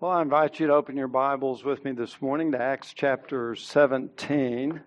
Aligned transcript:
Well, 0.00 0.12
I 0.12 0.22
invite 0.22 0.58
you 0.58 0.68
to 0.68 0.72
open 0.72 0.96
your 0.96 1.08
Bibles 1.08 1.62
with 1.62 1.84
me 1.84 1.92
this 1.92 2.22
morning 2.22 2.52
to 2.52 2.58
Acts 2.58 2.94
chapter 2.94 3.54
17. 3.54 4.80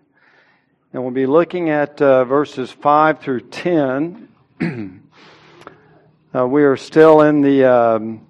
And 0.92 1.02
we'll 1.04 1.12
be 1.12 1.26
looking 1.26 1.70
at 1.70 2.02
uh, 2.02 2.24
verses 2.24 2.72
5 2.72 3.20
through 3.20 3.42
10. 3.42 4.28
uh, 6.34 6.48
we 6.48 6.64
are 6.64 6.76
still 6.76 7.20
in 7.20 7.42
the 7.42 7.64
um, 7.64 8.26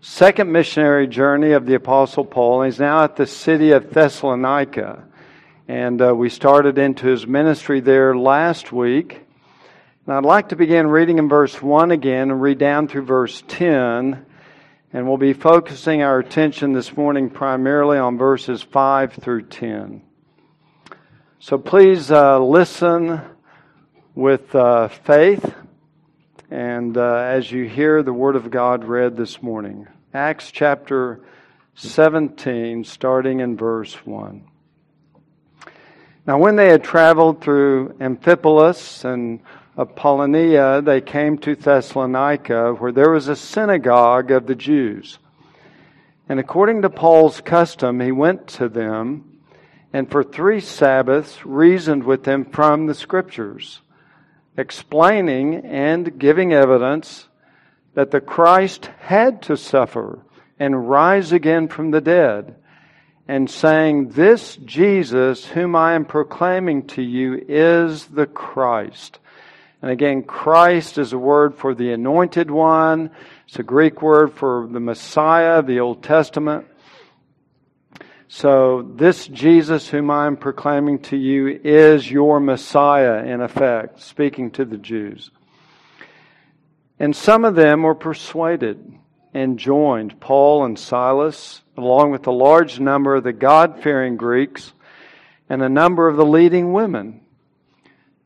second 0.00 0.52
missionary 0.52 1.08
journey 1.08 1.50
of 1.54 1.66
the 1.66 1.74
Apostle 1.74 2.24
Paul. 2.24 2.62
He's 2.62 2.78
now 2.78 3.02
at 3.02 3.16
the 3.16 3.26
city 3.26 3.72
of 3.72 3.90
Thessalonica. 3.90 5.02
And 5.66 6.00
uh, 6.00 6.14
we 6.14 6.28
started 6.28 6.78
into 6.78 7.08
his 7.08 7.26
ministry 7.26 7.80
there 7.80 8.16
last 8.16 8.70
week. 8.70 9.26
And 10.06 10.14
I'd 10.14 10.24
like 10.24 10.50
to 10.50 10.56
begin 10.56 10.86
reading 10.86 11.18
in 11.18 11.28
verse 11.28 11.60
1 11.60 11.90
again 11.90 12.30
and 12.30 12.40
read 12.40 12.58
down 12.58 12.86
through 12.86 13.06
verse 13.06 13.42
10 13.48 14.26
and 14.92 15.08
we'll 15.08 15.16
be 15.16 15.32
focusing 15.32 16.02
our 16.02 16.18
attention 16.18 16.72
this 16.72 16.96
morning 16.96 17.30
primarily 17.30 17.96
on 17.96 18.18
verses 18.18 18.62
5 18.62 19.14
through 19.14 19.42
10. 19.42 20.02
So 21.38 21.56
please 21.56 22.10
uh, 22.10 22.38
listen 22.38 23.22
with 24.14 24.54
uh, 24.54 24.88
faith 24.88 25.54
and 26.50 26.98
uh, 26.98 27.14
as 27.14 27.50
you 27.50 27.66
hear 27.66 28.02
the 28.02 28.12
Word 28.12 28.36
of 28.36 28.50
God 28.50 28.84
read 28.84 29.16
this 29.16 29.42
morning. 29.42 29.88
Acts 30.12 30.50
chapter 30.50 31.20
17, 31.74 32.84
starting 32.84 33.40
in 33.40 33.56
verse 33.56 33.94
1. 34.04 34.44
Now, 36.26 36.38
when 36.38 36.56
they 36.56 36.68
had 36.68 36.84
traveled 36.84 37.40
through 37.40 37.94
Amphipolis 37.98 39.06
and 39.06 39.40
Apollonia, 39.78 40.82
they 40.82 41.00
came 41.00 41.38
to 41.38 41.54
Thessalonica, 41.54 42.74
where 42.74 42.92
there 42.92 43.10
was 43.10 43.28
a 43.28 43.36
synagogue 43.36 44.30
of 44.30 44.46
the 44.46 44.54
Jews. 44.54 45.18
And 46.28 46.38
according 46.38 46.82
to 46.82 46.90
Paul's 46.90 47.40
custom, 47.40 48.00
he 48.00 48.12
went 48.12 48.46
to 48.48 48.68
them 48.68 49.32
and 49.92 50.10
for 50.10 50.24
three 50.24 50.60
Sabbaths 50.60 51.44
reasoned 51.44 52.04
with 52.04 52.24
them 52.24 52.46
from 52.46 52.86
the 52.86 52.94
Scriptures, 52.94 53.82
explaining 54.56 55.66
and 55.66 56.18
giving 56.18 56.52
evidence 56.52 57.28
that 57.94 58.10
the 58.10 58.20
Christ 58.20 58.86
had 59.00 59.42
to 59.42 59.56
suffer 59.56 60.20
and 60.58 60.88
rise 60.88 61.32
again 61.32 61.68
from 61.68 61.90
the 61.90 62.00
dead, 62.00 62.54
and 63.28 63.50
saying, 63.50 64.10
This 64.10 64.56
Jesus, 64.56 65.46
whom 65.46 65.76
I 65.76 65.94
am 65.94 66.04
proclaiming 66.04 66.86
to 66.88 67.02
you, 67.02 67.44
is 67.48 68.06
the 68.06 68.26
Christ. 68.26 69.18
And 69.82 69.90
again, 69.90 70.22
Christ 70.22 70.96
is 70.96 71.12
a 71.12 71.18
word 71.18 71.56
for 71.56 71.74
the 71.74 71.92
anointed 71.92 72.50
one. 72.50 73.10
It's 73.48 73.58
a 73.58 73.64
Greek 73.64 74.00
word 74.00 74.32
for 74.32 74.68
the 74.70 74.80
Messiah 74.80 75.60
the 75.60 75.80
Old 75.80 76.04
Testament. 76.04 76.66
So 78.28 78.82
this 78.94 79.26
Jesus 79.26 79.88
whom 79.88 80.10
I'm 80.10 80.36
proclaiming 80.36 81.00
to 81.00 81.16
you 81.16 81.48
is 81.48 82.10
your 82.10 82.38
Messiah 82.38 83.24
in 83.24 83.40
effect, 83.40 84.00
speaking 84.00 84.52
to 84.52 84.64
the 84.64 84.78
Jews. 84.78 85.30
And 87.00 87.14
some 87.14 87.44
of 87.44 87.56
them 87.56 87.82
were 87.82 87.96
persuaded 87.96 88.94
and 89.34 89.58
joined 89.58 90.20
Paul 90.20 90.64
and 90.64 90.78
Silas, 90.78 91.60
along 91.76 92.12
with 92.12 92.26
a 92.28 92.32
large 92.32 92.78
number 92.78 93.16
of 93.16 93.24
the 93.24 93.32
God 93.32 93.82
fearing 93.82 94.16
Greeks 94.16 94.72
and 95.48 95.60
a 95.60 95.68
number 95.68 96.06
of 96.06 96.16
the 96.16 96.24
leading 96.24 96.72
women. 96.72 97.21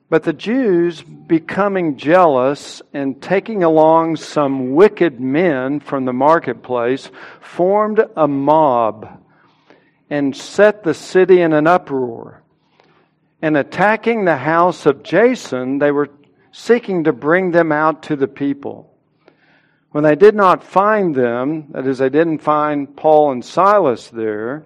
But 0.09 0.23
the 0.23 0.33
Jews, 0.33 1.03
becoming 1.03 1.97
jealous 1.97 2.81
and 2.93 3.21
taking 3.21 3.65
along 3.65 4.17
some 4.17 4.75
wicked 4.75 5.21
men 5.21 5.81
from 5.81 6.05
the 6.05 6.13
marketplace, 6.13 7.11
formed 7.41 8.05
a 8.17 8.29
mob 8.29 9.21
and 10.09 10.37
set 10.37 10.85
the 10.85 10.95
city 10.95 11.41
in 11.41 11.53
an 11.53 11.67
uproar. 11.67 12.43
And 13.43 13.57
attacking 13.57 14.25
the 14.25 14.37
house 14.37 14.87
of 14.87 15.03
Jason, 15.03 15.79
they 15.79 15.91
were 15.91 16.11
seeking 16.53 17.05
to 17.05 17.13
bring 17.13 17.51
them 17.51 17.73
out 17.73 18.05
to 18.05 18.17
the 18.17 18.29
people. 18.29 18.95
When 19.91 20.05
they 20.05 20.15
did 20.15 20.37
not 20.37 20.63
find 20.63 21.15
them, 21.15 21.67
that 21.71 21.87
is, 21.87 21.99
they 21.99 22.11
didn't 22.11 22.39
find 22.39 22.97
Paul 22.97 23.33
and 23.33 23.45
Silas 23.45 24.09
there, 24.09 24.65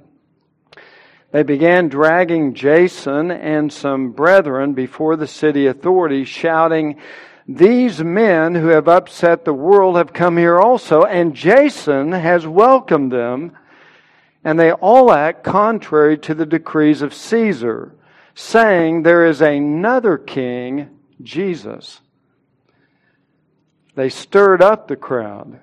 they 1.33 1.43
began 1.45 1.89
dragging 1.89 2.55
Jason 2.55 3.31
and 3.31 3.73
some 3.73 4.11
brethren 4.11 4.73
before 4.75 5.17
the 5.17 5.29
city 5.29 5.67
authorities, 5.67 6.29
shouting, 6.29 6.97
These 7.47 8.03
men 8.03 8.55
who 8.55 8.69
have 8.69 8.89
upset 8.89 9.45
the 9.45 9.55
world 9.55 9.97
have 9.97 10.13
come 10.13 10.37
here 10.37 10.59
also, 10.59 11.05
and 11.05 11.35
Jason 11.35 12.13
has 12.13 12.47
welcomed 12.47 13.13
them, 13.13 13.53
and 14.43 14.59
they 14.59 14.73
all 14.73 15.13
act 15.13 15.45
contrary 15.45 16.19
to 16.19 16.35
the 16.35 16.47
decrees 16.47 17.01
of 17.01 17.15
Caesar, 17.15 17.95
saying 18.35 19.03
there 19.03 19.27
is 19.27 19.41
another 19.41 20.19
king, 20.19 20.89
Jesus. 21.23 22.01
They 23.95 24.09
stirred 24.09 24.63
up 24.63 24.89
the 24.89 24.97
crowd 24.97 25.61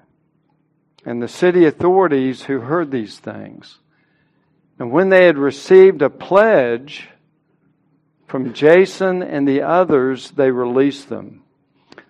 and 1.05 1.21
the 1.21 1.27
city 1.27 1.65
authorities 1.65 2.43
who 2.43 2.59
heard 2.59 2.91
these 2.91 3.17
things. 3.19 3.79
And 4.79 4.91
when 4.91 5.09
they 5.09 5.25
had 5.25 5.37
received 5.37 6.01
a 6.01 6.09
pledge 6.09 7.09
from 8.27 8.53
Jason 8.53 9.23
and 9.23 9.47
the 9.47 9.61
others, 9.61 10.31
they 10.31 10.51
released 10.51 11.09
them. 11.09 11.43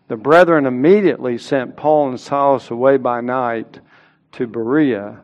The 0.07 0.17
brethren 0.17 0.65
immediately 0.65 1.37
sent 1.37 1.77
Paul 1.77 2.09
and 2.09 2.19
Silas 2.19 2.69
away 2.69 2.97
by 2.97 3.21
night 3.21 3.79
to 4.33 4.47
Berea. 4.47 5.21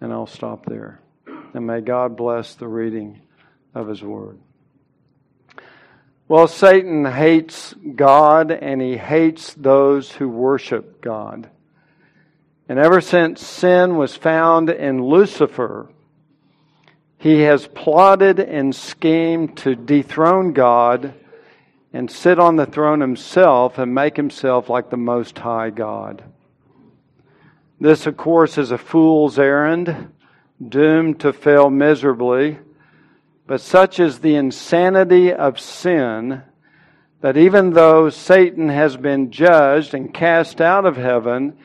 And 0.00 0.12
I'll 0.12 0.26
stop 0.26 0.66
there. 0.66 1.00
And 1.54 1.66
may 1.66 1.80
God 1.80 2.16
bless 2.16 2.54
the 2.54 2.68
reading 2.68 3.20
of 3.74 3.88
His 3.88 4.02
Word. 4.02 4.38
Well, 6.28 6.48
Satan 6.48 7.04
hates 7.04 7.74
God 7.94 8.52
and 8.52 8.80
he 8.80 8.96
hates 8.96 9.52
those 9.52 10.10
who 10.12 10.28
worship 10.30 11.02
God. 11.02 11.50
And 12.72 12.80
ever 12.80 13.02
since 13.02 13.46
sin 13.46 13.98
was 13.98 14.16
found 14.16 14.70
in 14.70 15.04
Lucifer, 15.04 15.90
he 17.18 17.40
has 17.40 17.66
plotted 17.66 18.40
and 18.40 18.74
schemed 18.74 19.58
to 19.58 19.74
dethrone 19.74 20.54
God 20.54 21.12
and 21.92 22.10
sit 22.10 22.38
on 22.38 22.56
the 22.56 22.64
throne 22.64 23.02
himself 23.02 23.76
and 23.76 23.94
make 23.94 24.16
himself 24.16 24.70
like 24.70 24.88
the 24.88 24.96
Most 24.96 25.38
High 25.38 25.68
God. 25.68 26.24
This, 27.78 28.06
of 28.06 28.16
course, 28.16 28.56
is 28.56 28.70
a 28.70 28.78
fool's 28.78 29.38
errand, 29.38 30.10
doomed 30.66 31.20
to 31.20 31.34
fail 31.34 31.68
miserably. 31.68 32.58
But 33.46 33.60
such 33.60 34.00
is 34.00 34.20
the 34.20 34.36
insanity 34.36 35.30
of 35.30 35.60
sin 35.60 36.42
that 37.20 37.36
even 37.36 37.74
though 37.74 38.08
Satan 38.08 38.70
has 38.70 38.96
been 38.96 39.30
judged 39.30 39.92
and 39.92 40.14
cast 40.14 40.62
out 40.62 40.86
of 40.86 40.96
heaven, 40.96 41.58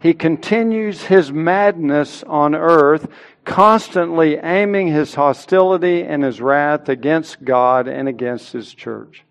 he 0.00 0.14
continues 0.14 1.04
his 1.04 1.32
madness 1.32 2.22
on 2.24 2.54
earth, 2.54 3.08
constantly 3.44 4.36
aiming 4.36 4.88
his 4.88 5.14
hostility 5.14 6.02
and 6.02 6.22
his 6.22 6.40
wrath 6.40 6.88
against 6.88 7.44
God 7.44 7.88
and 7.88 8.08
against 8.08 8.52
his 8.52 8.72
church. 8.72 9.24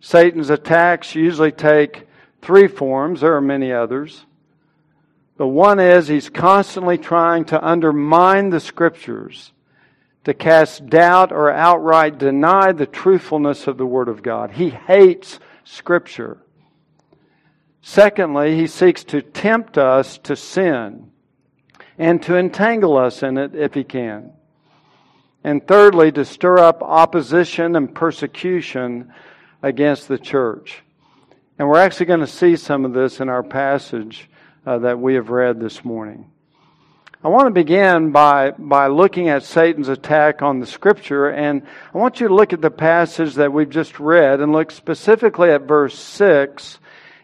Satan's 0.00 0.48
attacks 0.48 1.14
usually 1.14 1.52
take 1.52 2.06
three 2.40 2.68
forms. 2.68 3.20
There 3.20 3.34
are 3.34 3.40
many 3.40 3.72
others. 3.72 4.24
The 5.36 5.46
one 5.46 5.78
is 5.78 6.08
he's 6.08 6.30
constantly 6.30 6.98
trying 6.98 7.44
to 7.46 7.64
undermine 7.64 8.50
the 8.50 8.60
scriptures, 8.60 9.52
to 10.24 10.34
cast 10.34 10.86
doubt 10.86 11.32
or 11.32 11.50
outright 11.50 12.18
deny 12.18 12.72
the 12.72 12.86
truthfulness 12.86 13.66
of 13.66 13.76
the 13.76 13.86
Word 13.86 14.08
of 14.08 14.22
God. 14.22 14.52
He 14.52 14.70
hates 14.70 15.38
scripture. 15.64 16.38
Secondly, 17.82 18.56
he 18.56 18.66
seeks 18.66 19.04
to 19.04 19.22
tempt 19.22 19.78
us 19.78 20.18
to 20.18 20.36
sin 20.36 21.10
and 21.96 22.22
to 22.22 22.36
entangle 22.36 22.96
us 22.96 23.22
in 23.22 23.38
it 23.38 23.54
if 23.54 23.74
he 23.74 23.84
can. 23.84 24.32
And 25.44 25.66
thirdly, 25.66 26.12
to 26.12 26.24
stir 26.24 26.58
up 26.58 26.82
opposition 26.82 27.76
and 27.76 27.94
persecution 27.94 29.12
against 29.62 30.08
the 30.08 30.18
church. 30.18 30.82
And 31.58 31.68
we're 31.68 31.78
actually 31.78 32.06
going 32.06 32.20
to 32.20 32.26
see 32.26 32.56
some 32.56 32.84
of 32.84 32.92
this 32.92 33.20
in 33.20 33.28
our 33.28 33.42
passage 33.42 34.28
uh, 34.66 34.78
that 34.78 34.98
we 34.98 35.14
have 35.14 35.30
read 35.30 35.60
this 35.60 35.84
morning. 35.84 36.30
I 37.22 37.28
want 37.28 37.46
to 37.46 37.50
begin 37.50 38.12
by, 38.12 38.52
by 38.52 38.86
looking 38.86 39.28
at 39.28 39.42
Satan's 39.42 39.88
attack 39.88 40.40
on 40.40 40.60
the 40.60 40.66
scripture, 40.66 41.28
and 41.28 41.62
I 41.92 41.98
want 41.98 42.20
you 42.20 42.28
to 42.28 42.34
look 42.34 42.52
at 42.52 42.60
the 42.60 42.70
passage 42.70 43.34
that 43.34 43.52
we've 43.52 43.68
just 43.68 43.98
read 43.98 44.40
and 44.40 44.52
look 44.52 44.70
specifically 44.70 45.50
at 45.50 45.62
verse 45.62 45.98
6 45.98 46.78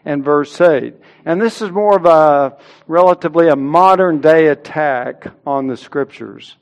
and 0.05 0.23
verse 0.23 0.61
8. 0.61 0.93
And 1.25 1.41
this 1.41 1.61
is 1.61 1.71
more 1.71 1.97
of 1.97 2.05
a 2.05 2.57
relatively 2.87 3.49
a 3.49 3.55
modern 3.55 4.21
day 4.21 4.47
attack 4.47 5.27
on 5.45 5.67
the 5.67 5.75
scriptures. 5.75 6.55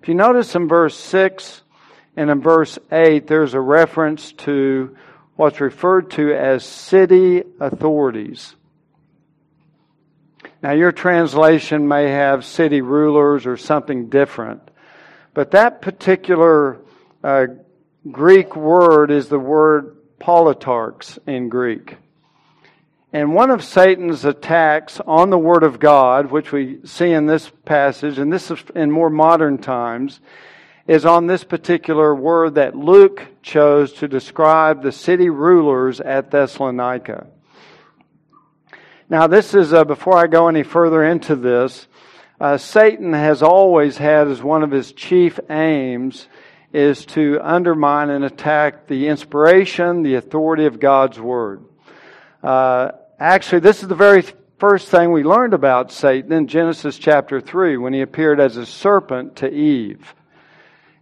If 0.00 0.08
you 0.08 0.14
notice 0.14 0.54
in 0.54 0.68
verse 0.68 0.96
6 0.96 1.62
and 2.16 2.30
in 2.30 2.40
verse 2.40 2.78
8, 2.90 3.26
there's 3.26 3.54
a 3.54 3.60
reference 3.60 4.32
to 4.32 4.96
what's 5.34 5.60
referred 5.60 6.12
to 6.12 6.32
as 6.32 6.64
city 6.64 7.42
authorities. 7.60 8.54
Now, 10.62 10.72
your 10.72 10.90
translation 10.90 11.86
may 11.86 12.10
have 12.10 12.44
city 12.44 12.80
rulers 12.80 13.46
or 13.46 13.56
something 13.56 14.08
different, 14.08 14.62
but 15.34 15.52
that 15.52 15.82
particular 15.82 16.78
uh, 17.22 17.46
Greek 18.10 18.56
word 18.56 19.10
is 19.10 19.28
the 19.28 19.38
word 19.38 19.96
politarchs 20.20 21.18
in 21.26 21.48
Greek. 21.48 21.96
And 23.12 23.34
one 23.34 23.50
of 23.50 23.64
Satan's 23.64 24.26
attacks 24.26 25.00
on 25.06 25.30
the 25.30 25.38
Word 25.38 25.62
of 25.62 25.80
God, 25.80 26.30
which 26.30 26.52
we 26.52 26.80
see 26.84 27.10
in 27.10 27.24
this 27.24 27.50
passage, 27.64 28.18
and 28.18 28.30
this 28.30 28.50
is 28.50 28.62
in 28.74 28.90
more 28.90 29.08
modern 29.08 29.56
times, 29.56 30.20
is 30.86 31.06
on 31.06 31.26
this 31.26 31.44
particular 31.44 32.14
word 32.14 32.54
that 32.56 32.76
Luke 32.76 33.26
chose 33.42 33.92
to 33.94 34.08
describe 34.08 34.82
the 34.82 34.92
city 34.92 35.30
rulers 35.30 36.00
at 36.00 36.30
Thessalonica. 36.30 37.26
Now, 39.10 39.26
this 39.26 39.54
is, 39.54 39.72
uh, 39.72 39.84
before 39.84 40.16
I 40.16 40.26
go 40.26 40.48
any 40.48 40.62
further 40.62 41.02
into 41.02 41.34
this, 41.34 41.86
uh, 42.40 42.58
Satan 42.58 43.14
has 43.14 43.42
always 43.42 43.96
had 43.96 44.28
as 44.28 44.42
one 44.42 44.62
of 44.62 44.70
his 44.70 44.92
chief 44.92 45.40
aims 45.48 46.28
is 46.74 47.06
to 47.06 47.38
undermine 47.42 48.10
and 48.10 48.24
attack 48.24 48.86
the 48.86 49.08
inspiration, 49.08 50.02
the 50.02 50.16
authority 50.16 50.66
of 50.66 50.78
God's 50.78 51.18
Word. 51.18 51.64
Uh, 52.42 52.92
actually, 53.18 53.60
this 53.60 53.82
is 53.82 53.88
the 53.88 53.94
very 53.94 54.24
first 54.58 54.88
thing 54.88 55.12
we 55.12 55.22
learned 55.22 55.54
about 55.54 55.92
Satan 55.92 56.32
in 56.32 56.48
Genesis 56.48 56.98
chapter 56.98 57.40
3 57.40 57.76
when 57.76 57.92
he 57.92 58.00
appeared 58.00 58.40
as 58.40 58.56
a 58.56 58.66
serpent 58.66 59.36
to 59.36 59.50
Eve. 59.50 60.14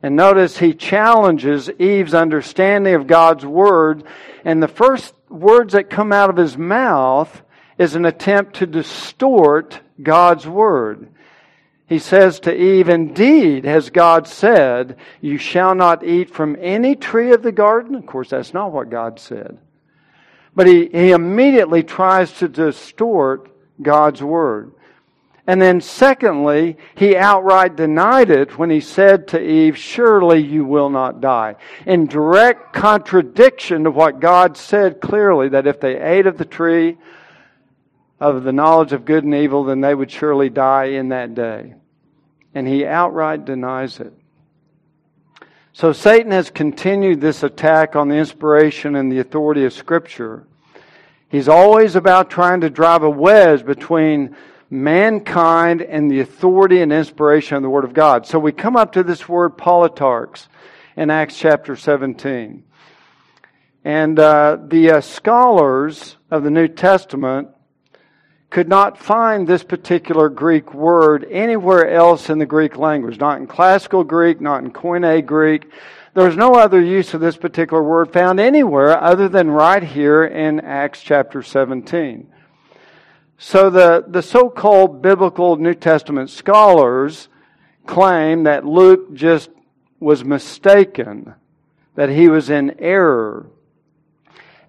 And 0.02 0.14
notice 0.14 0.58
he 0.58 0.74
challenges 0.74 1.70
Eve's 1.78 2.14
understanding 2.14 2.94
of 2.94 3.06
God's 3.06 3.46
word. 3.46 4.04
And 4.44 4.62
the 4.62 4.68
first 4.68 5.14
words 5.28 5.72
that 5.72 5.90
come 5.90 6.12
out 6.12 6.30
of 6.30 6.36
his 6.36 6.56
mouth 6.56 7.42
is 7.78 7.94
an 7.94 8.04
attempt 8.04 8.56
to 8.56 8.66
distort 8.66 9.80
God's 10.02 10.46
word. 10.46 11.08
He 11.88 11.98
says 11.98 12.40
to 12.40 12.54
Eve, 12.54 12.88
Indeed, 12.88 13.64
has 13.64 13.90
God 13.90 14.26
said, 14.26 14.96
You 15.20 15.38
shall 15.38 15.74
not 15.74 16.04
eat 16.04 16.30
from 16.30 16.56
any 16.60 16.96
tree 16.96 17.32
of 17.32 17.42
the 17.42 17.52
garden? 17.52 17.94
Of 17.94 18.06
course, 18.06 18.30
that's 18.30 18.52
not 18.52 18.72
what 18.72 18.90
God 18.90 19.18
said. 19.20 19.58
But 20.56 20.66
he, 20.66 20.88
he 20.88 21.12
immediately 21.12 21.84
tries 21.84 22.32
to 22.38 22.48
distort 22.48 23.50
God's 23.80 24.22
word. 24.22 24.72
And 25.46 25.62
then, 25.62 25.80
secondly, 25.80 26.76
he 26.96 27.14
outright 27.14 27.76
denied 27.76 28.30
it 28.30 28.58
when 28.58 28.68
he 28.68 28.80
said 28.80 29.28
to 29.28 29.40
Eve, 29.40 29.76
Surely 29.76 30.40
you 30.40 30.64
will 30.64 30.90
not 30.90 31.20
die. 31.20 31.54
In 31.84 32.06
direct 32.06 32.72
contradiction 32.72 33.84
to 33.84 33.90
what 33.92 34.18
God 34.18 34.56
said 34.56 35.00
clearly, 35.00 35.50
that 35.50 35.68
if 35.68 35.78
they 35.78 36.00
ate 36.00 36.26
of 36.26 36.38
the 36.38 36.44
tree 36.44 36.96
of 38.18 38.42
the 38.42 38.52
knowledge 38.52 38.92
of 38.92 39.04
good 39.04 39.22
and 39.22 39.34
evil, 39.34 39.62
then 39.62 39.82
they 39.82 39.94
would 39.94 40.10
surely 40.10 40.48
die 40.48 40.86
in 40.86 41.10
that 41.10 41.34
day. 41.34 41.74
And 42.54 42.66
he 42.66 42.86
outright 42.86 43.44
denies 43.44 44.00
it. 44.00 44.14
So 45.76 45.92
Satan 45.92 46.32
has 46.32 46.48
continued 46.48 47.20
this 47.20 47.42
attack 47.42 47.96
on 47.96 48.08
the 48.08 48.14
inspiration 48.14 48.96
and 48.96 49.12
the 49.12 49.18
authority 49.18 49.66
of 49.66 49.74
Scripture. 49.74 50.44
He's 51.28 51.48
always 51.48 51.96
about 51.96 52.30
trying 52.30 52.62
to 52.62 52.70
drive 52.70 53.02
a 53.02 53.10
wedge 53.10 53.66
between 53.66 54.34
mankind 54.70 55.82
and 55.82 56.10
the 56.10 56.20
authority 56.20 56.80
and 56.80 56.90
inspiration 56.90 57.58
of 57.58 57.62
the 57.62 57.68
Word 57.68 57.84
of 57.84 57.92
God. 57.92 58.26
So 58.26 58.38
we 58.38 58.52
come 58.52 58.74
up 58.74 58.92
to 58.92 59.02
this 59.02 59.28
word 59.28 59.58
politarchs 59.58 60.46
in 60.96 61.10
Acts 61.10 61.36
chapter 61.36 61.76
17. 61.76 62.64
And 63.84 64.18
uh, 64.18 64.56
the 64.66 64.92
uh, 64.92 65.00
scholars 65.02 66.16
of 66.30 66.42
the 66.42 66.50
New 66.50 66.68
Testament 66.68 67.50
could 68.56 68.68
not 68.70 68.96
find 68.96 69.46
this 69.46 69.62
particular 69.62 70.30
Greek 70.30 70.72
word 70.72 71.26
anywhere 71.30 71.90
else 71.90 72.30
in 72.30 72.38
the 72.38 72.46
Greek 72.46 72.78
language, 72.78 73.20
not 73.20 73.36
in 73.36 73.46
classical 73.46 74.02
Greek, 74.02 74.40
not 74.40 74.64
in 74.64 74.70
Koine 74.70 75.26
Greek. 75.26 75.70
There's 76.14 76.38
no 76.38 76.54
other 76.54 76.80
use 76.80 77.12
of 77.12 77.20
this 77.20 77.36
particular 77.36 77.82
word 77.82 78.14
found 78.14 78.40
anywhere 78.40 78.98
other 78.98 79.28
than 79.28 79.50
right 79.50 79.82
here 79.82 80.24
in 80.24 80.60
Acts 80.60 81.02
chapter 81.02 81.42
17. 81.42 82.32
So 83.36 83.68
the, 83.68 84.02
the 84.08 84.22
so-called 84.22 85.02
biblical 85.02 85.56
New 85.56 85.74
Testament 85.74 86.30
scholars 86.30 87.28
claim 87.84 88.44
that 88.44 88.64
Luke 88.64 89.12
just 89.12 89.50
was 90.00 90.24
mistaken, 90.24 91.34
that 91.94 92.08
he 92.08 92.30
was 92.30 92.48
in 92.48 92.80
error. 92.80 93.50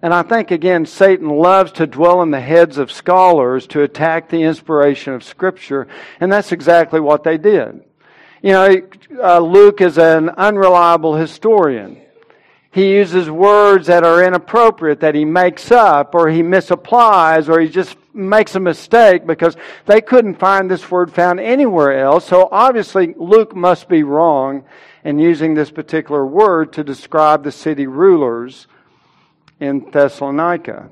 And 0.00 0.14
I 0.14 0.22
think 0.22 0.50
again, 0.50 0.86
Satan 0.86 1.28
loves 1.28 1.72
to 1.72 1.86
dwell 1.86 2.22
in 2.22 2.30
the 2.30 2.40
heads 2.40 2.78
of 2.78 2.92
scholars 2.92 3.66
to 3.68 3.82
attack 3.82 4.28
the 4.28 4.42
inspiration 4.42 5.12
of 5.12 5.24
Scripture, 5.24 5.88
and 6.20 6.30
that's 6.30 6.52
exactly 6.52 7.00
what 7.00 7.24
they 7.24 7.36
did. 7.36 7.82
You 8.40 8.52
know, 8.52 8.82
uh, 9.20 9.40
Luke 9.40 9.80
is 9.80 9.98
an 9.98 10.30
unreliable 10.30 11.16
historian. 11.16 12.00
He 12.70 12.94
uses 12.94 13.28
words 13.28 13.88
that 13.88 14.04
are 14.04 14.22
inappropriate, 14.22 15.00
that 15.00 15.16
he 15.16 15.24
makes 15.24 15.72
up, 15.72 16.14
or 16.14 16.28
he 16.28 16.42
misapplies, 16.42 17.48
or 17.48 17.60
he 17.60 17.68
just 17.68 17.96
makes 18.14 18.54
a 18.54 18.60
mistake 18.60 19.26
because 19.26 19.56
they 19.86 20.00
couldn't 20.00 20.38
find 20.38 20.70
this 20.70 20.88
word 20.88 21.12
found 21.12 21.40
anywhere 21.40 21.98
else. 21.98 22.26
So 22.26 22.48
obviously, 22.52 23.14
Luke 23.16 23.56
must 23.56 23.88
be 23.88 24.04
wrong 24.04 24.64
in 25.02 25.18
using 25.18 25.54
this 25.54 25.70
particular 25.72 26.24
word 26.24 26.72
to 26.74 26.84
describe 26.84 27.42
the 27.42 27.50
city 27.50 27.86
rulers 27.88 28.68
in 29.60 29.90
Thessalonica. 29.90 30.90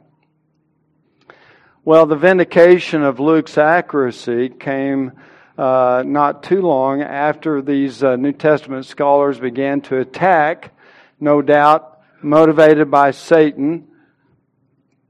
Well, 1.85 2.07
the 2.07 2.17
vindication 2.17 3.03
of 3.03 3.21
Luke's 3.21 3.57
accuracy 3.57 4.49
came 4.49 5.13
uh, 5.57 6.03
not 6.05 6.43
too 6.43 6.61
long 6.61 7.01
after 7.01 7.63
these 7.63 8.03
uh, 8.03 8.17
New 8.17 8.33
Testament 8.33 8.87
scholars 8.87 9.39
began 9.39 9.81
to 9.83 9.99
attack, 9.99 10.75
no 11.21 11.41
doubt 11.41 12.01
motivated 12.23 12.91
by 12.91 13.13
Satan, 13.13 13.87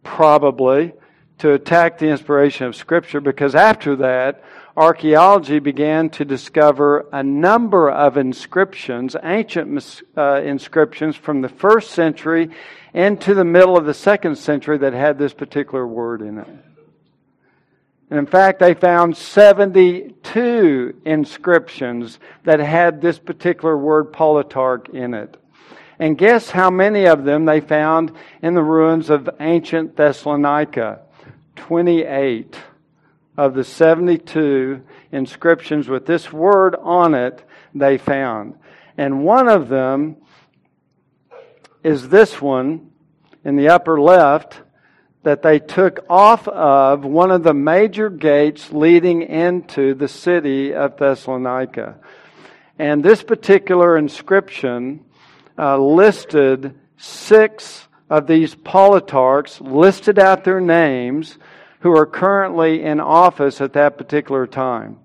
probably, 0.02 0.92
to 1.38 1.52
attack 1.52 1.98
the 1.98 2.08
inspiration 2.08 2.66
of 2.66 2.76
Scripture 2.76 3.20
because 3.20 3.54
after 3.54 3.96
that, 3.96 4.44
archaeology 4.76 5.58
began 5.58 6.10
to 6.10 6.24
discover 6.24 7.06
a 7.12 7.22
number 7.22 7.90
of 7.90 8.16
inscriptions, 8.16 9.16
ancient 9.22 10.02
uh, 10.16 10.42
inscriptions 10.42 11.16
from 11.16 11.40
the 11.40 11.48
first 11.48 11.92
century 11.92 12.50
into 12.92 13.34
the 13.34 13.44
middle 13.44 13.76
of 13.76 13.86
the 13.86 13.94
second 13.94 14.36
century 14.36 14.78
that 14.78 14.92
had 14.92 15.18
this 15.18 15.32
particular 15.32 15.86
word 15.86 16.20
in 16.20 16.38
it. 16.38 16.48
And 18.08 18.18
in 18.20 18.26
fact, 18.26 18.60
they 18.60 18.74
found 18.74 19.16
72 19.16 21.00
inscriptions 21.04 22.18
that 22.44 22.60
had 22.60 23.00
this 23.00 23.18
particular 23.18 23.76
word 23.76 24.12
politarch 24.12 24.88
in 24.94 25.14
it. 25.14 25.36
And 25.98 26.16
guess 26.18 26.50
how 26.50 26.70
many 26.70 27.06
of 27.06 27.24
them 27.24 27.46
they 27.46 27.60
found 27.60 28.12
in 28.42 28.54
the 28.54 28.62
ruins 28.62 29.10
of 29.10 29.28
ancient 29.40 29.96
Thessalonica? 29.96 31.00
28 31.56 32.54
of 33.36 33.54
the 33.54 33.64
72 33.64 34.82
inscriptions 35.12 35.88
with 35.88 36.06
this 36.06 36.32
word 36.32 36.74
on 36.74 37.14
it 37.14 37.44
they 37.74 37.98
found. 37.98 38.54
And 38.96 39.24
one 39.24 39.48
of 39.48 39.68
them 39.68 40.16
is 41.84 42.08
this 42.08 42.40
one 42.40 42.90
in 43.44 43.56
the 43.56 43.68
upper 43.68 44.00
left 44.00 44.60
that 45.22 45.42
they 45.42 45.58
took 45.58 46.06
off 46.08 46.46
of 46.48 47.04
one 47.04 47.30
of 47.30 47.42
the 47.42 47.52
major 47.52 48.08
gates 48.08 48.72
leading 48.72 49.22
into 49.22 49.92
the 49.94 50.08
city 50.08 50.72
of 50.72 50.96
Thessalonica. 50.96 51.96
And 52.78 53.04
this 53.04 53.22
particular 53.22 53.96
inscription 53.96 55.04
uh, 55.58 55.78
listed 55.78 56.78
six 56.96 57.88
of 58.08 58.26
these 58.26 58.54
politarchs, 58.54 59.60
listed 59.60 60.18
out 60.18 60.44
their 60.44 60.60
names, 60.60 61.38
who 61.80 61.96
are 61.96 62.06
currently 62.06 62.82
in 62.82 63.00
office 63.00 63.60
at 63.60 63.74
that 63.74 63.98
particular 63.98 64.46
time. 64.46 64.98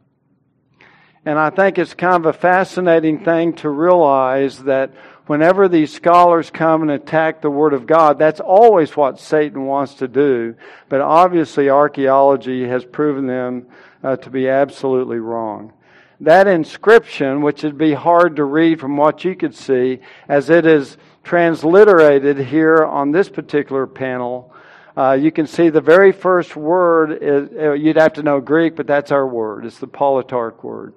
And 1.25 1.37
I 1.37 1.51
think 1.51 1.77
it's 1.77 1.93
kind 1.93 2.25
of 2.25 2.25
a 2.25 2.37
fascinating 2.37 3.23
thing 3.23 3.53
to 3.57 3.69
realize 3.69 4.63
that 4.63 4.91
whenever 5.27 5.67
these 5.67 5.93
scholars 5.93 6.49
come 6.49 6.81
and 6.81 6.91
attack 6.91 7.41
the 7.41 7.49
Word 7.49 7.73
of 7.73 7.85
God, 7.85 8.17
that's 8.17 8.39
always 8.39 8.97
what 8.97 9.19
Satan 9.19 9.65
wants 9.65 9.95
to 9.95 10.07
do. 10.07 10.55
But 10.89 11.01
obviously, 11.01 11.69
archaeology 11.69 12.67
has 12.67 12.83
proven 12.83 13.27
them 13.27 13.67
uh, 14.03 14.15
to 14.17 14.29
be 14.31 14.49
absolutely 14.49 15.19
wrong. 15.19 15.73
That 16.21 16.47
inscription, 16.47 17.41
which 17.41 17.63
would 17.63 17.77
be 17.77 17.93
hard 17.93 18.35
to 18.37 18.43
read 18.43 18.79
from 18.79 18.97
what 18.97 19.23
you 19.23 19.35
could 19.35 19.55
see, 19.55 19.99
as 20.27 20.49
it 20.49 20.65
is 20.65 20.97
transliterated 21.23 22.37
here 22.37 22.83
on 22.83 23.11
this 23.11 23.29
particular 23.29 23.85
panel, 23.85 24.53
uh, 24.97 25.13
you 25.13 25.31
can 25.31 25.47
see 25.47 25.69
the 25.69 25.81
very 25.81 26.11
first 26.11 26.55
word, 26.55 27.17
is, 27.21 27.49
uh, 27.57 27.73
you'd 27.73 27.95
have 27.95 28.13
to 28.13 28.23
know 28.23 28.41
Greek, 28.41 28.75
but 28.75 28.87
that's 28.87 29.11
our 29.11 29.25
word. 29.25 29.65
It's 29.65 29.79
the 29.79 29.87
politarch 29.87 30.61
word. 30.63 30.93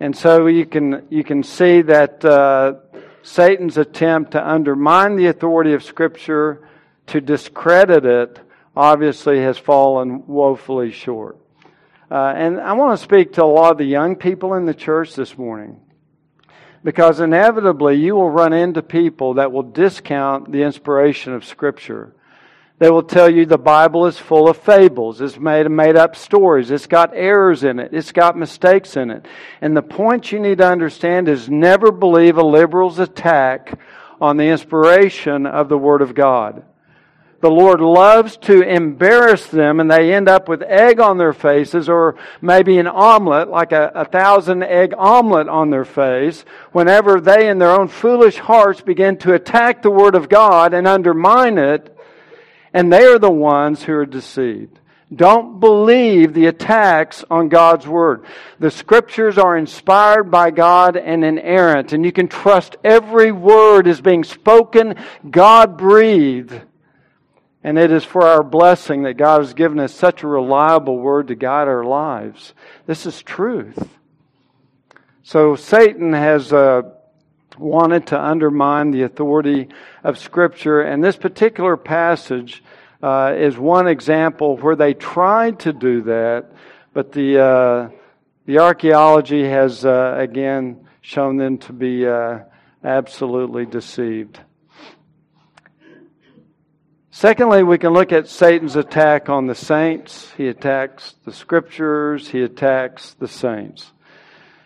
And 0.00 0.16
so 0.16 0.46
you 0.46 0.66
can, 0.66 1.06
you 1.10 1.24
can 1.24 1.42
see 1.42 1.82
that 1.82 2.24
uh, 2.24 2.74
Satan's 3.22 3.78
attempt 3.78 4.32
to 4.32 4.48
undermine 4.48 5.16
the 5.16 5.26
authority 5.26 5.72
of 5.72 5.82
Scripture, 5.82 6.68
to 7.08 7.20
discredit 7.20 8.04
it, 8.04 8.38
obviously 8.76 9.40
has 9.40 9.58
fallen 9.58 10.26
woefully 10.26 10.92
short. 10.92 11.36
Uh, 12.10 12.32
and 12.36 12.60
I 12.60 12.74
want 12.74 12.98
to 12.98 13.02
speak 13.02 13.34
to 13.34 13.44
a 13.44 13.44
lot 13.44 13.72
of 13.72 13.78
the 13.78 13.84
young 13.84 14.14
people 14.14 14.54
in 14.54 14.66
the 14.66 14.74
church 14.74 15.14
this 15.14 15.36
morning. 15.36 15.80
Because 16.84 17.18
inevitably 17.18 17.96
you 17.96 18.14
will 18.14 18.30
run 18.30 18.52
into 18.52 18.82
people 18.82 19.34
that 19.34 19.50
will 19.50 19.64
discount 19.64 20.52
the 20.52 20.62
inspiration 20.62 21.32
of 21.32 21.44
Scripture. 21.44 22.14
They 22.78 22.90
will 22.90 23.02
tell 23.02 23.28
you 23.28 23.44
the 23.44 23.58
Bible 23.58 24.06
is 24.06 24.18
full 24.18 24.48
of 24.48 24.56
fables. 24.56 25.20
It's 25.20 25.36
made 25.36 25.68
made 25.68 25.96
up 25.96 26.14
stories. 26.14 26.70
It's 26.70 26.86
got 26.86 27.10
errors 27.12 27.64
in 27.64 27.80
it. 27.80 27.92
It's 27.92 28.12
got 28.12 28.36
mistakes 28.36 28.96
in 28.96 29.10
it. 29.10 29.26
And 29.60 29.76
the 29.76 29.82
point 29.82 30.30
you 30.30 30.38
need 30.38 30.58
to 30.58 30.70
understand 30.70 31.28
is 31.28 31.48
never 31.48 31.90
believe 31.90 32.38
a 32.38 32.46
liberal's 32.46 33.00
attack 33.00 33.78
on 34.20 34.36
the 34.36 34.46
inspiration 34.46 35.44
of 35.44 35.68
the 35.68 35.78
Word 35.78 36.02
of 36.02 36.14
God. 36.14 36.62
The 37.40 37.50
Lord 37.50 37.80
loves 37.80 38.36
to 38.38 38.62
embarrass 38.62 39.46
them 39.46 39.78
and 39.78 39.90
they 39.90 40.12
end 40.12 40.28
up 40.28 40.48
with 40.48 40.62
egg 40.62 40.98
on 40.98 41.18
their 41.18 41.32
faces 41.32 41.88
or 41.88 42.16
maybe 42.40 42.78
an 42.78 42.88
omelet, 42.88 43.48
like 43.48 43.70
a, 43.70 43.92
a 43.94 44.04
thousand 44.04 44.64
egg 44.64 44.92
omelet 44.96 45.48
on 45.48 45.70
their 45.70 45.84
face, 45.84 46.44
whenever 46.72 47.20
they 47.20 47.48
in 47.48 47.58
their 47.58 47.70
own 47.70 47.86
foolish 47.86 48.38
hearts 48.38 48.80
begin 48.80 49.16
to 49.18 49.34
attack 49.34 49.82
the 49.82 49.90
Word 49.90 50.16
of 50.16 50.28
God 50.28 50.74
and 50.74 50.86
undermine 50.86 51.58
it 51.58 51.96
and 52.72 52.92
they 52.92 53.04
are 53.04 53.18
the 53.18 53.30
ones 53.30 53.82
who 53.82 53.94
are 53.94 54.06
deceived. 54.06 54.78
Don't 55.14 55.58
believe 55.58 56.34
the 56.34 56.46
attacks 56.46 57.24
on 57.30 57.48
God's 57.48 57.86
Word. 57.86 58.24
The 58.58 58.70
Scriptures 58.70 59.38
are 59.38 59.56
inspired 59.56 60.24
by 60.24 60.50
God 60.50 60.96
and 60.96 61.24
inerrant, 61.24 61.94
and 61.94 62.04
you 62.04 62.12
can 62.12 62.28
trust 62.28 62.76
every 62.84 63.32
word 63.32 63.86
is 63.86 64.02
being 64.02 64.22
spoken, 64.22 64.96
God 65.30 65.78
breathed. 65.78 66.60
And 67.64 67.78
it 67.78 67.90
is 67.90 68.04
for 68.04 68.22
our 68.22 68.42
blessing 68.42 69.02
that 69.02 69.14
God 69.14 69.40
has 69.40 69.54
given 69.54 69.80
us 69.80 69.92
such 69.92 70.22
a 70.22 70.28
reliable 70.28 70.98
Word 70.98 71.28
to 71.28 71.34
guide 71.34 71.68
our 71.68 71.84
lives. 71.84 72.54
This 72.86 73.04
is 73.04 73.20
truth. 73.20 73.96
So 75.22 75.56
Satan 75.56 76.12
has 76.12 76.52
uh, 76.52 76.82
wanted 77.58 78.06
to 78.08 78.20
undermine 78.20 78.90
the 78.90 79.02
authority 79.02 79.68
of 80.04 80.18
Scripture. 80.18 80.80
And 80.80 81.02
this 81.02 81.16
particular 81.16 81.76
passage 81.76 82.62
uh, 83.02 83.34
is 83.36 83.56
one 83.56 83.86
example 83.86 84.56
where 84.56 84.76
they 84.76 84.94
tried 84.94 85.60
to 85.60 85.72
do 85.72 86.02
that, 86.02 86.50
but 86.92 87.12
the, 87.12 87.40
uh, 87.40 87.90
the 88.46 88.58
archaeology 88.58 89.48
has 89.48 89.84
uh, 89.84 90.16
again 90.18 90.86
shown 91.00 91.36
them 91.36 91.58
to 91.58 91.72
be 91.72 92.06
uh, 92.06 92.40
absolutely 92.82 93.66
deceived. 93.66 94.40
Secondly, 97.10 97.64
we 97.64 97.78
can 97.78 97.92
look 97.92 98.12
at 98.12 98.28
Satan's 98.28 98.76
attack 98.76 99.28
on 99.28 99.46
the 99.46 99.54
saints. 99.54 100.32
He 100.36 100.46
attacks 100.46 101.16
the 101.24 101.32
scriptures, 101.32 102.28
he 102.28 102.42
attacks 102.42 103.14
the 103.14 103.26
saints. 103.26 103.90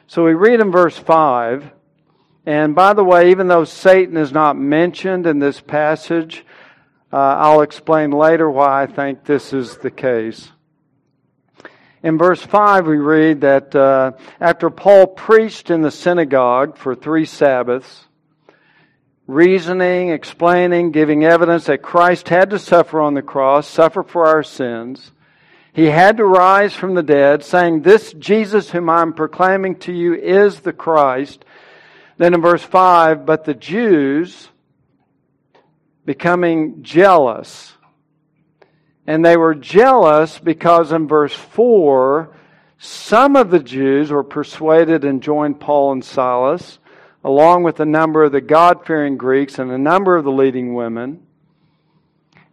So 0.06 0.25
we 0.25 0.34
read 0.34 0.61
in 0.61 0.70
verse 0.70 0.99
5 0.99 1.70
and 2.44 2.75
by 2.75 2.92
the 2.92 3.04
way, 3.04 3.30
even 3.30 3.46
though 3.46 3.64
Satan 3.64 4.16
is 4.16 4.32
not 4.32 4.56
mentioned 4.56 5.26
in 5.26 5.38
this 5.38 5.61
passage, 5.61 6.44
uh, 7.12 7.16
I'll 7.16 7.61
explain 7.62 8.11
later 8.11 8.50
why 8.50 8.82
I 8.82 8.87
think 8.87 9.25
this 9.25 9.52
is 9.52 9.76
the 9.76 9.90
case. 9.90 10.50
In 12.02 12.18
verse 12.18 12.42
5, 12.42 12.87
we 12.87 12.96
read 12.96 13.42
that 13.42 13.75
uh, 13.76 14.12
after 14.40 14.70
Paul 14.70 15.06
preached 15.06 15.70
in 15.70 15.82
the 15.82 15.90
synagogue 15.92 16.76
for 16.76 16.96
three 16.96 17.26
Sabbaths, 17.26 18.06
reasoning, 19.28 20.11
explaining, 20.11 20.90
giving 20.90 21.25
evidence 21.25 21.66
that 21.66 21.82
Christ 21.82 22.28
had 22.28 22.50
to 22.50 22.58
suffer 22.58 23.00
on 23.00 23.14
the 23.14 23.22
cross, 23.22 23.68
suffer 23.68 24.02
for 24.02 24.26
our 24.26 24.42
sins, 24.42 25.12
he 25.72 25.87
had 25.87 26.18
to 26.18 26.25
rise 26.25 26.75
from 26.75 26.94
the 26.94 27.02
dead, 27.02 27.44
saying, 27.44 27.82
This 27.82 28.12
Jesus 28.14 28.70
whom 28.70 28.90
I'm 28.90 29.12
proclaiming 29.12 29.76
to 29.80 29.92
you 29.92 30.14
is 30.14 30.61
the 30.61 30.72
Christ. 30.72 31.44
Then 32.22 32.34
in 32.34 32.40
verse 32.40 32.62
5, 32.62 33.26
but 33.26 33.44
the 33.44 33.52
Jews 33.52 34.48
becoming 36.04 36.84
jealous. 36.84 37.72
And 39.08 39.24
they 39.24 39.36
were 39.36 39.56
jealous 39.56 40.38
because 40.38 40.92
in 40.92 41.08
verse 41.08 41.34
4, 41.34 42.32
some 42.78 43.34
of 43.34 43.50
the 43.50 43.58
Jews 43.58 44.12
were 44.12 44.22
persuaded 44.22 45.02
and 45.02 45.20
joined 45.20 45.58
Paul 45.58 45.90
and 45.90 46.04
Silas, 46.04 46.78
along 47.24 47.64
with 47.64 47.80
a 47.80 47.84
number 47.84 48.22
of 48.22 48.30
the 48.30 48.40
God 48.40 48.86
fearing 48.86 49.16
Greeks 49.16 49.58
and 49.58 49.72
a 49.72 49.76
number 49.76 50.16
of 50.16 50.22
the 50.22 50.30
leading 50.30 50.74
women. 50.74 51.26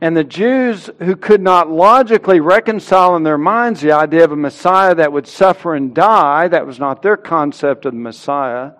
And 0.02 0.18
the 0.18 0.24
Jews 0.24 0.90
who 0.98 1.16
could 1.16 1.42
not 1.42 1.70
logically 1.70 2.40
reconcile 2.40 3.16
in 3.16 3.22
their 3.22 3.38
minds 3.38 3.82
the 3.82 3.92
idea 3.92 4.24
of 4.24 4.32
a 4.32 4.36
Messiah 4.36 4.96
that 4.96 5.14
would 5.14 5.28
suffer 5.28 5.76
and 5.76 5.94
die, 5.94 6.48
that 6.48 6.66
was 6.66 6.80
not 6.80 7.04
their 7.04 7.18
concept 7.18 7.86
of 7.86 7.94
the 7.94 8.00
Messiah, 8.00 8.72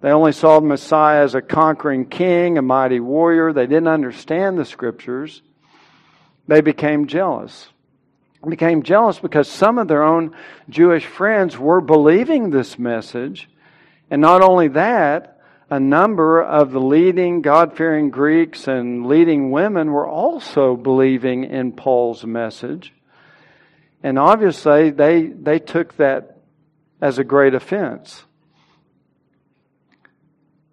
they 0.00 0.10
only 0.10 0.32
saw 0.32 0.60
the 0.60 0.66
Messiah 0.66 1.22
as 1.24 1.34
a 1.34 1.42
conquering 1.42 2.06
king, 2.06 2.56
a 2.56 2.62
mighty 2.62 3.00
warrior. 3.00 3.52
They 3.52 3.66
didn't 3.66 3.88
understand 3.88 4.58
the 4.58 4.64
scriptures. 4.64 5.42
They 6.48 6.62
became 6.62 7.06
jealous. 7.06 7.68
They 8.42 8.50
became 8.50 8.82
jealous 8.82 9.18
because 9.18 9.46
some 9.46 9.78
of 9.78 9.88
their 9.88 10.02
own 10.02 10.34
Jewish 10.70 11.04
friends 11.04 11.58
were 11.58 11.82
believing 11.82 12.48
this 12.48 12.78
message. 12.78 13.48
And 14.10 14.22
not 14.22 14.42
only 14.42 14.68
that, 14.68 15.38
a 15.68 15.78
number 15.78 16.42
of 16.42 16.72
the 16.72 16.80
leading 16.80 17.42
God 17.42 17.76
fearing 17.76 18.10
Greeks 18.10 18.66
and 18.66 19.06
leading 19.06 19.50
women 19.50 19.92
were 19.92 20.08
also 20.08 20.76
believing 20.76 21.44
in 21.44 21.72
Paul's 21.72 22.24
message. 22.24 22.92
And 24.02 24.18
obviously, 24.18 24.90
they, 24.90 25.26
they 25.26 25.58
took 25.58 25.96
that 25.98 26.38
as 27.02 27.18
a 27.18 27.24
great 27.24 27.54
offense. 27.54 28.24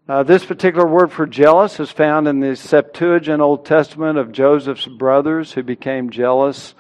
Uh, 0.08 0.24
this 0.24 0.46
particular 0.46 0.88
word 0.88 1.12
for 1.12 1.28
jealous 1.28 1.82
is 1.82 1.92
found 1.92 2.30
in 2.30 2.40
the 2.40 2.56
Septuagint 2.56 3.42
Old 3.42 3.66
Testament 3.66 4.18
of 4.18 4.32
Joseph's 4.32 4.86
brothers 4.86 5.52
who 5.52 5.64
became 5.64 6.12
jealous 6.12 6.74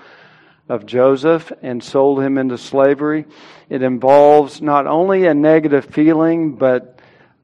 of 0.69 0.85
Joseph 0.85 1.51
and 1.61 1.83
sold 1.83 2.21
him 2.21 2.37
into 2.37 2.57
slavery. 2.57 3.25
It 3.67 3.81
involves 3.81 4.61
not 4.61 4.87
only 4.87 5.25
a 5.25 5.33
negative 5.33 5.83
feeling, 5.83 6.55
but 6.55 7.01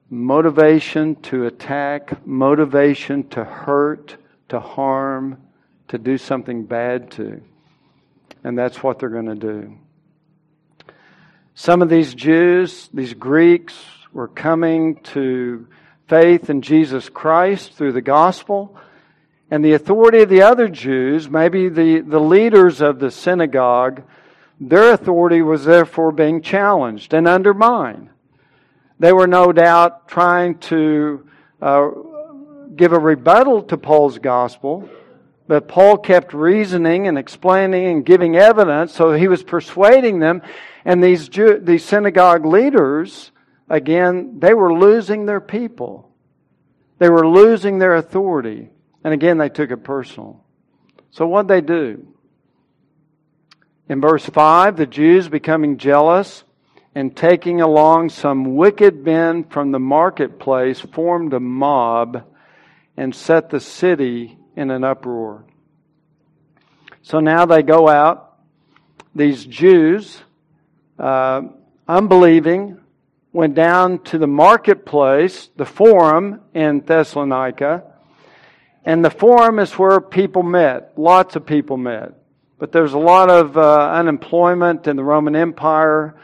motivation 0.10 1.16
to 1.24 1.48
attack, 1.48 2.26
motivation 2.26 3.28
to 3.32 3.44
hurt, 3.44 4.16
to 4.48 4.62
harm, 4.62 5.42
to 5.90 5.98
do 5.98 6.18
something 6.18 6.64
bad 6.64 7.12
to. 7.12 7.42
And 8.42 8.58
that's 8.58 8.82
what 8.82 9.00
they're 9.00 9.10
going 9.10 9.26
to 9.26 9.36
do. 9.36 9.78
Some 11.56 11.82
of 11.82 11.90
these 11.90 12.14
Jews, 12.14 12.90
these 12.94 13.14
Greeks, 13.14 13.76
were 14.14 14.28
coming 14.28 14.96
to 14.98 15.68
faith 16.08 16.50
in 16.50 16.62
Jesus 16.62 17.10
Christ 17.10 17.74
through 17.74 17.94
the 17.94 18.02
gospel. 18.02 18.78
And 19.50 19.64
the 19.64 19.74
authority 19.74 20.22
of 20.22 20.30
the 20.30 20.44
other 20.44 20.68
Jews, 20.68 21.30
maybe 21.30 21.70
the, 21.70 22.00
the 22.00 22.20
leaders 22.20 22.82
of 22.82 23.00
the 23.00 23.12
synagogue, 23.12 24.04
their 24.60 24.94
authority 24.94 25.42
was 25.42 25.66
therefore 25.66 26.12
being 26.12 26.42
challenged 26.42 27.14
and 27.14 27.28
undermined. 27.28 28.10
They 29.00 29.12
were 29.12 29.28
no 29.28 29.52
doubt 29.52 30.08
trying 30.08 30.60
to 30.60 31.28
uh, 31.62 31.90
give 32.76 32.94
a 32.94 33.00
rebuttal 33.00 33.64
to 33.64 33.78
Paul's 33.78 34.20
gospel, 34.20 34.90
but 35.48 35.68
Paul 35.68 35.98
kept 35.98 36.34
reasoning 36.34 37.08
and 37.08 37.18
explaining 37.18 37.88
and 37.88 38.06
giving 38.06 38.38
evidence, 38.38 38.94
so 38.94 39.12
he 39.12 39.28
was 39.28 39.44
persuading 39.44 40.20
them. 40.20 40.42
And 40.86 41.04
these, 41.04 41.28
Jew, 41.28 41.60
these 41.60 41.84
synagogue 41.84 42.46
leaders 42.46 43.32
again, 43.74 44.40
they 44.40 44.54
were 44.54 44.74
losing 44.74 45.26
their 45.26 45.42
people. 45.42 46.12
They 47.00 47.10
were 47.10 47.28
losing 47.28 47.80
their 47.80 47.96
authority. 47.96 48.70
And 49.04 49.14
again, 49.14 49.40
they 49.40 49.50
took 49.50 49.72
it 49.72 49.84
personal. 49.84 50.44
So 51.10 51.28
what 51.28 51.48
they 51.48 51.62
do? 51.62 52.08
In 53.90 54.00
verse 54.00 54.26
5, 54.26 54.78
the 54.78 54.86
Jews 54.86 55.28
becoming 55.28 55.78
jealous 55.78 56.44
and 56.96 57.18
taking 57.18 57.62
along 57.62 58.10
some 58.10 58.56
wicked 58.56 59.04
men 59.04 59.44
from 59.46 59.72
the 59.72 59.80
marketplace 59.80 60.80
formed 60.80 61.34
a 61.34 61.40
mob 61.40 62.24
and 62.96 63.14
set 63.14 63.50
the 63.50 63.60
city 63.60 64.38
in 64.56 64.70
an 64.70 64.84
uproar. 64.84 65.46
So 67.02 67.20
now 67.20 67.48
they 67.48 67.64
go 67.64 67.90
out, 67.90 68.38
these 69.16 69.44
Jews, 69.46 70.22
uh, 71.00 71.42
unbelieving, 71.88 72.78
went 73.34 73.56
down 73.56 73.98
to 74.04 74.20
the 74.20 74.28
marketplace, 74.28 75.50
the 75.56 75.66
forum 75.66 76.40
in 76.54 76.82
Thessalonica. 76.82 77.84
And 78.86 79.04
the 79.04 79.10
forum 79.10 79.58
is 79.60 79.74
where 79.74 80.00
people 80.00 80.44
met. 80.44 80.94
Lots 80.98 81.36
of 81.36 81.46
people 81.46 81.78
met. 81.78 82.14
But 82.60 82.72
there's 82.72 82.94
a 82.94 83.00
lot 83.00 83.30
of 83.30 83.58
uh, 83.58 83.92
unemployment 83.92 84.88
in 84.88 84.96
the 84.96 85.04
Roman 85.04 85.36
Empire. 85.36 86.16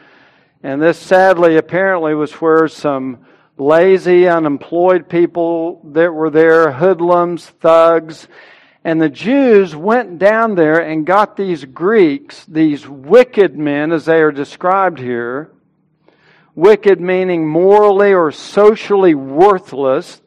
And 0.62 0.80
this 0.80 0.98
sadly, 0.98 1.56
apparently, 1.56 2.14
was 2.14 2.32
where 2.34 2.68
some 2.68 3.26
lazy, 3.58 4.28
unemployed 4.28 5.08
people 5.08 5.82
that 5.92 6.12
were 6.12 6.30
there, 6.30 6.70
hoodlums, 6.70 7.46
thugs, 7.46 8.28
And 8.84 9.00
the 9.00 9.10
Jews 9.10 9.76
went 9.76 10.18
down 10.18 10.54
there 10.54 10.78
and 10.78 11.04
got 11.04 11.36
these 11.36 11.64
Greeks, 11.64 12.46
these 12.46 12.88
wicked 12.88 13.58
men, 13.58 13.92
as 13.92 14.06
they 14.06 14.22
are 14.22 14.32
described 14.32 14.98
here. 14.98 15.50
Wicked 16.60 17.00
meaning 17.00 17.48
morally 17.48 18.12
or 18.12 18.30
socially 18.30 19.14
worthless. 19.14 20.20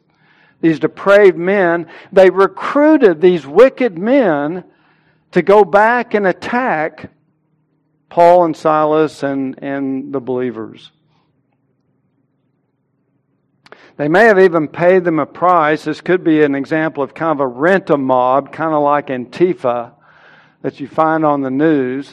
These 0.60 0.80
depraved 0.80 1.36
men. 1.36 1.86
They 2.10 2.28
recruited 2.28 3.20
these 3.20 3.46
wicked 3.46 3.96
men 3.96 4.64
to 5.30 5.42
go 5.42 5.64
back 5.64 6.14
and 6.14 6.26
attack 6.26 7.12
Paul 8.08 8.46
and 8.46 8.56
Silas 8.56 9.22
and, 9.22 9.62
and 9.62 10.12
the 10.12 10.18
believers. 10.18 10.90
They 13.96 14.08
may 14.08 14.24
have 14.24 14.40
even 14.40 14.66
paid 14.66 15.04
them 15.04 15.20
a 15.20 15.26
price. 15.26 15.84
This 15.84 16.00
could 16.00 16.24
be 16.24 16.42
an 16.42 16.56
example 16.56 17.04
of 17.04 17.14
kind 17.14 17.38
of 17.38 17.44
a 17.44 17.46
rent 17.46 17.90
a 17.90 17.96
mob, 17.96 18.50
kind 18.50 18.74
of 18.74 18.82
like 18.82 19.06
Antifa 19.06 19.92
that 20.62 20.80
you 20.80 20.88
find 20.88 21.24
on 21.24 21.42
the 21.42 21.50
news. 21.50 22.12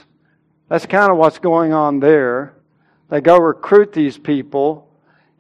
That's 0.69 0.85
kind 0.85 1.11
of 1.11 1.17
what's 1.17 1.39
going 1.39 1.73
on 1.73 1.99
there. 1.99 2.53
They 3.11 3.19
go 3.19 3.37
recruit 3.37 3.91
these 3.91 4.17
people 4.17 4.87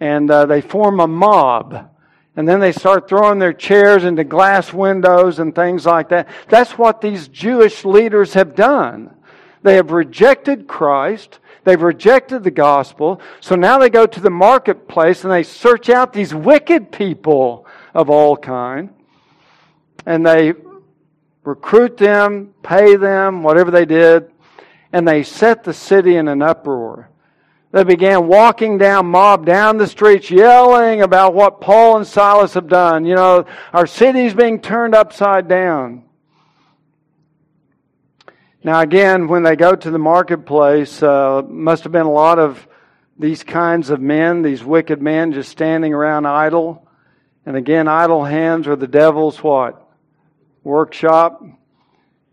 and 0.01 0.29
uh, 0.29 0.45
they 0.45 0.59
form 0.59 0.99
a 0.99 1.07
mob. 1.07 1.89
And 2.35 2.47
then 2.47 2.59
they 2.59 2.73
start 2.73 3.07
throwing 3.07 3.39
their 3.39 3.53
chairs 3.53 4.03
into 4.03 4.25
glass 4.25 4.73
windows 4.73 5.39
and 5.39 5.55
things 5.55 5.85
like 5.85 6.09
that. 6.09 6.27
That's 6.49 6.77
what 6.77 6.99
these 6.99 7.29
Jewish 7.29 7.85
leaders 7.85 8.33
have 8.33 8.55
done. 8.55 9.15
They 9.63 9.75
have 9.75 9.91
rejected 9.91 10.67
Christ. 10.67 11.39
They've 11.63 11.81
rejected 11.81 12.43
the 12.43 12.51
gospel. 12.51 13.21
So 13.39 13.55
now 13.55 13.77
they 13.77 13.89
go 13.89 14.05
to 14.05 14.19
the 14.19 14.29
marketplace 14.29 15.23
and 15.23 15.31
they 15.31 15.43
search 15.43 15.89
out 15.89 16.11
these 16.11 16.35
wicked 16.35 16.91
people 16.91 17.65
of 17.93 18.09
all 18.09 18.35
kind. 18.35 18.89
And 20.05 20.25
they 20.25 20.53
recruit 21.43 21.95
them, 21.95 22.53
pay 22.63 22.97
them, 22.97 23.43
whatever 23.43 23.71
they 23.71 23.85
did, 23.85 24.29
and 24.91 25.07
they 25.07 25.23
set 25.23 25.63
the 25.63 25.73
city 25.73 26.17
in 26.17 26.27
an 26.27 26.41
uproar. 26.41 27.10
They 27.71 27.85
began 27.85 28.27
walking 28.27 28.77
down, 28.77 29.05
mob 29.05 29.45
down 29.45 29.77
the 29.77 29.87
streets, 29.87 30.29
yelling 30.29 31.01
about 31.01 31.33
what 31.33 31.61
Paul 31.61 31.97
and 31.97 32.05
Silas 32.05 32.53
have 32.55 32.67
done. 32.67 33.05
You 33.05 33.15
know, 33.15 33.45
our 33.71 33.87
city's 33.87 34.33
being 34.33 34.59
turned 34.59 34.93
upside 34.93 35.47
down. 35.47 36.03
Now, 38.63 38.81
again, 38.81 39.27
when 39.27 39.43
they 39.43 39.55
go 39.55 39.73
to 39.73 39.89
the 39.89 39.97
marketplace, 39.97 41.01
uh, 41.01 41.41
must 41.47 41.83
have 41.83 41.93
been 41.93 42.05
a 42.05 42.11
lot 42.11 42.39
of 42.39 42.67
these 43.17 43.43
kinds 43.43 43.89
of 43.89 44.01
men, 44.01 44.41
these 44.41 44.63
wicked 44.63 45.01
men, 45.01 45.31
just 45.31 45.49
standing 45.49 45.93
around 45.93 46.25
idle. 46.25 46.87
And 47.45 47.55
again, 47.55 47.87
idle 47.87 48.23
hands 48.23 48.67
are 48.67 48.75
the 48.75 48.87
devil's 48.87 49.41
what? 49.41 49.89
Workshop. 50.63 51.43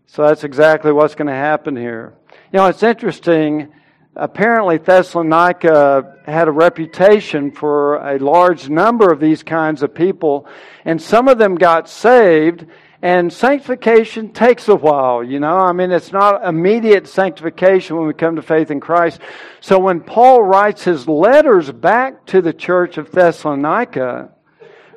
So 0.07 0.27
that's 0.27 0.43
exactly 0.43 0.91
what's 0.91 1.15
going 1.15 1.27
to 1.27 1.33
happen 1.33 1.75
here. 1.75 2.13
You 2.51 2.57
know, 2.57 2.65
it's 2.65 2.83
interesting. 2.83 3.71
Apparently, 4.15 4.77
Thessalonica 4.77 6.17
had 6.25 6.47
a 6.47 6.51
reputation 6.51 7.51
for 7.51 7.95
a 7.97 8.17
large 8.17 8.69
number 8.69 9.11
of 9.11 9.19
these 9.19 9.43
kinds 9.43 9.83
of 9.83 9.93
people, 9.93 10.47
and 10.83 11.01
some 11.01 11.27
of 11.27 11.37
them 11.37 11.55
got 11.55 11.87
saved 11.87 12.65
and 13.01 13.31
sanctification 13.31 14.33
takes 14.33 14.67
a 14.67 14.75
while, 14.75 15.23
you 15.23 15.39
know. 15.39 15.57
I 15.57 15.71
mean, 15.71 15.91
it's 15.91 16.11
not 16.11 16.45
immediate 16.45 17.07
sanctification 17.07 17.95
when 17.95 18.07
we 18.07 18.13
come 18.13 18.35
to 18.35 18.41
faith 18.41 18.71
in 18.71 18.81
Christ. 18.81 19.21
So 19.61 19.79
when 19.79 20.01
Paul 20.01 20.43
writes 20.43 20.83
his 20.83 21.07
letters 21.07 21.71
back 21.71 22.25
to 22.27 22.41
the 22.41 22.51
church 22.51 22.97
of 22.97 23.11
Thessalonica, 23.11 24.31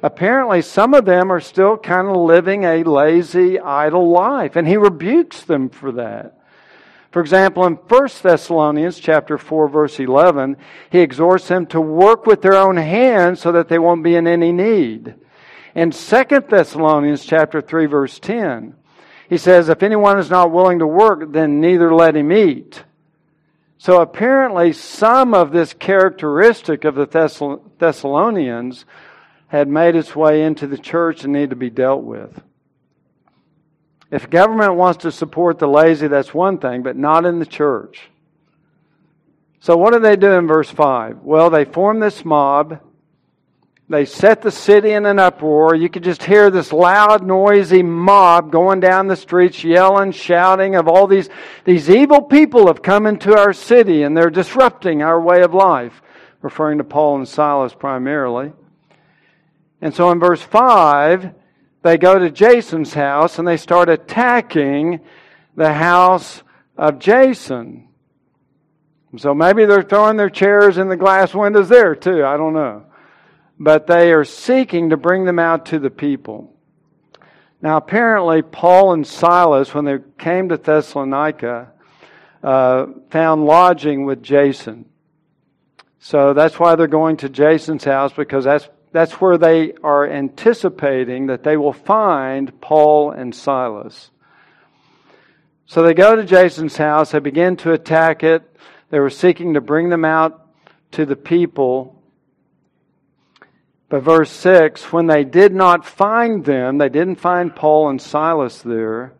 apparently 0.02 0.62
some 0.62 0.94
of 0.94 1.04
them 1.04 1.30
are 1.30 1.40
still 1.40 1.76
kind 1.76 2.08
of 2.08 2.16
living 2.16 2.64
a 2.64 2.82
lazy, 2.82 3.60
idle 3.60 4.10
life. 4.10 4.56
And 4.56 4.66
he 4.66 4.76
rebukes 4.76 5.42
them 5.42 5.68
for 5.70 5.92
that. 5.92 6.41
For 7.12 7.20
example, 7.20 7.66
in 7.66 7.74
1 7.74 8.08
Thessalonians 8.22 8.98
chapter 8.98 9.36
4 9.36 9.68
verse 9.68 10.00
11, 10.00 10.56
he 10.90 11.00
exhorts 11.00 11.46
them 11.46 11.66
to 11.66 11.80
work 11.80 12.24
with 12.24 12.40
their 12.40 12.56
own 12.56 12.78
hands 12.78 13.40
so 13.40 13.52
that 13.52 13.68
they 13.68 13.78
won't 13.78 14.02
be 14.02 14.16
in 14.16 14.26
any 14.26 14.50
need. 14.50 15.14
In 15.74 15.90
2 15.90 16.24
Thessalonians 16.48 17.24
chapter 17.24 17.60
3 17.60 17.84
verse 17.86 18.18
10, 18.18 18.74
he 19.28 19.36
says, 19.36 19.68
if 19.68 19.82
anyone 19.82 20.18
is 20.18 20.30
not 20.30 20.52
willing 20.52 20.78
to 20.78 20.86
work, 20.86 21.32
then 21.32 21.60
neither 21.60 21.94
let 21.94 22.16
him 22.16 22.32
eat. 22.32 22.82
So 23.76 24.00
apparently 24.00 24.72
some 24.72 25.34
of 25.34 25.52
this 25.52 25.74
characteristic 25.74 26.84
of 26.84 26.94
the 26.94 27.68
Thessalonians 27.78 28.84
had 29.48 29.68
made 29.68 29.96
its 29.96 30.16
way 30.16 30.44
into 30.44 30.66
the 30.66 30.78
church 30.78 31.24
and 31.24 31.34
needed 31.34 31.50
to 31.50 31.56
be 31.56 31.68
dealt 31.68 32.04
with. 32.04 32.42
If 34.12 34.30
government 34.30 34.76
wants 34.76 35.02
to 35.02 35.10
support 35.10 35.58
the 35.58 35.66
lazy, 35.66 36.06
that's 36.06 36.32
one 36.32 36.58
thing, 36.58 36.84
but 36.84 36.96
not 36.96 37.26
in 37.26 37.40
the 37.40 37.46
church. 37.46 38.08
So 39.58 39.76
what 39.76 39.92
do 39.92 39.98
they 39.98 40.14
do 40.14 40.30
in 40.30 40.46
verse 40.46 40.70
5? 40.70 41.22
Well, 41.22 41.50
they 41.50 41.64
form 41.64 41.98
this 41.98 42.24
mob 42.24 42.80
they 43.92 44.06
set 44.06 44.40
the 44.40 44.50
city 44.50 44.92
in 44.92 45.04
an 45.04 45.18
uproar. 45.18 45.74
You 45.74 45.90
could 45.90 46.02
just 46.02 46.22
hear 46.22 46.50
this 46.50 46.72
loud, 46.72 47.22
noisy 47.22 47.82
mob 47.82 48.50
going 48.50 48.80
down 48.80 49.06
the 49.06 49.16
streets, 49.16 49.62
yelling, 49.62 50.12
shouting 50.12 50.76
of 50.76 50.88
all 50.88 51.06
these, 51.06 51.28
these 51.66 51.90
evil 51.90 52.22
people 52.22 52.68
have 52.68 52.80
come 52.80 53.06
into 53.06 53.36
our 53.36 53.52
city 53.52 54.02
and 54.02 54.16
they're 54.16 54.30
disrupting 54.30 55.02
our 55.02 55.20
way 55.20 55.42
of 55.42 55.52
life, 55.52 56.00
referring 56.40 56.78
to 56.78 56.84
Paul 56.84 57.16
and 57.16 57.28
Silas 57.28 57.74
primarily. 57.74 58.52
And 59.82 59.94
so 59.94 60.10
in 60.10 60.18
verse 60.18 60.40
5, 60.40 61.34
they 61.82 61.98
go 61.98 62.18
to 62.18 62.30
Jason's 62.30 62.94
house 62.94 63.38
and 63.38 63.46
they 63.46 63.56
start 63.56 63.88
attacking 63.88 65.00
the 65.56 65.72
house 65.72 66.42
of 66.76 66.98
Jason. 66.98 67.88
So 69.18 69.34
maybe 69.34 69.66
they're 69.66 69.82
throwing 69.82 70.16
their 70.16 70.30
chairs 70.30 70.78
in 70.78 70.88
the 70.88 70.96
glass 70.96 71.34
windows 71.34 71.68
there 71.68 71.94
too. 71.94 72.24
I 72.24 72.36
don't 72.36 72.54
know 72.54 72.86
but 73.62 73.86
they 73.86 74.12
are 74.12 74.24
seeking 74.24 74.90
to 74.90 74.96
bring 74.96 75.24
them 75.24 75.38
out 75.38 75.66
to 75.66 75.78
the 75.78 75.90
people. 75.90 76.52
Now, 77.60 77.76
apparently, 77.76 78.42
Paul 78.42 78.92
and 78.92 79.06
Silas, 79.06 79.72
when 79.72 79.84
they 79.84 79.98
came 80.18 80.48
to 80.48 80.56
Thessalonica, 80.56 81.70
uh, 82.42 82.86
found 83.10 83.44
lodging 83.44 84.04
with 84.04 84.20
Jason. 84.20 84.86
So 86.00 86.34
that's 86.34 86.58
why 86.58 86.74
they're 86.74 86.88
going 86.88 87.18
to 87.18 87.28
Jason's 87.28 87.84
house 87.84 88.12
because 88.12 88.44
that's 88.44 88.68
that's 88.92 89.14
where 89.14 89.38
they 89.38 89.72
are 89.82 90.08
anticipating 90.08 91.26
that 91.26 91.42
they 91.42 91.56
will 91.56 91.72
find 91.72 92.60
Paul 92.60 93.10
and 93.10 93.34
Silas. 93.34 94.10
So 95.66 95.82
they 95.82 95.94
go 95.94 96.14
to 96.14 96.24
Jason's 96.24 96.76
house, 96.76 97.12
they 97.12 97.18
begin 97.18 97.56
to 97.58 97.72
attack 97.72 98.22
it. 98.22 98.42
They 98.90 99.00
were 99.00 99.10
seeking 99.10 99.54
to 99.54 99.60
bring 99.60 99.88
them 99.88 100.04
out 100.04 100.46
to 100.92 101.06
the 101.06 101.16
people 101.16 102.02
but 103.92 104.04
verse 104.04 104.30
6 104.30 104.90
when 104.90 105.06
they 105.06 105.22
did 105.22 105.52
not 105.54 105.84
find 105.84 106.46
them, 106.46 106.78
they 106.78 106.88
didn't 106.88 107.16
find 107.16 107.54
Paul 107.54 107.90
and 107.90 108.00
Silas 108.00 108.62
there, 108.62 109.12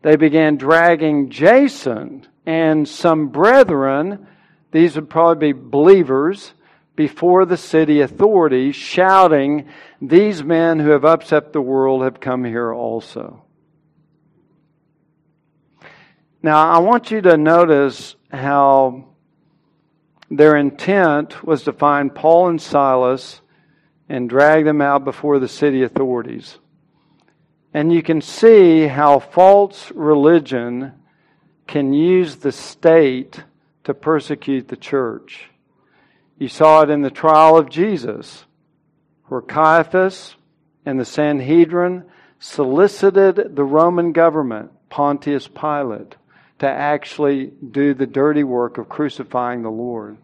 they 0.00 0.16
began 0.16 0.56
dragging 0.56 1.28
Jason 1.28 2.26
and 2.46 2.88
some 2.88 3.28
brethren, 3.28 4.26
these 4.72 4.96
would 4.96 5.10
probably 5.10 5.52
be 5.52 5.60
believers, 5.62 6.54
before 6.96 7.44
the 7.44 7.56
city 7.56 8.00
authorities, 8.00 8.74
shouting, 8.74 9.68
These 10.00 10.42
men 10.42 10.78
who 10.78 10.90
have 10.90 11.04
upset 11.04 11.52
the 11.52 11.60
world 11.60 12.02
have 12.02 12.20
come 12.20 12.44
here 12.44 12.72
also. 12.72 13.44
Now, 16.42 16.70
I 16.70 16.78
want 16.78 17.10
you 17.10 17.20
to 17.22 17.36
notice 17.36 18.16
how 18.30 19.08
their 20.30 20.56
intent 20.56 21.44
was 21.44 21.64
to 21.64 21.72
find 21.72 22.14
Paul 22.14 22.48
and 22.48 22.60
Silas 22.60 23.40
and 24.08 24.28
drag 24.28 24.64
them 24.64 24.80
out 24.80 25.04
before 25.04 25.38
the 25.38 25.48
city 25.48 25.82
authorities. 25.82 26.58
And 27.74 27.92
you 27.92 28.02
can 28.02 28.20
see 28.20 28.86
how 28.86 29.18
false 29.18 29.90
religion 29.92 30.92
can 31.66 31.92
use 31.92 32.36
the 32.36 32.52
state 32.52 33.42
to 33.84 33.92
persecute 33.92 34.68
the 34.68 34.76
church. 34.76 35.50
You 36.38 36.48
saw 36.48 36.82
it 36.82 36.90
in 36.90 37.00
the 37.00 37.10
trial 37.10 37.56
of 37.56 37.70
Jesus, 37.70 38.44
where 39.26 39.40
Caiaphas 39.40 40.36
and 40.84 41.00
the 41.00 41.04
Sanhedrin 41.04 42.04
solicited 42.38 43.56
the 43.56 43.64
Roman 43.64 44.12
government, 44.12 44.70
Pontius 44.90 45.48
Pilate, 45.48 46.16
to 46.58 46.68
actually 46.68 47.52
do 47.70 47.94
the 47.94 48.06
dirty 48.06 48.44
work 48.44 48.78
of 48.78 48.88
crucifying 48.88 49.62
the 49.62 49.70
Lord. 49.70 50.18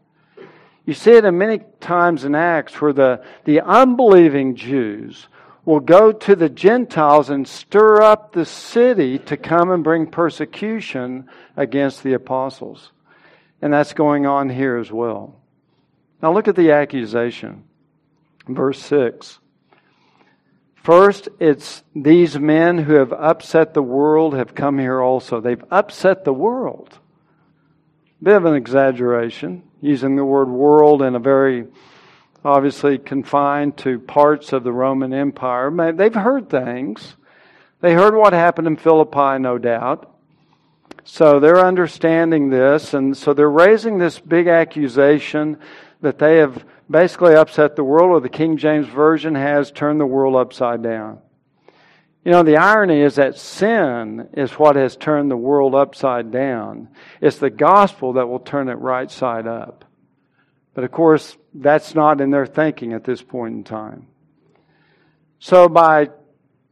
You 0.85 0.95
see 0.95 1.13
it 1.13 1.25
in 1.25 1.39
many 1.39 1.61
times 1.81 2.25
in 2.25 2.35
Acts 2.35 2.81
where 2.81 2.93
the, 2.93 3.25
the 3.45 3.61
unbelieving 3.61 4.57
Jews 4.57 5.29
will 5.65 5.81
go 5.81 6.11
to 6.11 6.35
the 6.35 6.49
Gentiles 6.49 7.31
and 7.31 7.47
stir 7.47 8.03
up 8.03 8.33
the 8.33 8.45
city 8.45 9.19
to 9.19 9.37
come 9.37 9.71
and 9.71 9.85
bring 9.85 10.09
persecution 10.09 11.29
against 11.57 12.03
the 12.03 12.15
apostles. 12.15 12.91
And 13.61 13.73
that's 13.73 13.93
going 13.93 14.27
on 14.27 14.51
here 14.51 14.77
as 14.77 14.91
well. 14.91 15.42
Now 16.23 16.33
look 16.33 16.47
at 16.47 16.57
the 16.57 16.71
accusation. 16.71 17.65
Verse 18.47 18.81
6. 18.83 19.41
First, 20.77 21.29
it's 21.39 21.83
these 21.95 22.39
men 22.39 22.79
who 22.79 22.95
have 22.95 23.13
upset 23.13 23.75
the 23.75 23.83
world 23.83 24.35
have 24.35 24.55
come 24.55 24.79
here 24.79 25.01
also. 25.01 25.41
They've 25.41 25.65
upset 25.71 26.25
the 26.25 26.33
world. 26.33 26.99
Bit 28.23 28.37
of 28.37 28.45
an 28.45 28.55
exaggeration, 28.55 29.63
using 29.81 30.17
the 30.17 30.25
word 30.25 30.49
world 30.49 31.03
in 31.03 31.15
a 31.15 31.21
very 31.21 31.67
obviously 32.45 32.99
confined 32.99 33.77
to 33.79 33.99
parts 34.01 34.53
of 34.53 34.65
the 34.65 34.73
Roman 34.73 35.13
Empire. 35.13 35.93
They've 35.93 36.15
heard 36.15 36.51
things. 36.51 37.17
They 37.81 37.95
heard 37.95 38.15
what 38.15 38.33
happened 38.33 38.67
in 38.67 38.77
Philippi, 38.77 39.39
no 39.39 39.59
doubt. 39.59 40.09
So 41.05 41.41
they're 41.41 41.65
understanding 41.65 42.51
this, 42.51 42.95
and 42.95 43.17
so 43.17 43.35
they're 43.35 43.51
raising 43.51 43.99
this 43.99 44.21
big 44.21 44.47
accusation 44.47 45.59
that 46.03 46.19
they 46.19 46.39
have 46.39 46.65
basically 46.91 47.35
upset 47.35 47.75
the 47.75 47.85
world, 47.85 48.11
or 48.11 48.21
the 48.21 48.29
King 48.29 48.59
James 48.59 48.87
Version 48.87 49.35
has 49.35 49.71
turned 49.71 50.01
the 50.01 50.07
world 50.07 50.37
upside 50.37 50.83
down. 50.83 51.21
You 52.25 52.31
know, 52.31 52.43
the 52.43 52.59
irony 52.59 53.01
is 53.01 53.17
that 53.17 53.37
sin 53.37 54.29
is 54.35 54.53
what 54.53 54.77
has 54.77 54.97
turned 54.97 55.31
the 55.31 55.37
world 55.37 55.75
upside 55.75 56.31
down. 56.31 56.89
It's 57.21 57.39
the 57.39 57.51
gospel 57.51 58.13
that 58.15 58.29
will 58.29 58.39
turn 58.39 58.69
it 58.69 58.75
right 58.75 59.11
side 59.11 59.47
up. 59.47 59.85
But 60.75 60.85
of 60.85 60.93
course, 60.93 61.37
that's 61.53 61.95
not 61.95 62.21
in 62.21 62.31
their 62.31 62.47
thinking 62.47 62.93
at 62.93 63.05
this 63.05 63.23
point 63.23 63.55
in 63.55 63.65
time. 63.65 64.07
So 65.41 65.69
by 65.69 66.11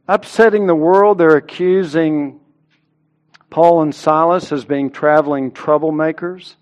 upsetting 0.07 0.67
the 0.67 0.75
world, 0.75 1.17
they're 1.17 1.35
accusing 1.35 2.39
Paul 3.49 3.81
and 3.81 3.93
Silas 3.93 4.51
as 4.53 4.63
being 4.63 4.89
traveling 4.89 5.51
troublemakers. 5.51 6.55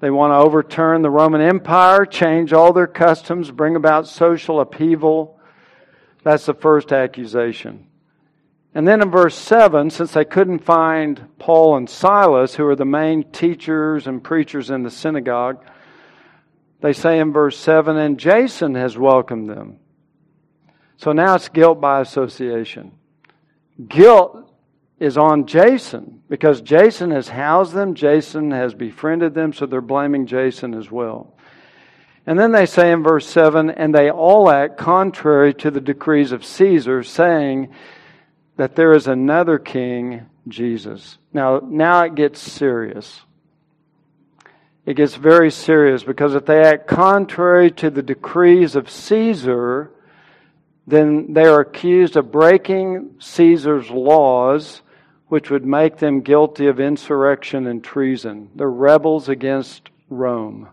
They 0.00 0.10
want 0.10 0.32
to 0.32 0.36
overturn 0.36 1.02
the 1.02 1.10
Roman 1.10 1.40
Empire, 1.40 2.06
change 2.06 2.52
all 2.52 2.72
their 2.72 2.86
customs, 2.86 3.50
bring 3.50 3.74
about 3.74 4.06
social 4.06 4.60
upheaval. 4.60 5.40
That's 6.22 6.46
the 6.46 6.54
first 6.54 6.92
accusation. 6.92 7.86
And 8.74 8.86
then 8.86 9.02
in 9.02 9.10
verse 9.10 9.34
7, 9.34 9.90
since 9.90 10.12
they 10.12 10.24
couldn't 10.24 10.60
find 10.60 11.28
Paul 11.38 11.76
and 11.76 11.90
Silas, 11.90 12.54
who 12.54 12.66
are 12.66 12.76
the 12.76 12.84
main 12.84 13.24
teachers 13.32 14.06
and 14.06 14.22
preachers 14.22 14.70
in 14.70 14.84
the 14.84 14.90
synagogue, 14.90 15.64
they 16.80 16.92
say 16.92 17.18
in 17.18 17.32
verse 17.32 17.58
7, 17.58 17.96
and 17.96 18.20
Jason 18.20 18.76
has 18.76 18.96
welcomed 18.96 19.50
them. 19.50 19.80
So 20.96 21.12
now 21.12 21.34
it's 21.34 21.48
guilt 21.48 21.80
by 21.80 22.00
association. 22.00 22.92
Guilt 23.88 24.47
is 25.00 25.16
on 25.16 25.46
Jason 25.46 26.22
because 26.28 26.60
Jason 26.60 27.10
has 27.10 27.28
housed 27.28 27.72
them, 27.72 27.94
Jason 27.94 28.50
has 28.50 28.74
befriended 28.74 29.34
them, 29.34 29.52
so 29.52 29.66
they're 29.66 29.80
blaming 29.80 30.26
Jason 30.26 30.74
as 30.74 30.90
well. 30.90 31.34
And 32.26 32.38
then 32.38 32.52
they 32.52 32.66
say 32.66 32.92
in 32.92 33.02
verse 33.02 33.26
7 33.26 33.70
and 33.70 33.94
they 33.94 34.10
all 34.10 34.50
act 34.50 34.76
contrary 34.76 35.54
to 35.54 35.70
the 35.70 35.80
decrees 35.80 36.32
of 36.32 36.44
Caesar, 36.44 37.02
saying 37.02 37.72
that 38.56 38.76
there 38.76 38.92
is 38.92 39.06
another 39.06 39.58
king, 39.58 40.26
Jesus. 40.48 41.16
Now, 41.32 41.60
now 41.64 42.02
it 42.02 42.16
gets 42.16 42.40
serious. 42.40 43.22
It 44.84 44.94
gets 44.94 45.14
very 45.14 45.50
serious 45.50 46.02
because 46.02 46.34
if 46.34 46.44
they 46.44 46.60
act 46.62 46.88
contrary 46.88 47.70
to 47.72 47.88
the 47.88 48.02
decrees 48.02 48.74
of 48.74 48.90
Caesar, 48.90 49.92
then 50.86 51.34
they 51.34 51.44
are 51.44 51.60
accused 51.60 52.16
of 52.16 52.32
breaking 52.32 53.14
Caesar's 53.20 53.90
laws 53.90 54.82
which 55.28 55.50
would 55.50 55.64
make 55.64 55.98
them 55.98 56.20
guilty 56.20 56.66
of 56.66 56.80
insurrection 56.80 57.66
and 57.66 57.84
treason. 57.84 58.50
They're 58.54 58.70
rebels 58.70 59.28
against 59.28 59.90
Rome. 60.08 60.68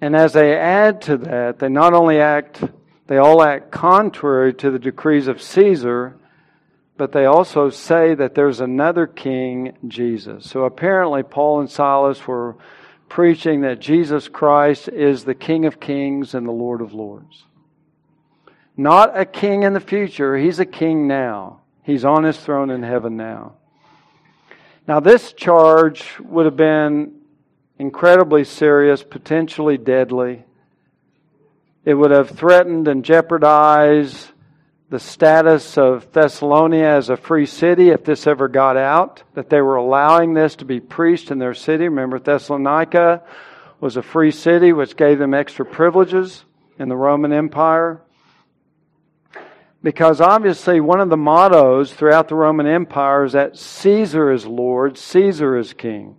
And 0.00 0.16
as 0.16 0.32
they 0.32 0.56
add 0.56 1.02
to 1.02 1.16
that, 1.18 1.58
they 1.58 1.68
not 1.68 1.94
only 1.94 2.20
act, 2.20 2.62
they 3.06 3.18
all 3.18 3.42
act 3.42 3.70
contrary 3.70 4.52
to 4.54 4.70
the 4.70 4.78
decrees 4.78 5.26
of 5.28 5.42
Caesar, 5.42 6.16
but 6.96 7.12
they 7.12 7.26
also 7.26 7.68
say 7.68 8.14
that 8.14 8.34
there's 8.34 8.60
another 8.60 9.06
king, 9.06 9.76
Jesus. 9.86 10.48
So 10.48 10.64
apparently, 10.64 11.22
Paul 11.22 11.60
and 11.60 11.70
Silas 11.70 12.26
were 12.26 12.56
preaching 13.08 13.60
that 13.62 13.80
Jesus 13.80 14.28
Christ 14.28 14.88
is 14.88 15.24
the 15.24 15.34
King 15.34 15.66
of 15.66 15.80
kings 15.80 16.34
and 16.34 16.46
the 16.46 16.52
Lord 16.52 16.80
of 16.80 16.94
lords. 16.94 17.44
Not 18.76 19.18
a 19.18 19.24
king 19.24 19.62
in 19.62 19.72
the 19.72 19.80
future, 19.80 20.36
he's 20.36 20.58
a 20.58 20.66
king 20.66 21.06
now. 21.06 21.60
He's 21.86 22.04
on 22.04 22.24
his 22.24 22.36
throne 22.36 22.70
in 22.70 22.82
heaven 22.82 23.16
now. 23.16 23.54
Now, 24.88 24.98
this 24.98 25.32
charge 25.32 26.18
would 26.18 26.44
have 26.44 26.56
been 26.56 27.20
incredibly 27.78 28.42
serious, 28.42 29.04
potentially 29.04 29.78
deadly. 29.78 30.44
It 31.84 31.94
would 31.94 32.10
have 32.10 32.30
threatened 32.30 32.88
and 32.88 33.04
jeopardized 33.04 34.32
the 34.90 34.98
status 34.98 35.78
of 35.78 36.10
Thessalonica 36.10 36.84
as 36.84 37.08
a 37.08 37.16
free 37.16 37.46
city 37.46 37.90
if 37.90 38.02
this 38.02 38.26
ever 38.26 38.48
got 38.48 38.76
out, 38.76 39.22
that 39.34 39.48
they 39.48 39.60
were 39.60 39.76
allowing 39.76 40.34
this 40.34 40.56
to 40.56 40.64
be 40.64 40.80
preached 40.80 41.30
in 41.30 41.38
their 41.38 41.54
city. 41.54 41.84
Remember, 41.84 42.18
Thessalonica 42.18 43.22
was 43.78 43.96
a 43.96 44.02
free 44.02 44.32
city, 44.32 44.72
which 44.72 44.96
gave 44.96 45.20
them 45.20 45.34
extra 45.34 45.64
privileges 45.64 46.44
in 46.80 46.88
the 46.88 46.96
Roman 46.96 47.32
Empire. 47.32 48.00
Because 49.86 50.20
obviously, 50.20 50.80
one 50.80 50.98
of 50.98 51.10
the 51.10 51.16
mottos 51.16 51.92
throughout 51.92 52.26
the 52.26 52.34
Roman 52.34 52.66
Empire 52.66 53.24
is 53.24 53.34
that 53.34 53.56
Caesar 53.56 54.32
is 54.32 54.44
Lord, 54.44 54.98
Caesar 54.98 55.56
is 55.56 55.74
King. 55.74 56.16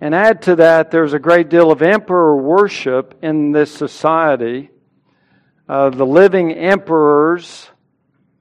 And 0.00 0.14
add 0.14 0.42
to 0.42 0.54
that, 0.54 0.92
there's 0.92 1.14
a 1.14 1.18
great 1.18 1.48
deal 1.48 1.72
of 1.72 1.82
emperor 1.82 2.36
worship 2.36 3.18
in 3.22 3.50
this 3.50 3.74
society. 3.74 4.70
Uh, 5.68 5.90
the 5.90 6.06
living 6.06 6.52
emperors, 6.52 7.68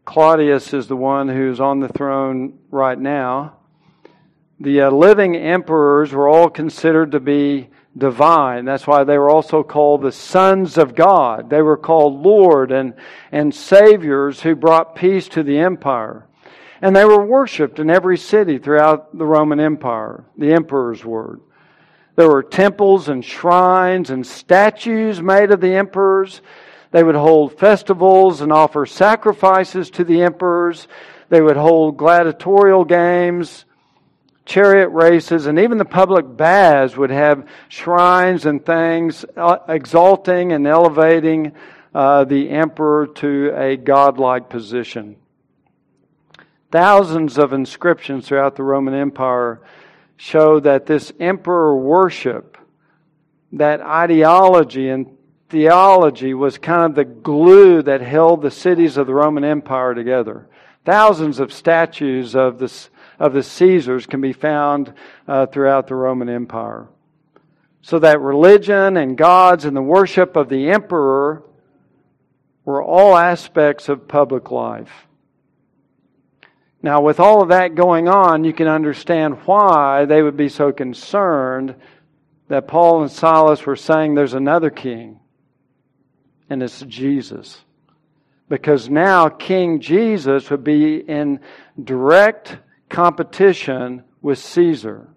Claudius 0.06 0.72
is 0.72 0.86
the 0.86 0.96
one 0.96 1.28
who's 1.28 1.60
on 1.60 1.80
the 1.80 1.90
throne 1.90 2.60
right 2.70 3.00
now. 3.00 3.58
The 4.60 4.82
uh, 4.82 4.92
living 4.92 5.36
emperors 5.36 6.12
were 6.12 6.30
all 6.30 6.52
considered 6.52 7.14
to 7.14 7.20
be 7.20 7.72
divine. 7.98 8.66
That's 8.66 8.88
why 8.88 9.04
they 9.04 9.18
were 9.18 9.30
also 9.30 9.64
called 9.64 10.02
the 10.02 10.12
sons 10.12 10.78
of 10.78 10.96
God. 10.96 11.50
They 11.50 11.62
were 11.62 11.78
called 11.78 12.22
Lord 12.22 12.72
and, 12.72 12.94
and 13.32 13.54
Saviors 13.54 14.42
who 14.42 14.56
brought 14.56 14.96
peace 14.96 15.28
to 15.30 15.44
the 15.44 15.60
empire. 15.60 16.26
And 16.82 16.96
they 16.96 17.06
were 17.06 17.26
worshiped 17.26 17.80
in 17.80 17.90
every 17.90 18.18
city 18.18 18.58
throughout 18.58 19.18
the 19.18 19.26
Roman 19.26 19.60
Empire, 19.60 20.26
the 20.38 20.54
emperor's 20.54 21.06
word. 21.06 21.40
There 22.16 22.30
were 22.30 22.44
temples 22.44 23.10
and 23.10 23.24
shrines 23.24 24.10
and 24.10 24.26
statues 24.26 25.22
made 25.22 25.52
of 25.52 25.62
the 25.62 25.76
emperors. 25.76 26.42
They 26.92 27.04
would 27.04 27.16
hold 27.16 27.58
festivals 27.58 28.42
and 28.42 28.52
offer 28.52 28.86
sacrifices 28.86 29.90
to 29.92 30.04
the 30.04 30.22
emperors. 30.22 30.88
They 31.30 31.42
would 31.42 31.58
hold 31.58 31.98
gladiatorial 31.98 32.86
games 32.86 33.66
chariot 34.46 34.90
races, 34.90 35.46
and 35.46 35.60
even 35.60 35.78
the 35.78 35.86
public 35.86 36.38
baths 36.38 36.98
would 36.98 37.10
have 37.10 37.48
shrines 37.70 38.46
and 38.46 38.66
things 38.66 39.26
uh, 39.38 39.58
exalting 39.68 40.52
and 40.52 40.68
elevating 40.68 41.54
uh, 41.96 42.24
the 42.26 42.50
emperor 42.50 43.08
to 43.08 43.54
a 43.56 43.78
godlike 43.78 44.50
position. 44.50 45.16
Thousands 46.72 47.38
of 47.38 47.54
inscriptions 47.54 48.28
throughout 48.28 48.56
the 48.56 48.64
Roman 48.64 48.96
Empire 48.96 49.62
show 50.18 50.60
that 50.60 50.86
this 50.86 51.14
emperor 51.20 51.78
worship, 51.78 52.58
that 53.52 53.82
ideology 53.82 54.90
and 54.90 55.18
theology 55.50 56.34
was 56.34 56.58
kind 56.58 56.86
of 56.86 56.96
the 56.96 57.06
glue 57.06 57.84
that 57.84 58.02
held 58.02 58.42
the 58.42 58.50
cities 58.50 58.98
of 58.98 59.06
the 59.06 59.14
Roman 59.14 59.44
Empire 59.44 59.94
together. 59.94 60.48
Thousands 60.84 61.40
of 61.40 61.54
statues 61.54 62.36
of 62.36 62.58
this 62.58 62.90
of 63.20 63.34
the 63.34 63.44
Caesars 63.44 64.06
can 64.06 64.22
be 64.22 64.34
found 64.34 64.94
uh, 65.28 65.46
throughout 65.46 65.88
the 65.88 65.96
Roman 65.96 66.30
Empire. 66.30 66.88
So 67.82 68.00
that 68.00 68.22
religion 68.22 68.98
and 68.98 69.18
gods 69.18 69.66
and 69.66 69.76
the 69.76 69.82
worship 69.82 70.36
of 70.36 70.50
the 70.50 70.70
emperor 70.70 71.44
were 72.66 72.82
all 72.82 73.18
aspects 73.18 73.90
of 73.90 74.08
public 74.08 74.52
life. 74.52 75.08
Now, 76.82 77.02
with 77.02 77.20
all 77.20 77.42
of 77.42 77.50
that 77.50 77.76
going 77.76 78.10
on, 78.10 78.44
you 78.44 78.54
can 78.54 78.68
understand 78.68 79.46
why 79.46 80.06
they 80.06 80.22
would 80.22 80.36
be 80.36 80.50
so 80.50 80.72
concerned 80.72 81.76
that 82.50 82.68
Paul 82.68 83.02
and 83.02 83.12
Silas 83.12 83.66
were 83.66 83.78
saying 83.78 84.16
there's 84.16 84.34
another 84.34 84.70
king, 84.70 85.20
and 86.50 86.62
it's 86.62 86.82
Jesus. 86.82 87.64
Because 88.50 88.90
now 88.90 89.30
King 89.30 89.80
Jesus 89.80 90.50
would 90.52 90.64
be 90.64 90.98
in 90.98 91.40
direct 91.82 92.58
competition 92.94 94.04
with 94.22 94.38
Caesar. 94.38 95.08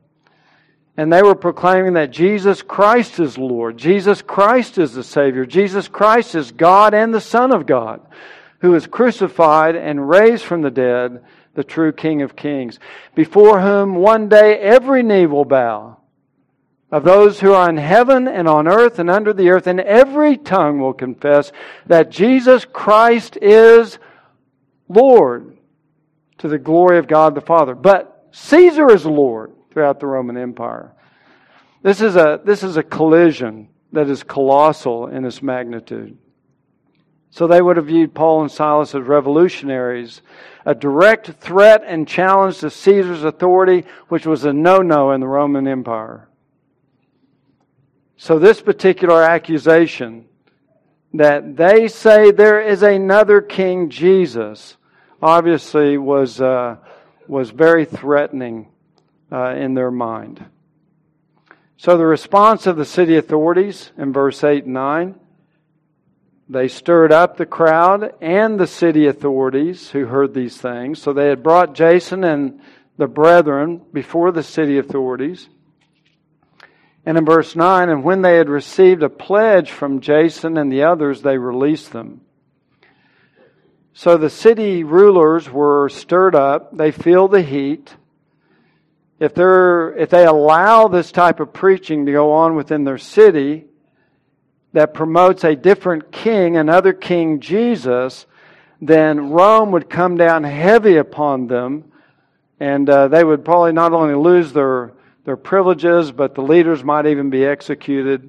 And 0.97 1.13
they 1.13 1.23
were 1.23 1.35
proclaiming 1.35 1.93
that 1.93 2.11
Jesus 2.11 2.63
Christ 2.63 3.21
is 3.21 3.37
Lord. 3.37 3.77
Jesus 3.77 4.23
Christ 4.23 4.79
is 4.79 4.95
the 4.95 5.05
Savior. 5.05 5.45
Jesus 5.45 5.87
Christ 5.87 6.35
is 6.35 6.53
God 6.53 6.95
and 6.95 7.13
the 7.13 7.21
Son 7.21 7.55
of 7.55 7.67
God, 7.67 8.01
who 8.61 8.75
is 8.75 8.87
crucified 8.87 9.77
and 9.77 10.09
raised 10.09 10.45
from 10.45 10.63
the 10.63 10.71
dead, 10.71 11.23
the 11.55 11.65
true 11.65 11.93
King 11.93 12.23
of 12.23 12.35
Kings, 12.35 12.81
before 13.15 13.61
whom 13.61 13.95
one 13.95 14.31
day 14.31 14.59
every 14.59 15.03
knee 15.03 15.27
will 15.27 15.45
bow 15.45 15.99
of 16.91 17.05
those 17.05 17.41
who 17.41 17.53
are 17.53 17.69
in 17.69 17.77
heaven 17.77 18.27
and 18.27 18.49
on 18.49 18.67
earth 18.67 18.99
and 18.99 19.11
under 19.11 19.35
the 19.35 19.51
earth, 19.51 19.67
and 19.67 19.81
every 19.81 20.39
tongue 20.39 20.81
will 20.81 20.95
confess 20.95 21.53
that 21.87 22.11
Jesus 22.11 22.65
Christ 22.65 23.37
is 23.43 23.99
Lord 24.89 25.56
to 26.39 26.49
the 26.49 26.59
glory 26.59 26.99
of 26.99 27.07
God 27.07 27.35
the 27.35 27.41
Father. 27.41 27.75
But 27.75 28.29
Caesar 28.33 28.91
is 28.91 29.07
Lord 29.07 29.53
throughout 29.71 30.01
the 30.01 30.07
Roman 30.07 30.37
Empire. 30.37 30.93
This 31.83 32.01
is 32.01 32.17
a, 32.17 32.41
this 32.45 32.63
is 32.63 32.77
a 32.77 32.83
collision 32.83 33.69
that 33.93 34.11
is 34.11 34.23
colossal 34.23 35.07
in 35.07 35.25
its 35.25 35.43
magnitude. 35.43 36.19
So 37.31 37.47
they 37.47 37.61
would 37.61 37.77
have 37.77 37.87
viewed 37.87 38.15
Paul 38.15 38.43
and 38.43 38.51
Silas 38.51 38.95
as 38.95 39.03
revolutionaries, 39.03 40.23
a 40.65 40.75
direct 40.75 41.29
threat 41.29 41.83
and 41.87 42.09
challenge 42.09 42.59
to 42.59 42.71
Caesar's 42.71 43.25
authority, 43.25 43.85
which 44.09 44.27
was 44.27 44.45
a 44.45 44.53
no 44.53 44.79
no 44.79 45.13
in 45.13 45.21
the 45.21 45.29
Roman 45.29 45.69
Empire. 45.69 46.29
So, 48.17 48.39
this 48.39 48.63
particular 48.63 49.23
accusation 49.23 50.25
that 51.13 51.57
they 51.57 51.89
say 51.89 52.31
there 52.31 52.61
is 52.61 52.83
another 52.83 53.43
king, 53.43 53.91
Jesus, 53.91 54.79
obviously 55.23 55.99
was, 55.99 56.41
uh, 56.41 56.77
was 57.27 57.51
very 57.51 57.85
threatening 57.85 58.69
uh, 59.31 59.51
in 59.51 59.75
their 59.75 59.91
mind. 59.91 60.45
So, 61.79 61.99
the 61.99 62.07
response 62.07 62.67
of 62.67 62.77
the 62.77 62.85
city 62.85 63.17
authorities 63.17 63.93
in 63.99 64.13
verse 64.13 64.43
8 64.43 64.65
and 64.65 64.75
9 64.75 65.15
they 66.49 66.69
stirred 66.69 67.11
up 67.11 67.37
the 67.37 67.47
crowd 67.47 68.15
and 68.21 68.59
the 68.59 68.69
city 68.69 69.07
authorities 69.07 69.91
who 69.91 70.07
heard 70.07 70.33
these 70.33 70.57
things. 70.57 71.03
So 71.03 71.13
they 71.13 71.29
had 71.29 71.43
brought 71.43 71.75
Jason 71.75 72.23
and 72.23 72.61
the 72.97 73.09
brethren 73.09 73.83
before 73.93 74.31
the 74.31 74.45
city 74.45 74.79
authorities. 74.79 75.49
And 77.05 77.19
in 77.19 77.25
verse 77.25 77.57
9, 77.57 77.89
and 77.89 78.05
when 78.05 78.23
they 78.23 78.37
had 78.37 78.49
received 78.49 79.03
a 79.03 79.09
pledge 79.09 79.71
from 79.71 80.01
Jason 80.01 80.57
and 80.57 80.71
the 80.71 80.85
others, 80.85 81.23
they 81.23 81.37
released 81.37 81.93
them. 81.93 82.21
So 83.99 84.19
the 84.19 84.29
city 84.29 84.85
rulers 84.85 85.49
were 85.49 85.89
stirred 85.89 86.35
up. 86.35 86.77
They 86.77 86.91
feel 86.91 87.29
the 87.29 87.41
heat. 87.41 87.97
If, 89.19 89.33
they're, 89.33 89.97
if 89.97 90.11
they 90.11 90.27
allow 90.27 90.89
this 90.89 91.11
type 91.11 91.41
of 91.41 91.55
preaching 91.55 92.05
to 92.05 92.13
go 92.13 92.33
on 92.33 92.57
within 92.57 92.85
their 92.85 92.99
city 92.99 93.65
that 94.75 94.93
promotes 94.93 95.45
a 95.45 95.57
different 95.57 96.13
king, 96.13 96.59
another 96.59 96.93
king, 96.93 97.41
Jesus, 97.41 98.27
then 98.83 99.31
Rome 99.31 99.71
would 99.71 99.89
come 99.89 100.19
down 100.19 100.45
heavy 100.45 100.99
upon 100.99 101.47
them. 101.47 101.91
And 102.61 102.91
uh, 102.91 103.09
they 103.09 103.25
would 103.25 103.47
probably 103.47 103.73
not 103.73 103.95
only 103.95 104.15
lose 104.15 104.53
their 104.53 104.93
their 105.25 105.39
privileges, 105.39 106.13
but 106.13 106.35
the 106.35 106.43
leaders 106.43 106.85
might 106.85 107.07
even 107.07 107.31
be 107.31 107.47
executed. 107.47 108.29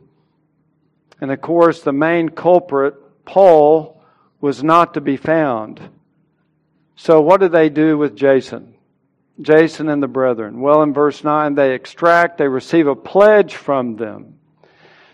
And 1.20 1.30
of 1.30 1.42
course, 1.42 1.82
the 1.82 1.92
main 1.92 2.30
culprit, 2.30 2.96
Paul, 3.26 3.97
was 4.40 4.64
not 4.64 4.94
to 4.94 5.02
be 5.02 5.18
found. 5.18 5.82
So, 6.96 7.22
what 7.22 7.42
do 7.42 7.48
they 7.48 7.70
do 7.70 7.98
with 7.98 8.16
Jason? 8.16 8.74
Jason 9.40 9.90
and 9.90 10.02
the 10.02 10.08
brethren. 10.08 10.62
Well, 10.62 10.82
in 10.82 10.94
verse 10.94 11.24
9, 11.24 11.54
they 11.54 11.74
extract, 11.74 12.38
they 12.38 12.48
receive 12.48 12.88
a 12.88 12.96
pledge 12.96 13.56
from 13.56 13.96
them. 13.96 14.40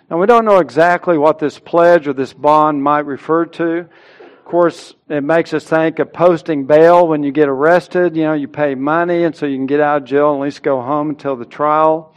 Now, 0.09 0.19
we 0.19 0.27
don't 0.27 0.45
know 0.45 0.59
exactly 0.59 1.17
what 1.17 1.39
this 1.39 1.59
pledge 1.59 2.07
or 2.07 2.13
this 2.13 2.33
bond 2.33 2.81
might 2.83 3.05
refer 3.05 3.45
to. 3.45 3.79
Of 3.79 4.45
course, 4.45 4.93
it 5.09 5.21
makes 5.21 5.53
us 5.53 5.63
think 5.63 5.99
of 5.99 6.13
posting 6.13 6.65
bail 6.65 7.07
when 7.07 7.23
you 7.23 7.31
get 7.31 7.49
arrested. 7.49 8.15
You 8.15 8.23
know, 8.23 8.33
you 8.33 8.47
pay 8.47 8.75
money 8.75 9.23
and 9.23 9.35
so 9.35 9.45
you 9.45 9.57
can 9.57 9.65
get 9.65 9.79
out 9.79 10.03
of 10.03 10.07
jail 10.07 10.33
and 10.33 10.41
at 10.41 10.45
least 10.45 10.63
go 10.63 10.81
home 10.81 11.09
until 11.09 11.35
the 11.35 11.45
trial. 11.45 12.13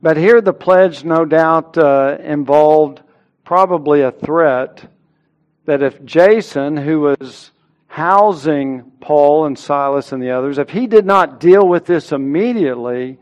But 0.00 0.16
here 0.16 0.40
the 0.40 0.52
pledge, 0.52 1.04
no 1.04 1.24
doubt, 1.24 1.76
uh, 1.76 2.18
involved 2.20 3.02
probably 3.44 4.02
a 4.02 4.10
threat 4.10 4.90
that 5.68 5.82
if 5.82 6.02
Jason, 6.02 6.78
who 6.78 7.00
was 7.00 7.50
housing 7.88 8.90
Paul 9.02 9.44
and 9.44 9.58
Silas 9.58 10.12
and 10.12 10.22
the 10.22 10.30
others, 10.30 10.56
if 10.56 10.70
he 10.70 10.86
did 10.86 11.04
not 11.04 11.40
deal 11.40 11.68
with 11.68 11.84
this 11.84 12.10
immediately, 12.10 13.18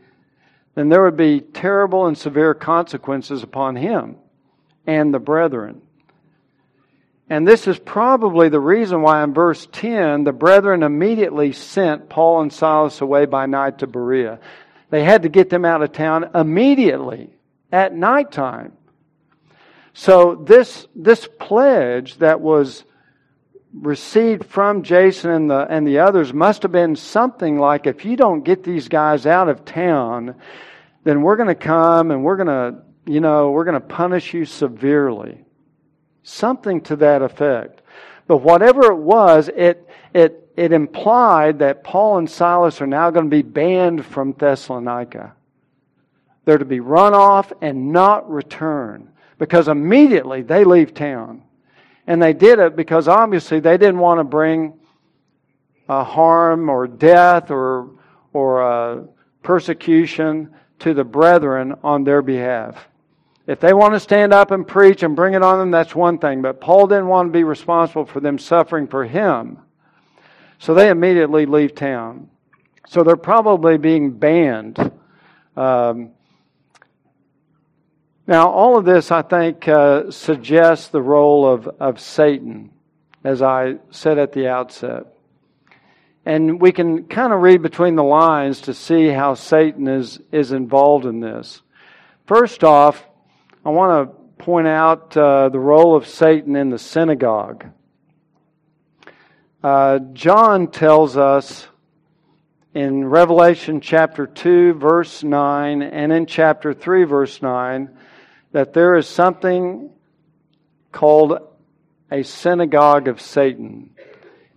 then 0.73 0.87
there 0.87 1.03
would 1.03 1.17
be 1.17 1.41
terrible 1.41 2.07
and 2.07 2.17
severe 2.17 2.53
consequences 2.53 3.43
upon 3.43 3.75
him 3.75 4.15
and 4.85 5.13
the 5.13 5.19
brethren. 5.19 5.81
And 7.29 7.45
this 7.45 7.67
is 7.67 7.77
probably 7.79 8.47
the 8.47 8.61
reason 8.61 9.01
why 9.01 9.25
in 9.25 9.33
verse 9.33 9.67
10, 9.73 10.23
the 10.23 10.31
brethren 10.31 10.83
immediately 10.83 11.51
sent 11.51 12.07
Paul 12.07 12.39
and 12.39 12.53
Silas 12.53 13.01
away 13.01 13.25
by 13.25 13.45
night 13.45 13.79
to 13.79 13.87
Berea. 13.87 14.39
They 14.89 15.03
had 15.03 15.23
to 15.23 15.29
get 15.29 15.49
them 15.49 15.65
out 15.65 15.81
of 15.81 15.91
town 15.91 16.29
immediately 16.33 17.29
at 17.73 17.93
nighttime. 17.93 18.76
So 19.99 20.35
this, 20.35 20.87
this 20.95 21.27
pledge 21.39 22.19
that 22.19 22.39
was 22.39 22.83
received 23.73 24.45
from 24.45 24.83
Jason 24.83 25.31
and 25.31 25.49
the, 25.49 25.65
and 25.67 25.87
the 25.87 25.97
others 25.97 26.31
must 26.31 26.61
have 26.61 26.71
been 26.71 26.95
something 26.95 27.57
like 27.57 27.87
if 27.87 28.05
you 28.05 28.15
don't 28.15 28.43
get 28.43 28.63
these 28.63 28.89
guys 28.89 29.25
out 29.25 29.49
of 29.49 29.65
town, 29.65 30.35
then 31.03 31.23
we're 31.23 31.35
going 31.35 31.47
to 31.47 31.55
come 31.55 32.11
and 32.11 32.23
we're 32.23 32.35
going 32.35 32.45
to, 32.45 32.83
you 33.11 33.21
know, 33.21 33.49
we're 33.49 33.63
going 33.63 33.73
to 33.73 33.87
punish 33.87 34.35
you 34.35 34.45
severely. 34.45 35.43
Something 36.21 36.81
to 36.81 36.97
that 36.97 37.23
effect. 37.23 37.81
But 38.27 38.37
whatever 38.37 38.91
it 38.91 38.99
was, 38.99 39.49
it, 39.49 39.89
it, 40.13 40.51
it 40.55 40.73
implied 40.73 41.57
that 41.59 41.83
Paul 41.83 42.19
and 42.19 42.29
Silas 42.29 42.81
are 42.81 42.87
now 42.87 43.09
going 43.09 43.25
to 43.25 43.35
be 43.35 43.41
banned 43.41 44.05
from 44.05 44.33
Thessalonica. 44.33 45.33
They're 46.45 46.59
to 46.59 46.65
be 46.65 46.81
run 46.81 47.15
off 47.15 47.51
and 47.61 47.91
not 47.91 48.29
return 48.29 49.09
because 49.37 49.67
immediately 49.67 50.41
they 50.41 50.63
leave 50.63 50.93
town. 50.93 51.43
And 52.07 52.21
they 52.21 52.33
did 52.33 52.59
it 52.59 52.75
because 52.75 53.07
obviously 53.07 53.59
they 53.59 53.77
didn't 53.77 53.99
want 53.99 54.19
to 54.19 54.23
bring 54.23 54.73
uh, 55.89 56.03
harm 56.03 56.69
or 56.69 56.87
death 56.87 57.51
or, 57.51 57.91
or 58.33 58.63
uh, 58.63 59.03
persecution 59.43 60.53
to 60.79 60.93
the 60.93 61.03
brethren 61.03 61.75
on 61.83 62.03
their 62.03 62.21
behalf. 62.21 62.87
If 63.45 63.59
they 63.61 63.73
want 63.73 63.93
to 63.93 63.99
stand 63.99 64.33
up 64.33 64.51
and 64.51 64.67
preach 64.67 65.03
and 65.03 65.15
bring 65.15 65.33
it 65.33 65.41
on 65.41 65.59
them, 65.59 65.71
that's 65.71 65.95
one 65.95 66.17
thing. 66.17 66.41
But 66.41 66.59
Paul 66.59 66.87
didn't 66.87 67.07
want 67.07 67.29
to 67.29 67.31
be 67.31 67.43
responsible 67.43 68.05
for 68.05 68.19
them 68.19 68.37
suffering 68.37 68.87
for 68.87 69.05
him. 69.05 69.59
So 70.59 70.73
they 70.73 70.89
immediately 70.89 71.45
leave 71.45 71.73
town. 71.73 72.29
So 72.87 73.03
they're 73.03 73.15
probably 73.15 73.77
being 73.77 74.11
banned. 74.11 74.79
Um, 75.55 76.11
now, 78.27 78.49
all 78.49 78.77
of 78.77 78.83
this, 78.83 79.09
I 79.09 79.21
think, 79.21 79.69
uh, 79.69 80.11
suggests 80.11 80.89
the 80.89 81.01
role 81.01 81.49
of, 81.49 81.65
of 81.79 81.97
Satan, 82.01 82.71
as 83.23 83.41
I 83.41 83.77
said 83.89 84.19
at 84.19 84.33
the 84.33 84.49
outset. 84.49 85.05
And 86.25 86.59
we 86.59 86.73
can 86.73 87.05
kind 87.05 87.31
of 87.31 87.39
read 87.39 87.61
between 87.61 87.95
the 87.95 88.03
lines 88.03 88.59
to 88.61 88.73
see 88.73 89.07
how 89.07 89.35
Satan 89.35 89.87
is, 89.87 90.19
is 90.33 90.51
involved 90.51 91.05
in 91.05 91.21
this. 91.21 91.61
First 92.25 92.65
off, 92.65 93.01
I 93.65 93.69
want 93.69 94.09
to 94.09 94.43
point 94.43 94.67
out 94.67 95.15
uh, 95.15 95.47
the 95.47 95.59
role 95.59 95.95
of 95.95 96.05
Satan 96.05 96.57
in 96.57 96.69
the 96.69 96.77
synagogue. 96.77 97.65
Uh, 99.63 99.99
John 100.11 100.69
tells 100.69 101.15
us 101.15 101.65
in 102.73 103.05
Revelation 103.05 103.79
chapter 103.79 104.27
2, 104.27 104.73
verse 104.73 105.23
9, 105.23 105.81
and 105.81 106.11
in 106.11 106.25
chapter 106.25 106.73
3, 106.73 107.05
verse 107.05 107.41
9, 107.41 107.96
that 108.51 108.73
there 108.73 108.95
is 108.95 109.07
something 109.07 109.89
called 110.91 111.39
a 112.11 112.23
synagogue 112.23 113.07
of 113.07 113.21
Satan. 113.21 113.91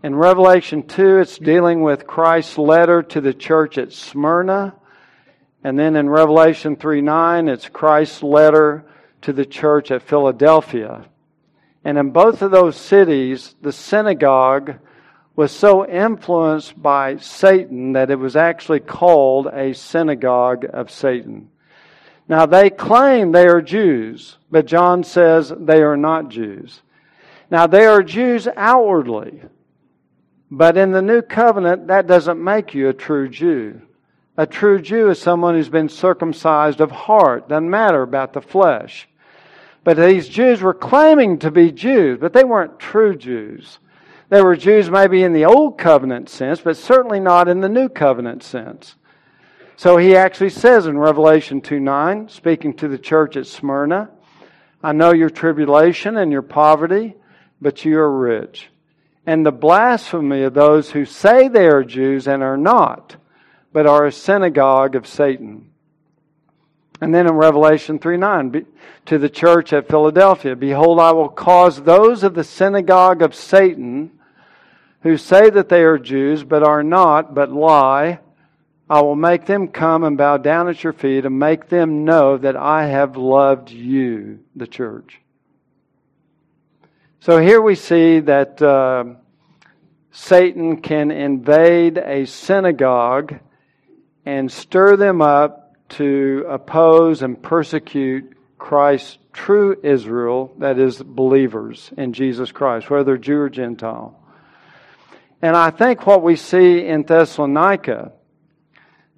In 0.02 0.14
Revelation 0.14 0.82
2, 0.82 1.18
it's 1.18 1.38
dealing 1.38 1.82
with 1.82 2.06
Christ's 2.06 2.56
letter 2.56 3.02
to 3.02 3.20
the 3.20 3.34
church 3.34 3.76
at 3.76 3.92
Smyrna. 3.92 4.74
And 5.62 5.78
then 5.78 5.96
in 5.96 6.08
Revelation 6.08 6.76
3 6.76 7.02
9, 7.02 7.48
it's 7.48 7.68
Christ's 7.68 8.22
letter 8.22 8.84
to 9.22 9.32
the 9.32 9.44
church 9.44 9.90
at 9.90 10.02
Philadelphia. 10.02 11.06
And 11.84 11.98
in 11.98 12.10
both 12.10 12.42
of 12.42 12.50
those 12.50 12.76
cities, 12.76 13.54
the 13.60 13.72
synagogue 13.72 14.78
was 15.36 15.52
so 15.52 15.86
influenced 15.86 16.80
by 16.80 17.16
Satan 17.16 17.92
that 17.92 18.10
it 18.10 18.18
was 18.18 18.36
actually 18.36 18.80
called 18.80 19.46
a 19.46 19.74
synagogue 19.74 20.66
of 20.70 20.90
Satan. 20.90 21.50
Now, 22.30 22.46
they 22.46 22.70
claim 22.70 23.32
they 23.32 23.48
are 23.48 23.60
Jews, 23.60 24.38
but 24.52 24.64
John 24.64 25.02
says 25.02 25.52
they 25.58 25.82
are 25.82 25.96
not 25.96 26.28
Jews. 26.28 26.80
Now, 27.50 27.66
they 27.66 27.84
are 27.86 28.04
Jews 28.04 28.46
outwardly, 28.56 29.42
but 30.48 30.76
in 30.76 30.92
the 30.92 31.02
new 31.02 31.22
covenant, 31.22 31.88
that 31.88 32.06
doesn't 32.06 32.42
make 32.42 32.72
you 32.72 32.88
a 32.88 32.92
true 32.92 33.28
Jew. 33.28 33.82
A 34.36 34.46
true 34.46 34.80
Jew 34.80 35.10
is 35.10 35.20
someone 35.20 35.56
who's 35.56 35.68
been 35.68 35.88
circumcised 35.88 36.80
of 36.80 36.92
heart. 36.92 37.48
Doesn't 37.48 37.68
matter 37.68 38.02
about 38.02 38.32
the 38.32 38.40
flesh. 38.40 39.08
But 39.82 39.96
these 39.96 40.28
Jews 40.28 40.62
were 40.62 40.72
claiming 40.72 41.40
to 41.40 41.50
be 41.50 41.72
Jews, 41.72 42.18
but 42.20 42.32
they 42.32 42.44
weren't 42.44 42.78
true 42.78 43.16
Jews. 43.16 43.80
They 44.28 44.40
were 44.40 44.54
Jews 44.54 44.88
maybe 44.88 45.24
in 45.24 45.32
the 45.32 45.46
Old 45.46 45.78
Covenant 45.78 46.28
sense, 46.28 46.60
but 46.60 46.76
certainly 46.76 47.18
not 47.18 47.48
in 47.48 47.60
the 47.60 47.68
New 47.68 47.88
Covenant 47.88 48.44
sense. 48.44 48.94
So 49.80 49.96
he 49.96 50.14
actually 50.14 50.50
says 50.50 50.86
in 50.86 50.98
Revelation 50.98 51.62
2 51.62 51.80
9, 51.80 52.28
speaking 52.28 52.74
to 52.74 52.88
the 52.88 52.98
church 52.98 53.38
at 53.38 53.46
Smyrna, 53.46 54.10
I 54.82 54.92
know 54.92 55.10
your 55.10 55.30
tribulation 55.30 56.18
and 56.18 56.30
your 56.30 56.42
poverty, 56.42 57.14
but 57.62 57.82
you 57.82 57.98
are 57.98 58.18
rich. 58.18 58.68
And 59.24 59.46
the 59.46 59.52
blasphemy 59.52 60.42
of 60.42 60.52
those 60.52 60.90
who 60.90 61.06
say 61.06 61.48
they 61.48 61.66
are 61.66 61.82
Jews 61.82 62.28
and 62.28 62.42
are 62.42 62.58
not, 62.58 63.16
but 63.72 63.86
are 63.86 64.04
a 64.04 64.12
synagogue 64.12 64.96
of 64.96 65.06
Satan. 65.06 65.70
And 67.00 67.14
then 67.14 67.26
in 67.26 67.32
Revelation 67.32 67.98
3 67.98 68.18
9, 68.18 68.66
to 69.06 69.16
the 69.16 69.30
church 69.30 69.72
at 69.72 69.88
Philadelphia, 69.88 70.56
Behold, 70.56 71.00
I 71.00 71.12
will 71.12 71.30
cause 71.30 71.80
those 71.80 72.22
of 72.22 72.34
the 72.34 72.44
synagogue 72.44 73.22
of 73.22 73.34
Satan 73.34 74.10
who 75.04 75.16
say 75.16 75.48
that 75.48 75.70
they 75.70 75.84
are 75.84 75.96
Jews, 75.96 76.44
but 76.44 76.62
are 76.62 76.82
not, 76.82 77.34
but 77.34 77.50
lie, 77.50 78.18
I 78.90 79.02
will 79.02 79.14
make 79.14 79.46
them 79.46 79.68
come 79.68 80.02
and 80.02 80.18
bow 80.18 80.38
down 80.38 80.68
at 80.68 80.82
your 80.82 80.92
feet 80.92 81.24
and 81.24 81.38
make 81.38 81.68
them 81.68 82.04
know 82.04 82.36
that 82.36 82.56
I 82.56 82.86
have 82.86 83.16
loved 83.16 83.70
you, 83.70 84.40
the 84.56 84.66
church. 84.66 85.20
So 87.20 87.38
here 87.38 87.60
we 87.60 87.76
see 87.76 88.18
that 88.18 88.60
uh, 88.60 89.04
Satan 90.10 90.80
can 90.80 91.12
invade 91.12 91.98
a 91.98 92.26
synagogue 92.26 93.38
and 94.26 94.50
stir 94.50 94.96
them 94.96 95.22
up 95.22 95.76
to 95.90 96.44
oppose 96.48 97.22
and 97.22 97.40
persecute 97.40 98.36
Christ's 98.58 99.18
true 99.32 99.78
Israel, 99.84 100.52
that 100.58 100.80
is, 100.80 101.00
believers 101.00 101.92
in 101.96 102.12
Jesus 102.12 102.50
Christ, 102.50 102.90
whether 102.90 103.16
Jew 103.16 103.38
or 103.38 103.50
Gentile. 103.50 104.20
And 105.40 105.56
I 105.56 105.70
think 105.70 106.08
what 106.08 106.24
we 106.24 106.34
see 106.34 106.84
in 106.84 107.04
Thessalonica 107.04 108.14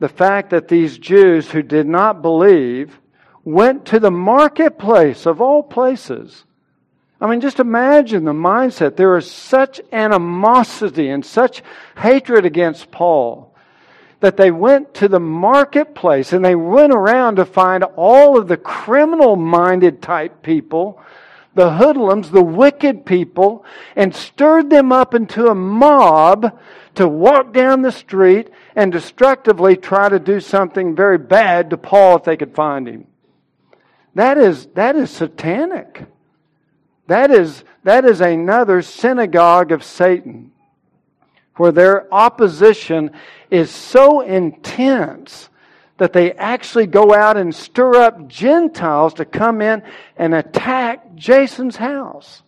the 0.03 0.09
fact 0.09 0.51
that 0.51 0.67
these 0.67 0.99
Jews 0.99 1.49
who 1.49 1.62
did 1.62 1.87
not 1.87 2.23
believe 2.23 2.99
went 3.45 3.87
to 3.87 4.01
the 4.01 4.11
marketplace 4.11 5.27
of 5.27 5.41
all 5.41 5.62
places. 5.62 6.45
I 7.21 7.29
mean, 7.31 7.41
just 7.41 7.61
imagine 7.61 8.25
the 8.25 8.33
mindset. 8.33 8.97
There 8.97 9.17
is 9.17 9.31
such 9.31 9.81
animosity 9.93 11.09
and 11.09 11.25
such 11.25 11.62
hatred 11.97 12.45
against 12.45 12.91
Paul 12.91 13.55
that 14.19 14.37
they 14.37 14.51
went 14.51 14.93
to 14.95 15.07
the 15.07 15.21
marketplace 15.21 16.33
and 16.33 16.45
they 16.45 16.57
went 16.57 16.93
around 16.93 17.37
to 17.37 17.45
find 17.45 17.85
all 17.95 18.37
of 18.37 18.49
the 18.49 18.57
criminal 18.57 19.37
minded 19.37 20.03
type 20.03 20.43
people, 20.43 21.01
the 21.55 21.75
hoodlums, 21.75 22.33
the 22.33 22.43
wicked 22.43 23.07
people, 23.07 23.65
and 23.95 24.12
stirred 24.12 24.69
them 24.69 24.91
up 24.91 25.15
into 25.15 25.47
a 25.47 25.55
mob 25.55 26.59
to 26.97 27.07
walk 27.07 27.53
down 27.53 27.83
the 27.83 27.93
street 27.93 28.51
and 28.74 28.92
destructively 28.92 29.76
try 29.76 30.08
to 30.08 30.18
do 30.18 30.40
something 30.40 30.94
very 30.94 31.18
bad 31.18 31.70
to 31.70 31.76
Paul 31.76 32.16
if 32.16 32.24
they 32.24 32.37
could 32.37 32.54
find 32.54 32.88
him. 32.88 33.06
That 34.14 34.38
is, 34.38 34.66
that 34.74 34.96
is 34.96 35.11
satanic. 35.11 36.04
That 37.06 37.30
is, 37.30 37.64
that 37.85 38.04
is 38.04 38.20
another 38.20 38.82
synagogue 38.82 39.72
of 39.72 39.82
Satan 39.82 40.52
where 41.56 41.72
their 41.72 42.12
opposition 42.12 43.11
is 43.50 43.70
so 43.70 44.20
intense 44.20 45.48
that 45.98 46.12
they 46.12 46.32
actually 46.32 46.87
go 46.87 47.14
out 47.14 47.37
and 47.37 47.54
stir 47.54 47.94
up 47.94 48.26
Gentiles 48.26 49.14
to 49.14 49.24
come 49.24 49.61
in 49.61 49.82
and 50.16 50.35
attack 50.35 51.14
Jason's 51.14 51.76
house, 51.76 52.42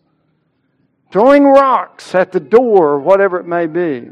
throwing 1.12 1.44
rocks 1.44 2.14
at 2.14 2.32
the 2.32 2.40
door, 2.40 2.92
or 2.92 2.98
whatever 2.98 3.38
it 3.38 3.46
may 3.46 3.66
be. 3.66 4.10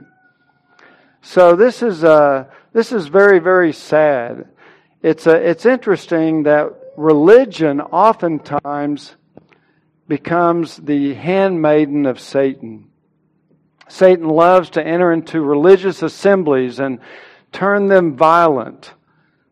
So 1.22 1.54
this 1.54 1.82
is 1.82 2.02
uh, 2.02 2.46
this 2.72 2.90
is 2.90 3.06
very 3.06 3.38
very 3.38 3.72
sad. 3.72 4.48
It's 5.02 5.26
uh, 5.26 5.36
it's 5.36 5.64
interesting 5.64 6.42
that 6.42 6.70
religion 6.96 7.80
oftentimes 7.80 9.14
becomes 10.08 10.76
the 10.76 11.14
handmaiden 11.14 12.06
of 12.06 12.18
Satan. 12.20 12.88
Satan 13.88 14.28
loves 14.28 14.70
to 14.70 14.84
enter 14.84 15.12
into 15.12 15.40
religious 15.40 16.02
assemblies 16.02 16.80
and 16.80 16.98
turn 17.52 17.86
them 17.86 18.16
violent. 18.16 18.92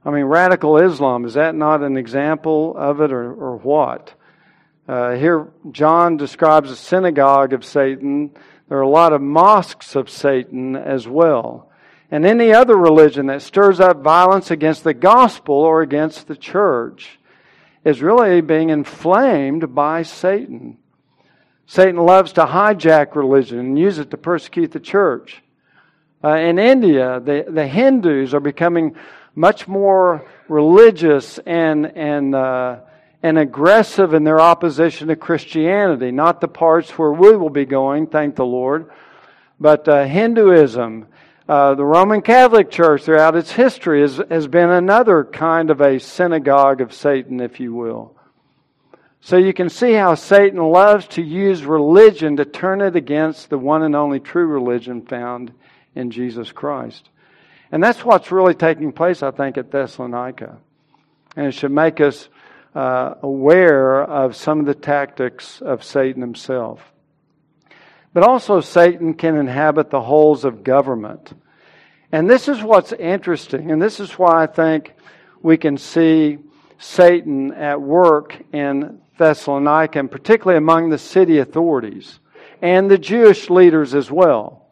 I 0.05 0.11
mean, 0.11 0.25
radical 0.25 0.79
Islam, 0.79 1.25
is 1.25 1.35
that 1.35 1.55
not 1.55 1.83
an 1.83 1.97
example 1.97 2.75
of 2.77 3.01
it 3.01 3.13
or, 3.13 3.33
or 3.33 3.57
what? 3.59 4.15
Uh, 4.89 5.13
here, 5.13 5.49
John 5.71 6.17
describes 6.17 6.71
a 6.71 6.77
synagogue 6.77 7.53
of 7.53 7.65
Satan 7.65 8.31
there 8.71 8.79
are 8.79 8.83
a 8.83 8.89
lot 8.89 9.13
of 9.13 9.21
mosques 9.21 9.97
of 9.97 10.09
Satan 10.09 10.77
as 10.77 11.09
well. 11.09 11.73
And 12.09 12.25
any 12.25 12.53
other 12.53 12.77
religion 12.77 13.27
that 13.27 13.43
stirs 13.43 13.81
up 13.81 14.01
violence 14.01 14.53
against 14.53 14.85
the 14.85 14.95
gospel 14.95 15.57
or 15.57 15.83
against 15.83 16.29
the 16.29 16.37
church 16.37 17.19
is 17.85 18.01
really 18.01 18.41
being 18.41 18.71
inflamed 18.71 19.75
by 19.75 20.03
Satan. 20.03 20.79
Satan 21.67 21.97
loves 21.97 22.35
to 22.35 22.45
hijack 22.45 23.17
religion 23.17 23.59
and 23.59 23.77
use 23.77 23.99
it 23.99 24.13
to 24.13 24.17
persecute 24.17 24.71
the 24.71 24.79
church. 24.79 25.43
Uh, 26.23 26.37
in 26.37 26.61
India, 26.61 27.19
the, 27.19 27.47
the 27.49 27.67
Hindus 27.67 28.35
are 28.35 28.41
becoming 28.41 28.95
much 29.35 29.67
more 29.67 30.25
religious 30.49 31.41
and, 31.45 31.87
and 31.97 32.37
uh, 32.37 32.77
and 33.23 33.39
aggressive 33.39 34.15
in 34.15 34.25
their 34.25 34.41
opposition 34.41 35.09
to 35.09 35.17
Christianity, 35.17 36.11
not 36.11 36.41
the 36.41 36.49
parts 36.49 36.91
where 36.99 37.13
we 37.13 37.37
will 37.37 37.51
be 37.51 37.67
going, 37.67 38.07
thank 38.07 38.37
the 38.37 38.45
Lord, 38.45 38.91
but 39.59 39.87
uh, 39.89 40.05
Hinduism. 40.07 41.07
Uh, 41.49 41.75
the 41.75 41.85
Roman 41.85 42.23
Catholic 42.23 42.71
Church, 42.71 43.03
throughout 43.03 43.37
its 43.37 43.51
history, 43.51 44.03
has, 44.03 44.21
has 44.31 44.47
been 44.47 44.71
another 44.71 45.25
kind 45.25 45.71
of 45.71 45.81
a 45.81 45.99
synagogue 45.99 46.81
of 46.81 46.95
Satan, 46.95 47.41
if 47.41 47.59
you 47.59 47.75
will. 47.75 48.15
So 49.21 49.37
you 49.37 49.53
can 49.53 49.69
see 49.69 49.93
how 49.93 50.15
Satan 50.15 50.61
loves 50.61 51.07
to 51.09 51.23
use 51.23 51.65
religion 51.65 52.37
to 52.37 52.45
turn 52.45 52.81
it 52.81 52.97
against 52.97 53.51
the 53.51 53.59
one 53.59 53.83
and 53.83 53.95
only 53.95 54.19
true 54.19 54.47
religion 54.47 55.03
found 55.03 55.53
in 55.95 56.11
Jesus 56.11 56.53
Christ. 56.53 57.11
And 57.71 57.83
that's 57.83 58.05
what's 58.05 58.33
really 58.33 58.55
taking 58.55 58.93
place, 58.93 59.23
I 59.23 59.31
think, 59.31 59.59
at 59.59 59.71
Thessalonica. 59.71 60.57
And 61.37 61.47
it 61.47 61.53
should 61.53 61.71
make 61.71 62.01
us 62.01 62.29
uh, 62.75 63.15
aware 63.23 64.03
of 64.03 64.37
some 64.37 64.61
of 64.61 64.67
the 64.67 64.75
tactics 64.75 65.61
of 65.61 65.83
Satan 65.85 66.21
himself. 66.21 66.93
But 68.13 68.25
also, 68.25 68.61
Satan 68.61 69.15
can 69.15 69.37
inhabit 69.37 69.91
the 69.91 70.01
holes 70.01 70.45
of 70.45 70.65
government. 70.65 71.33
And 72.13 72.29
this 72.29 72.49
is 72.49 72.63
what's 72.63 72.93
interesting, 72.93 73.71
and 73.71 73.81
this 73.81 74.01
is 74.01 74.19
why 74.19 74.43
I 74.43 74.47
think 74.47 74.95
we 75.43 75.57
can 75.57 75.79
see 75.79 76.39
Satan 76.79 77.53
at 77.53 77.81
work 77.81 78.37
in 78.53 79.01
Thessalonica, 79.17 79.99
and 79.99 80.11
particularly 80.11 80.59
among 80.59 80.91
the 80.91 80.99
city 80.99 81.39
authorities 81.39 82.19
and 82.63 82.91
the 82.91 82.99
Jewish 82.99 83.49
leaders 83.49 83.95
as 83.95 84.11
well. 84.11 84.67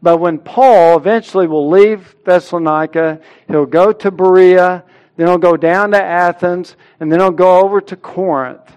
But 0.00 0.18
when 0.18 0.38
Paul 0.38 0.96
eventually 0.96 1.46
will 1.46 1.68
leave 1.68 2.16
Thessalonica, 2.24 3.20
he'll 3.48 3.66
go 3.66 3.92
to 3.92 4.10
Berea, 4.10 4.84
then 5.16 5.26
he'll 5.26 5.38
go 5.38 5.56
down 5.56 5.90
to 5.92 6.02
Athens, 6.02 6.76
and 6.98 7.10
then 7.10 7.20
he'll 7.20 7.30
go 7.30 7.60
over 7.60 7.80
to 7.80 7.96
Corinth. 7.96 8.76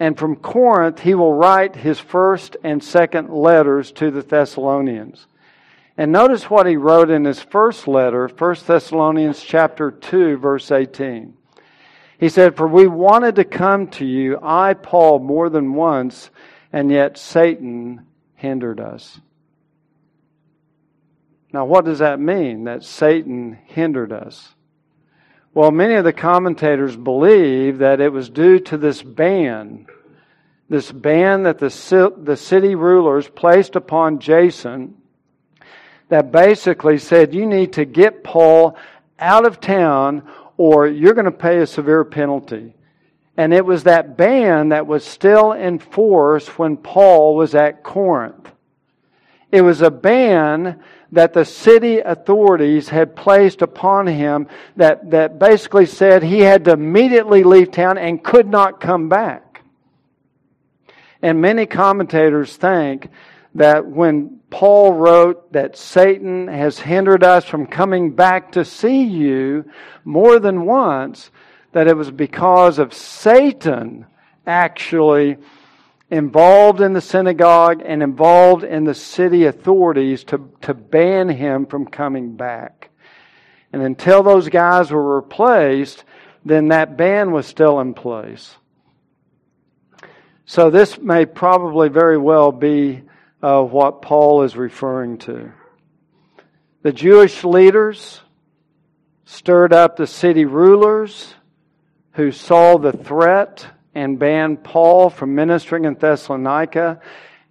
And 0.00 0.18
from 0.18 0.36
Corinth, 0.36 1.00
he 1.00 1.14
will 1.14 1.34
write 1.34 1.76
his 1.76 1.98
first 1.98 2.56
and 2.62 2.82
second 2.82 3.30
letters 3.30 3.92
to 3.92 4.10
the 4.10 4.22
Thessalonians. 4.22 5.26
And 5.96 6.12
notice 6.12 6.48
what 6.48 6.66
he 6.66 6.76
wrote 6.76 7.10
in 7.10 7.24
his 7.24 7.40
first 7.40 7.88
letter, 7.88 8.28
1 8.28 8.56
Thessalonians 8.66 9.42
chapter 9.42 9.90
2, 9.90 10.36
verse 10.36 10.70
18. 10.70 11.34
He 12.18 12.28
said, 12.28 12.56
For 12.56 12.66
we 12.66 12.86
wanted 12.86 13.36
to 13.36 13.44
come 13.44 13.88
to 13.88 14.04
you, 14.04 14.38
I, 14.42 14.74
Paul, 14.74 15.18
more 15.18 15.48
than 15.48 15.74
once, 15.74 16.30
and 16.72 16.90
yet 16.90 17.18
Satan 17.18 18.06
hindered 18.34 18.78
us. 18.78 19.20
Now, 21.52 21.64
what 21.64 21.84
does 21.84 22.00
that 22.00 22.20
mean, 22.20 22.64
that 22.64 22.84
Satan 22.84 23.58
hindered 23.66 24.12
us? 24.12 24.54
Well, 25.58 25.72
many 25.72 25.94
of 25.94 26.04
the 26.04 26.12
commentators 26.12 26.94
believe 26.94 27.78
that 27.78 28.00
it 28.00 28.12
was 28.12 28.30
due 28.30 28.60
to 28.60 28.76
this 28.76 29.02
ban, 29.02 29.88
this 30.68 30.92
ban 30.92 31.42
that 31.42 31.58
the, 31.58 32.12
the 32.16 32.36
city 32.36 32.76
rulers 32.76 33.28
placed 33.28 33.74
upon 33.74 34.20
Jason, 34.20 34.94
that 36.10 36.30
basically 36.30 36.98
said, 36.98 37.34
you 37.34 37.44
need 37.44 37.72
to 37.72 37.84
get 37.84 38.22
Paul 38.22 38.76
out 39.18 39.48
of 39.48 39.60
town 39.60 40.30
or 40.56 40.86
you're 40.86 41.14
going 41.14 41.24
to 41.24 41.32
pay 41.32 41.58
a 41.58 41.66
severe 41.66 42.04
penalty. 42.04 42.76
And 43.36 43.52
it 43.52 43.66
was 43.66 43.82
that 43.82 44.16
ban 44.16 44.68
that 44.68 44.86
was 44.86 45.04
still 45.04 45.50
in 45.50 45.80
force 45.80 46.46
when 46.56 46.76
Paul 46.76 47.34
was 47.34 47.56
at 47.56 47.82
Corinth. 47.82 48.48
It 49.50 49.62
was 49.62 49.82
a 49.82 49.90
ban 49.90 50.80
that 51.12 51.32
the 51.32 51.44
city 51.44 52.00
authorities 52.00 52.90
had 52.90 53.16
placed 53.16 53.62
upon 53.62 54.06
him 54.06 54.46
that, 54.76 55.10
that 55.10 55.38
basically 55.38 55.86
said 55.86 56.22
he 56.22 56.40
had 56.40 56.64
to 56.66 56.72
immediately 56.72 57.42
leave 57.44 57.70
town 57.70 57.96
and 57.96 58.22
could 58.22 58.46
not 58.46 58.80
come 58.80 59.08
back. 59.08 59.62
And 61.22 61.40
many 61.40 61.66
commentators 61.66 62.56
think 62.56 63.08
that 63.54 63.86
when 63.86 64.40
Paul 64.50 64.92
wrote 64.92 65.52
that 65.52 65.76
Satan 65.76 66.48
has 66.48 66.78
hindered 66.78 67.24
us 67.24 67.44
from 67.44 67.66
coming 67.66 68.12
back 68.12 68.52
to 68.52 68.64
see 68.64 69.02
you 69.04 69.64
more 70.04 70.38
than 70.38 70.64
once, 70.64 71.30
that 71.72 71.88
it 71.88 71.96
was 71.96 72.10
because 72.10 72.78
of 72.78 72.94
Satan 72.94 74.06
actually 74.46 75.38
involved 76.10 76.80
in 76.80 76.94
the 76.94 77.00
synagogue 77.00 77.82
and 77.84 78.02
involved 78.02 78.64
in 78.64 78.84
the 78.84 78.94
city 78.94 79.44
authorities 79.44 80.24
to, 80.24 80.50
to 80.62 80.74
ban 80.74 81.28
him 81.28 81.66
from 81.66 81.86
coming 81.86 82.34
back. 82.36 82.90
And 83.72 83.82
until 83.82 84.22
those 84.22 84.48
guys 84.48 84.90
were 84.90 85.16
replaced, 85.16 86.04
then 86.44 86.68
that 86.68 86.96
ban 86.96 87.32
was 87.32 87.46
still 87.46 87.80
in 87.80 87.92
place. 87.92 88.56
So 90.46 90.70
this 90.70 90.98
may 90.98 91.26
probably 91.26 91.90
very 91.90 92.16
well 92.16 92.52
be 92.52 93.02
uh, 93.42 93.62
what 93.62 94.00
Paul 94.00 94.44
is 94.44 94.56
referring 94.56 95.18
to. 95.18 95.52
The 96.82 96.92
Jewish 96.92 97.44
leaders 97.44 98.22
stirred 99.26 99.74
up 99.74 99.96
the 99.96 100.06
city 100.06 100.46
rulers 100.46 101.34
who 102.12 102.32
saw 102.32 102.78
the 102.78 102.92
threat 102.92 103.66
and 103.98 104.18
banned 104.18 104.62
Paul 104.62 105.10
from 105.10 105.34
ministering 105.34 105.84
in 105.84 105.94
Thessalonica, 105.94 107.00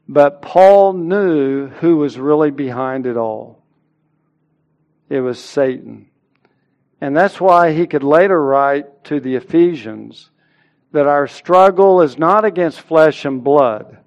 but 0.07 0.41
Paul 0.41 0.93
knew 0.93 1.67
who 1.67 1.97
was 1.97 2.17
really 2.17 2.51
behind 2.51 3.05
it 3.05 3.17
all. 3.17 3.61
It 5.09 5.19
was 5.19 5.43
Satan. 5.43 6.07
And 7.01 7.15
that's 7.15 7.41
why 7.41 7.73
he 7.73 7.85
could 7.85 8.03
later 8.03 8.41
write 8.41 9.03
to 9.05 9.19
the 9.19 9.35
Ephesians 9.35 10.29
that 10.93 11.05
our 11.05 11.27
struggle 11.27 12.01
is 12.01 12.17
not 12.17 12.45
against 12.45 12.79
flesh 12.79 13.25
and 13.25 13.43
blood, 13.43 13.97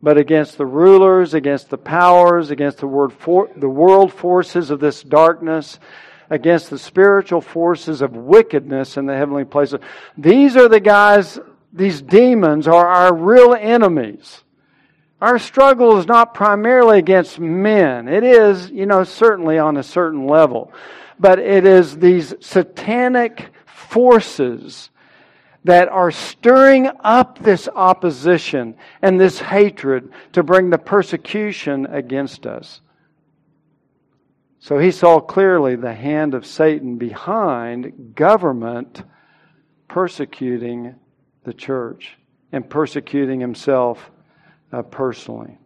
but 0.00 0.16
against 0.16 0.58
the 0.58 0.66
rulers, 0.66 1.34
against 1.34 1.70
the 1.70 1.78
powers, 1.78 2.52
against 2.52 2.78
the, 2.78 2.86
world 2.86 4.12
forces 4.12 4.70
of 4.70 4.78
this 4.78 5.02
darkness, 5.02 5.80
against 6.30 6.70
the 6.70 6.78
spiritual 6.78 7.40
forces 7.40 8.00
of 8.00 8.16
wickedness 8.16 8.96
in 8.96 9.06
the 9.06 9.16
heavenly 9.16 9.44
places. 9.44 9.80
These 10.16 10.56
are 10.56 10.68
the 10.68 10.78
guys, 10.78 11.38
these 11.72 12.02
demons 12.02 12.66
are 12.66 12.86
our 12.86 13.14
real 13.14 13.54
enemies. 13.54 14.42
Our 15.20 15.38
struggle 15.38 15.98
is 15.98 16.06
not 16.06 16.34
primarily 16.34 16.98
against 16.98 17.38
men. 17.38 18.08
It 18.08 18.24
is, 18.24 18.70
you 18.70 18.86
know, 18.86 19.04
certainly 19.04 19.58
on 19.58 19.76
a 19.76 19.82
certain 19.82 20.26
level. 20.26 20.72
But 21.18 21.38
it 21.38 21.66
is 21.66 21.98
these 21.98 22.34
satanic 22.40 23.50
forces 23.66 24.90
that 25.64 25.88
are 25.88 26.10
stirring 26.10 26.88
up 27.00 27.38
this 27.38 27.68
opposition 27.68 28.76
and 29.02 29.20
this 29.20 29.38
hatred 29.38 30.10
to 30.32 30.42
bring 30.42 30.70
the 30.70 30.78
persecution 30.78 31.86
against 31.86 32.46
us. 32.46 32.80
So 34.58 34.78
he 34.78 34.90
saw 34.90 35.20
clearly 35.20 35.76
the 35.76 35.94
hand 35.94 36.34
of 36.34 36.46
Satan 36.46 36.96
behind 36.96 38.14
government 38.14 39.02
persecuting 39.88 40.94
the 41.44 41.54
church 41.54 42.16
and 42.52 42.68
persecuting 42.68 43.40
himself 43.40 44.10
uh, 44.72 44.82
personally. 44.82 45.58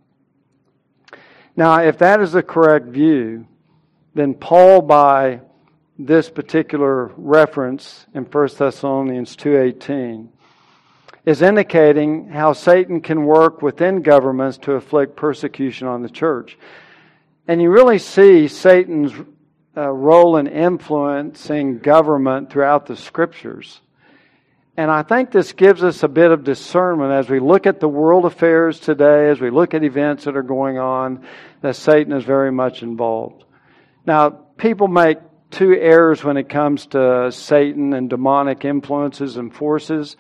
Now, 1.57 1.83
if 1.83 1.99
that 1.99 2.21
is 2.21 2.33
the 2.33 2.43
correct 2.43 2.87
view, 2.87 3.47
then 4.15 4.35
Paul, 4.35 4.83
by 4.83 5.41
this 5.99 6.29
particular 6.29 7.13
reference 7.17 8.07
in 8.15 8.25
1 8.25 8.49
Thessalonians 8.59 9.37
2:18 9.37 10.29
is 11.25 11.41
indicating 11.41 12.29
how 12.29 12.53
Satan 12.53 13.01
can 13.01 13.25
work 13.25 13.63
within 13.63 14.03
governments 14.03 14.59
to 14.59 14.73
afflict 14.73 15.17
persecution 15.17 15.87
on 15.87 16.03
the 16.03 16.09
church. 16.09 16.59
And 17.49 17.63
you 17.63 17.71
really 17.71 17.99
see 17.99 18.49
Satan's 18.49 19.13
uh, 19.77 19.89
role 19.89 20.37
in 20.37 20.47
influencing 20.47 21.79
government 21.79 22.51
throughout 22.51 22.87
the 22.87 22.97
scriptures. 22.97 23.81
And 24.77 24.91
I 24.91 25.03
think 25.03 25.31
this 25.31 25.53
gives 25.53 25.85
us 25.85 26.03
a 26.03 26.09
bit 26.09 26.33
of 26.33 26.43
discernment 26.43 27.13
as 27.13 27.31
we 27.31 27.39
look 27.39 27.67
at 27.67 27.79
the 27.79 27.89
world 27.89 28.25
affairs 28.25 28.81
today, 28.81 29.31
as 29.31 29.41
we 29.41 29.51
look 29.51 29.73
at 29.73 29.85
events 29.85 30.25
that 30.25 30.37
are 30.37 30.43
going 30.43 30.79
on, 30.79 31.25
that 31.61 31.77
Satan 31.77 32.13
is 32.13 32.25
very 32.25 32.51
much 32.51 32.83
involved. 32.83 33.45
Now, 34.05 34.31
people 34.31 34.89
make 34.89 35.19
two 35.51 35.75
errors 35.75 36.25
when 36.25 36.37
it 36.37 36.49
comes 36.49 36.87
to 36.87 37.31
Satan 37.31 37.93
and 37.93 38.11
demonic 38.11 38.65
influences 38.65 39.37
and 39.37 39.55
forces. 39.55 40.17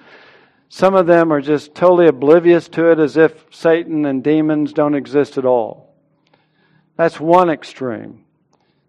Some 0.68 0.94
of 0.94 1.06
them 1.06 1.32
are 1.32 1.40
just 1.40 1.74
totally 1.74 2.06
oblivious 2.06 2.68
to 2.70 2.92
it 2.92 3.00
as 3.00 3.16
if 3.16 3.44
Satan 3.50 4.06
and 4.06 4.22
demons 4.22 4.72
don't 4.72 4.94
exist 4.94 5.36
at 5.36 5.44
all. 5.44 5.94
That's 6.96 7.18
one 7.18 7.50
extreme. 7.50 8.24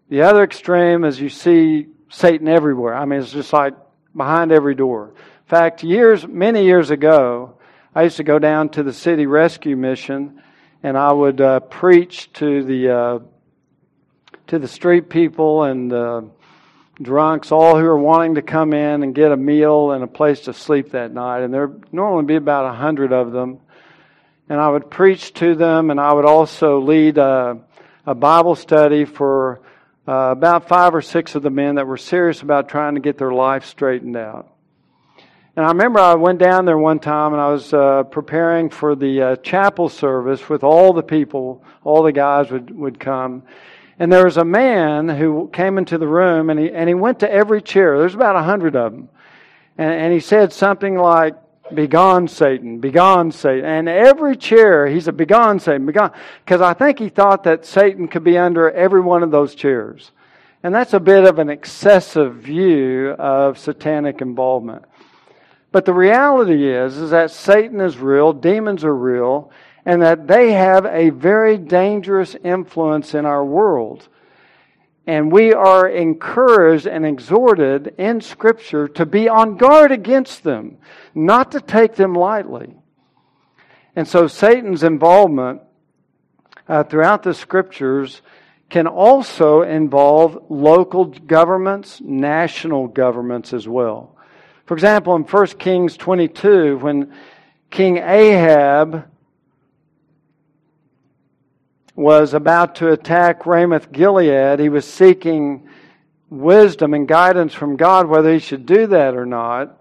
The 0.08 0.22
other 0.22 0.44
extreme 0.44 1.04
is 1.04 1.20
you 1.20 1.28
see 1.28 1.88
Satan 2.08 2.46
everywhere. 2.46 2.94
I 2.94 3.04
mean, 3.04 3.18
it's 3.18 3.32
just 3.32 3.52
like 3.52 3.74
behind 4.16 4.52
every 4.52 4.76
door. 4.76 5.14
In 5.46 5.50
fact, 5.50 5.84
years, 5.84 6.26
many 6.26 6.64
years 6.64 6.90
ago, 6.90 7.58
I 7.94 8.02
used 8.02 8.16
to 8.16 8.24
go 8.24 8.40
down 8.40 8.70
to 8.70 8.82
the 8.82 8.92
city 8.92 9.26
rescue 9.26 9.76
mission 9.76 10.42
and 10.82 10.98
I 10.98 11.12
would 11.12 11.40
uh, 11.40 11.60
preach 11.60 12.32
to 12.32 12.64
the 12.64 12.90
uh, 12.90 13.18
to 14.48 14.58
the 14.58 14.66
street 14.66 15.08
people 15.08 15.62
and 15.62 15.92
uh, 15.92 16.22
drunks, 17.00 17.52
all 17.52 17.78
who 17.78 17.86
are 17.86 17.96
wanting 17.96 18.34
to 18.34 18.42
come 18.42 18.72
in 18.72 19.04
and 19.04 19.14
get 19.14 19.30
a 19.30 19.36
meal 19.36 19.92
and 19.92 20.02
a 20.02 20.08
place 20.08 20.40
to 20.40 20.52
sleep 20.52 20.90
that 20.90 21.14
night. 21.14 21.44
And 21.44 21.54
there 21.54 21.70
normally 21.92 22.24
be 22.24 22.34
about 22.34 22.64
a 22.64 22.76
hundred 22.76 23.12
of 23.12 23.30
them. 23.30 23.60
And 24.48 24.60
I 24.60 24.68
would 24.68 24.90
preach 24.90 25.32
to 25.34 25.54
them, 25.54 25.92
and 25.92 26.00
I 26.00 26.12
would 26.12 26.24
also 26.24 26.80
lead 26.80 27.18
a, 27.18 27.60
a 28.04 28.16
Bible 28.16 28.56
study 28.56 29.04
for 29.04 29.60
uh, 30.08 30.30
about 30.32 30.66
five 30.66 30.92
or 30.92 31.02
six 31.02 31.36
of 31.36 31.44
the 31.44 31.50
men 31.50 31.76
that 31.76 31.86
were 31.86 31.98
serious 31.98 32.42
about 32.42 32.68
trying 32.68 32.96
to 32.96 33.00
get 33.00 33.16
their 33.16 33.32
life 33.32 33.64
straightened 33.64 34.16
out. 34.16 34.55
And 35.56 35.64
I 35.64 35.68
remember 35.68 36.00
I 36.00 36.14
went 36.16 36.38
down 36.38 36.66
there 36.66 36.76
one 36.76 36.98
time 36.98 37.32
and 37.32 37.40
I 37.40 37.48
was 37.48 37.72
uh, 37.72 38.02
preparing 38.02 38.68
for 38.68 38.94
the 38.94 39.22
uh, 39.22 39.36
chapel 39.36 39.88
service 39.88 40.50
with 40.50 40.62
all 40.62 40.92
the 40.92 41.02
people, 41.02 41.64
all 41.82 42.02
the 42.02 42.12
guys 42.12 42.50
would, 42.50 42.70
would 42.76 43.00
come. 43.00 43.42
And 43.98 44.12
there 44.12 44.26
was 44.26 44.36
a 44.36 44.44
man 44.44 45.08
who 45.08 45.48
came 45.54 45.78
into 45.78 45.96
the 45.96 46.06
room 46.06 46.50
and 46.50 46.60
he, 46.60 46.70
and 46.70 46.90
he 46.90 46.94
went 46.94 47.20
to 47.20 47.32
every 47.32 47.62
chair. 47.62 47.98
There's 47.98 48.14
about 48.14 48.36
a 48.36 48.42
hundred 48.42 48.76
of 48.76 48.92
them. 48.92 49.08
And, 49.78 49.94
and 49.94 50.12
he 50.12 50.20
said 50.20 50.52
something 50.52 50.94
like, 50.94 51.34
Begone, 51.72 52.28
Satan, 52.28 52.78
begone, 52.78 53.32
Satan. 53.32 53.64
And 53.64 53.88
every 53.88 54.36
chair, 54.36 54.86
he 54.86 55.00
said, 55.00 55.16
Begone, 55.16 55.58
Satan, 55.58 55.86
begone. 55.86 56.12
Because 56.44 56.60
I 56.60 56.74
think 56.74 56.98
he 56.98 57.08
thought 57.08 57.44
that 57.44 57.64
Satan 57.64 58.08
could 58.08 58.22
be 58.22 58.38
under 58.38 58.70
every 58.70 59.00
one 59.00 59.22
of 59.22 59.30
those 59.30 59.54
chairs. 59.54 60.12
And 60.62 60.74
that's 60.74 60.92
a 60.92 61.00
bit 61.00 61.24
of 61.24 61.38
an 61.38 61.48
excessive 61.48 62.36
view 62.36 63.10
of 63.18 63.58
satanic 63.58 64.20
involvement. 64.20 64.84
But 65.76 65.84
the 65.84 65.92
reality 65.92 66.72
is, 66.72 66.96
is 66.96 67.10
that 67.10 67.30
Satan 67.30 67.82
is 67.82 67.98
real, 67.98 68.32
demons 68.32 68.82
are 68.82 68.96
real, 68.96 69.50
and 69.84 70.00
that 70.00 70.26
they 70.26 70.52
have 70.52 70.86
a 70.86 71.10
very 71.10 71.58
dangerous 71.58 72.34
influence 72.34 73.12
in 73.12 73.26
our 73.26 73.44
world. 73.44 74.08
And 75.06 75.30
we 75.30 75.52
are 75.52 75.86
encouraged 75.86 76.86
and 76.86 77.04
exhorted 77.04 77.94
in 77.98 78.22
Scripture 78.22 78.88
to 78.88 79.04
be 79.04 79.28
on 79.28 79.58
guard 79.58 79.92
against 79.92 80.44
them, 80.44 80.78
not 81.14 81.52
to 81.52 81.60
take 81.60 81.94
them 81.94 82.14
lightly. 82.14 82.74
And 83.94 84.08
so 84.08 84.28
Satan's 84.28 84.82
involvement 84.82 85.60
uh, 86.66 86.84
throughout 86.84 87.22
the 87.22 87.34
Scriptures 87.34 88.22
can 88.70 88.86
also 88.86 89.60
involve 89.60 90.42
local 90.48 91.04
governments, 91.04 92.00
national 92.02 92.88
governments 92.88 93.52
as 93.52 93.68
well. 93.68 94.15
For 94.66 94.74
example, 94.74 95.14
in 95.14 95.22
1 95.22 95.46
Kings 95.58 95.96
22, 95.96 96.78
when 96.78 97.12
King 97.70 97.98
Ahab 97.98 99.08
was 101.94 102.34
about 102.34 102.74
to 102.76 102.90
attack 102.90 103.46
Ramoth 103.46 103.92
Gilead, 103.92 104.58
he 104.58 104.68
was 104.68 104.84
seeking 104.84 105.68
wisdom 106.30 106.94
and 106.94 107.06
guidance 107.06 107.54
from 107.54 107.76
God 107.76 108.08
whether 108.08 108.32
he 108.32 108.40
should 108.40 108.66
do 108.66 108.88
that 108.88 109.14
or 109.14 109.24
not. 109.24 109.78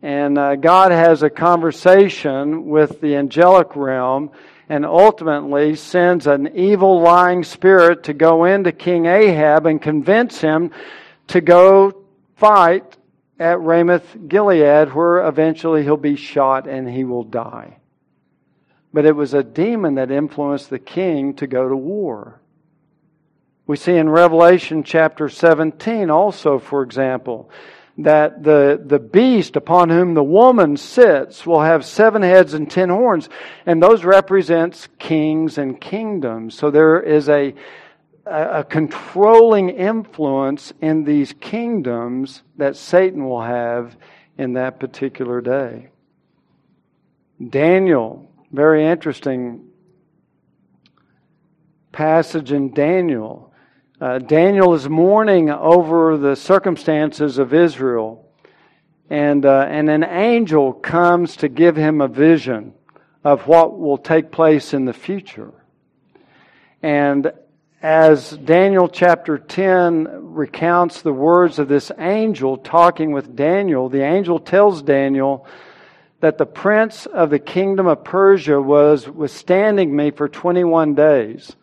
And 0.00 0.38
uh, 0.38 0.56
God 0.56 0.90
has 0.90 1.22
a 1.22 1.28
conversation 1.28 2.66
with 2.66 3.02
the 3.02 3.16
angelic 3.16 3.76
realm 3.76 4.30
and 4.70 4.86
ultimately 4.86 5.76
sends 5.76 6.26
an 6.26 6.56
evil 6.56 7.02
lying 7.02 7.44
spirit 7.44 8.04
to 8.04 8.14
go 8.14 8.46
into 8.46 8.72
King 8.72 9.04
Ahab 9.04 9.66
and 9.66 9.82
convince 9.82 10.40
him 10.40 10.70
to 11.28 11.42
go 11.42 12.04
fight 12.36 12.96
at 13.38 13.60
Ramoth 13.60 14.16
Gilead, 14.28 14.94
where 14.94 15.26
eventually 15.26 15.82
he'll 15.82 15.96
be 15.96 16.16
shot 16.16 16.66
and 16.66 16.88
he 16.88 17.04
will 17.04 17.24
die. 17.24 17.78
But 18.92 19.04
it 19.04 19.12
was 19.12 19.34
a 19.34 19.42
demon 19.42 19.96
that 19.96 20.10
influenced 20.10 20.70
the 20.70 20.78
king 20.78 21.34
to 21.34 21.46
go 21.46 21.68
to 21.68 21.76
war. 21.76 22.40
We 23.66 23.76
see 23.76 23.96
in 23.96 24.08
Revelation 24.08 24.84
chapter 24.84 25.28
17 25.28 26.08
also, 26.08 26.58
for 26.58 26.82
example, 26.82 27.50
that 27.98 28.42
the, 28.42 28.80
the 28.84 28.98
beast 28.98 29.56
upon 29.56 29.90
whom 29.90 30.14
the 30.14 30.22
woman 30.22 30.76
sits 30.76 31.46
will 31.46 31.62
have 31.62 31.84
seven 31.84 32.22
heads 32.22 32.54
and 32.54 32.70
ten 32.70 32.90
horns, 32.90 33.28
and 33.64 33.82
those 33.82 34.04
represents 34.04 34.88
kings 34.98 35.58
and 35.58 35.80
kingdoms. 35.80 36.56
So 36.56 36.70
there 36.70 37.00
is 37.00 37.28
a, 37.28 37.54
a, 38.26 38.64
controlling 38.64 39.70
influence 39.70 40.72
in 40.80 41.04
these 41.04 41.32
kingdoms 41.40 42.42
that 42.56 42.76
Satan 42.76 43.28
will 43.28 43.42
have 43.42 43.96
in 44.36 44.54
that 44.54 44.80
particular 44.80 45.40
day. 45.40 45.88
Daniel, 47.50 48.30
very 48.52 48.84
interesting 48.84 49.68
passage 51.92 52.52
in 52.52 52.72
Daniel. 52.74 53.52
Uh, 54.00 54.18
Daniel 54.18 54.74
is 54.74 54.88
mourning 54.88 55.50
over 55.50 56.16
the 56.18 56.36
circumstances 56.36 57.38
of 57.38 57.54
Israel, 57.54 58.28
and, 59.08 59.46
uh, 59.46 59.66
and 59.68 59.88
an 59.88 60.04
angel 60.04 60.72
comes 60.72 61.36
to 61.36 61.48
give 61.48 61.76
him 61.76 62.00
a 62.00 62.08
vision 62.08 62.74
of 63.24 63.46
what 63.46 63.78
will 63.78 63.98
take 63.98 64.30
place 64.30 64.74
in 64.74 64.84
the 64.84 64.92
future. 64.92 65.52
And 66.82 67.32
as 67.82 68.30
Daniel 68.30 68.88
chapter 68.88 69.38
10 69.38 70.08
recounts 70.34 71.02
the 71.02 71.12
words 71.12 71.58
of 71.58 71.68
this 71.68 71.92
angel 71.98 72.56
talking 72.56 73.12
with 73.12 73.36
Daniel, 73.36 73.88
the 73.88 74.02
angel 74.02 74.38
tells 74.38 74.82
Daniel 74.82 75.46
that 76.20 76.38
the 76.38 76.46
prince 76.46 77.06
of 77.06 77.30
the 77.30 77.38
kingdom 77.38 77.86
of 77.86 78.02
Persia 78.02 78.60
was 78.60 79.08
withstanding 79.08 79.94
me 79.94 80.10
for 80.10 80.28
21 80.28 80.94
days. 80.94 81.54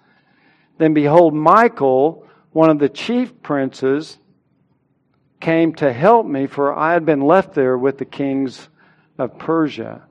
Then 0.77 0.93
behold, 0.93 1.33
Michael, 1.33 2.27
one 2.51 2.69
of 2.69 2.79
the 2.79 2.89
chief 2.89 3.41
princes, 3.41 4.17
came 5.43 5.73
to 5.75 5.91
help 5.91 6.25
me, 6.25 6.47
for 6.47 6.73
I 6.73 6.93
had 6.93 7.05
been 7.05 7.21
left 7.21 7.53
there 7.53 7.77
with 7.77 7.97
the 7.97 8.05
kings 8.05 8.69
of 9.17 9.37
Persia. 9.37 10.03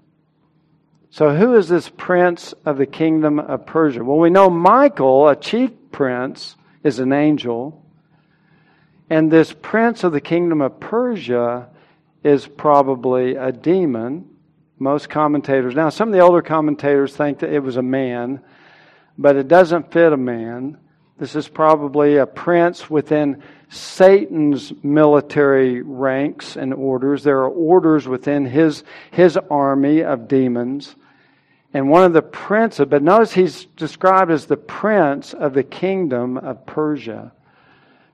So, 1.11 1.35
who 1.35 1.57
is 1.57 1.69
this 1.69 1.89
prince 1.89 2.53
of 2.65 2.77
the 2.77 2.87
kingdom 2.87 3.39
of 3.39 3.67
Persia? 3.67 4.05
Well, 4.05 4.19
we 4.19 4.31
know 4.31 4.51
Michael, 4.51 5.29
a 5.29 5.37
chief 5.37 5.71
prince, 5.93 6.57
is 6.83 6.99
an 6.99 7.13
angel. 7.13 7.85
And 9.11 9.31
this 9.31 9.53
prince 9.53 10.05
of 10.05 10.13
the 10.13 10.21
kingdom 10.21 10.61
of 10.61 10.81
Persia 10.81 11.69
is 12.25 12.47
probably 12.47 13.37
a 13.37 13.53
demon. 13.53 14.29
Most 14.79 15.11
commentators, 15.11 15.75
now, 15.75 15.91
some 15.91 16.09
of 16.09 16.15
the 16.15 16.21
older 16.21 16.43
commentators 16.43 17.15
think 17.15 17.41
that 17.41 17.53
it 17.53 17.61
was 17.61 17.77
a 17.77 17.83
man 17.83 18.43
but 19.19 19.37
it 19.37 19.49
doesn't 19.49 19.93
fit 19.93 20.13
a 20.13 20.17
man. 20.17 20.79
This 21.19 21.37
is 21.37 21.49
probably 21.49 22.17
a 22.17 22.27
prince 22.27 22.89
within 22.91 23.43
Satan's 23.69 24.73
military 24.83 25.83
ranks 25.83 26.57
and 26.57 26.75
orders. 26.75 27.23
There 27.23 27.39
are 27.39 27.49
orders 27.49 28.09
within 28.09 28.45
his, 28.45 28.83
his 29.11 29.37
army 29.51 30.03
of 30.03 30.29
demons. 30.29 30.97
And 31.75 31.89
one 31.89 32.05
of 32.05 32.13
the 32.13 32.23
princes, 32.23 32.87
but 32.89 33.03
notice 33.03 33.33
he's 33.33 33.65
described 33.65 34.31
as 34.31 34.47
the 34.47 34.57
prince 34.57 35.33
of 35.33 35.55
the 35.55 35.63
kingdom 35.63 36.37
of 36.37 36.67
Persia, 36.67 37.33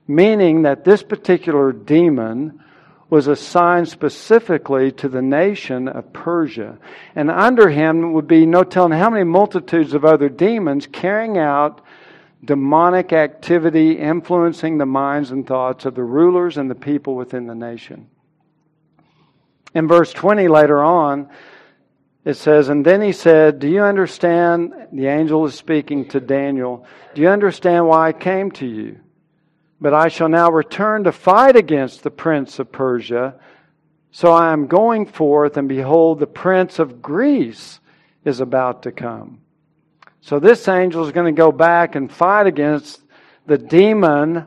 meaning 0.07 0.61
that 0.61 0.85
this 0.85 1.03
particular 1.03 1.71
demon 1.73 2.63
was 3.09 3.27
assigned 3.27 3.89
specifically 3.89 4.91
to 4.91 5.09
the 5.09 5.21
nation 5.21 5.87
of 5.87 6.13
Persia. 6.13 6.77
And 7.15 7.31
under 7.31 7.69
him 7.69 8.13
would 8.13 8.27
be 8.27 8.45
no 8.45 8.63
telling 8.63 8.97
how 8.97 9.09
many 9.09 9.23
multitudes 9.23 9.93
of 9.93 10.05
other 10.05 10.29
demons 10.29 10.87
carrying 10.87 11.37
out 11.37 11.81
demonic 12.45 13.11
activity, 13.11 13.93
influencing 13.93 14.77
the 14.77 14.85
minds 14.85 15.31
and 15.31 15.45
thoughts 15.45 15.85
of 15.85 15.95
the 15.95 16.03
rulers 16.03 16.57
and 16.57 16.69
the 16.69 16.75
people 16.75 17.15
within 17.15 17.47
the 17.47 17.55
nation. 17.55 18.07
In 19.73 19.87
verse 19.87 20.13
20 20.13 20.47
later 20.47 20.81
on, 20.81 21.29
it 22.25 22.35
says, 22.35 22.69
And 22.69 22.85
then 22.85 23.01
he 23.01 23.11
said, 23.11 23.59
Do 23.59 23.67
you 23.67 23.81
understand? 23.81 24.73
The 24.91 25.07
angel 25.07 25.45
is 25.45 25.55
speaking 25.55 26.07
to 26.09 26.19
Daniel. 26.19 26.85
Do 27.15 27.21
you 27.21 27.29
understand 27.29 27.87
why 27.87 28.09
I 28.09 28.13
came 28.13 28.51
to 28.51 28.65
you? 28.65 28.99
But 29.81 29.93
I 29.93 30.09
shall 30.09 30.29
now 30.29 30.51
return 30.51 31.05
to 31.05 31.11
fight 31.11 31.55
against 31.55 32.03
the 32.03 32.11
prince 32.11 32.59
of 32.59 32.71
Persia. 32.71 33.35
So 34.11 34.31
I 34.33 34.51
am 34.51 34.67
going 34.67 35.05
forth, 35.05 35.55
and 35.55 35.69
behold, 35.69 36.19
the 36.19 36.27
prince 36.27 36.79
of 36.79 37.01
Greece 37.01 37.79
is 38.25 38.41
about 38.41 38.83
to 38.83 38.91
come. 38.91 39.39
So 40.21 40.39
this 40.39 40.67
angel 40.67 41.05
is 41.05 41.13
going 41.13 41.33
to 41.33 41.37
go 41.37 41.51
back 41.51 41.95
and 41.95 42.11
fight 42.11 42.47
against 42.47 43.01
the 43.45 43.57
demon 43.57 44.45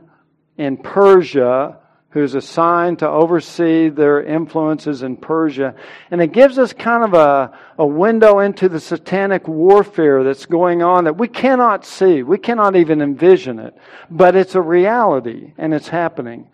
in 0.59 0.77
Persia 0.77 1.79
who's 2.13 2.35
assigned 2.35 2.99
to 2.99 3.09
oversee 3.09 3.89
their 3.89 4.23
influences 4.23 5.03
in 5.03 5.17
Persia. 5.17 5.75
And 6.11 6.21
it 6.21 6.33
gives 6.33 6.59
us 6.59 6.75
kind 6.75 7.05
of 7.05 7.15
a, 7.15 7.59
a 7.79 7.87
window 7.87 8.41
into 8.41 8.69
the 8.69 8.81
satanic 8.81 9.49
warfare 9.49 10.23
that's 10.23 10.45
going 10.45 10.83
on 10.83 11.05
that 11.05 11.17
we 11.17 11.29
cannot 11.29 11.87
see. 11.87 12.23
We 12.23 12.37
cannot 12.37 12.77
even 12.77 13.01
envision 13.01 13.59
it. 13.59 13.75
But 14.11 14.37
it's 14.37 14.55
a 14.55 14.61
reality 14.61 15.55
and 15.57 15.73
it's 15.73 15.89
happening. 15.89 16.51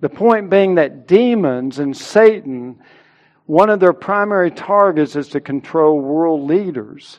The 0.00 0.10
point 0.10 0.50
being 0.50 0.74
that 0.74 1.06
demons 1.06 1.78
and 1.78 1.96
Satan, 1.96 2.78
one 3.46 3.70
of 3.70 3.80
their 3.80 3.94
primary 3.94 4.50
targets 4.50 5.16
is 5.16 5.28
to 5.28 5.40
control 5.40 6.00
world 6.00 6.42
leaders 6.42 7.18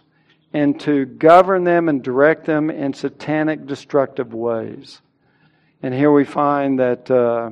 and 0.53 0.80
to 0.82 1.05
govern 1.05 1.63
them 1.63 1.89
and 1.89 2.03
direct 2.03 2.45
them 2.45 2.69
in 2.69 2.93
satanic 2.93 3.65
destructive 3.65 4.32
ways. 4.32 5.01
And 5.82 5.91
here 5.91 6.11
we 6.11 6.24
find 6.24 6.80
that 6.80 7.09
uh, 7.09 7.51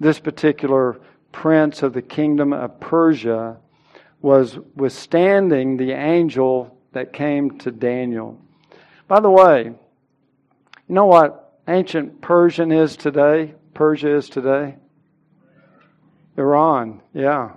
this 0.00 0.20
particular 0.20 1.00
prince 1.32 1.82
of 1.82 1.92
the 1.92 2.02
kingdom 2.02 2.52
of 2.52 2.80
Persia 2.80 3.56
was 4.20 4.58
withstanding 4.74 5.76
the 5.76 5.92
angel 5.92 6.76
that 6.92 7.12
came 7.12 7.58
to 7.58 7.70
Daniel. 7.70 8.40
By 9.08 9.20
the 9.20 9.30
way, 9.30 9.64
you 9.64 10.94
know 10.94 11.06
what 11.06 11.60
ancient 11.68 12.20
Persian 12.20 12.72
is 12.72 12.96
today? 12.96 13.54
Persia 13.74 14.16
is 14.16 14.28
today? 14.28 14.76
Iran, 16.36 17.00
yeah. 17.12 17.52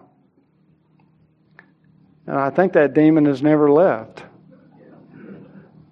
And 2.28 2.38
I 2.38 2.50
think 2.50 2.74
that 2.74 2.94
demon 2.94 3.26
has 3.26 3.42
never 3.42 3.72
left 3.72 4.24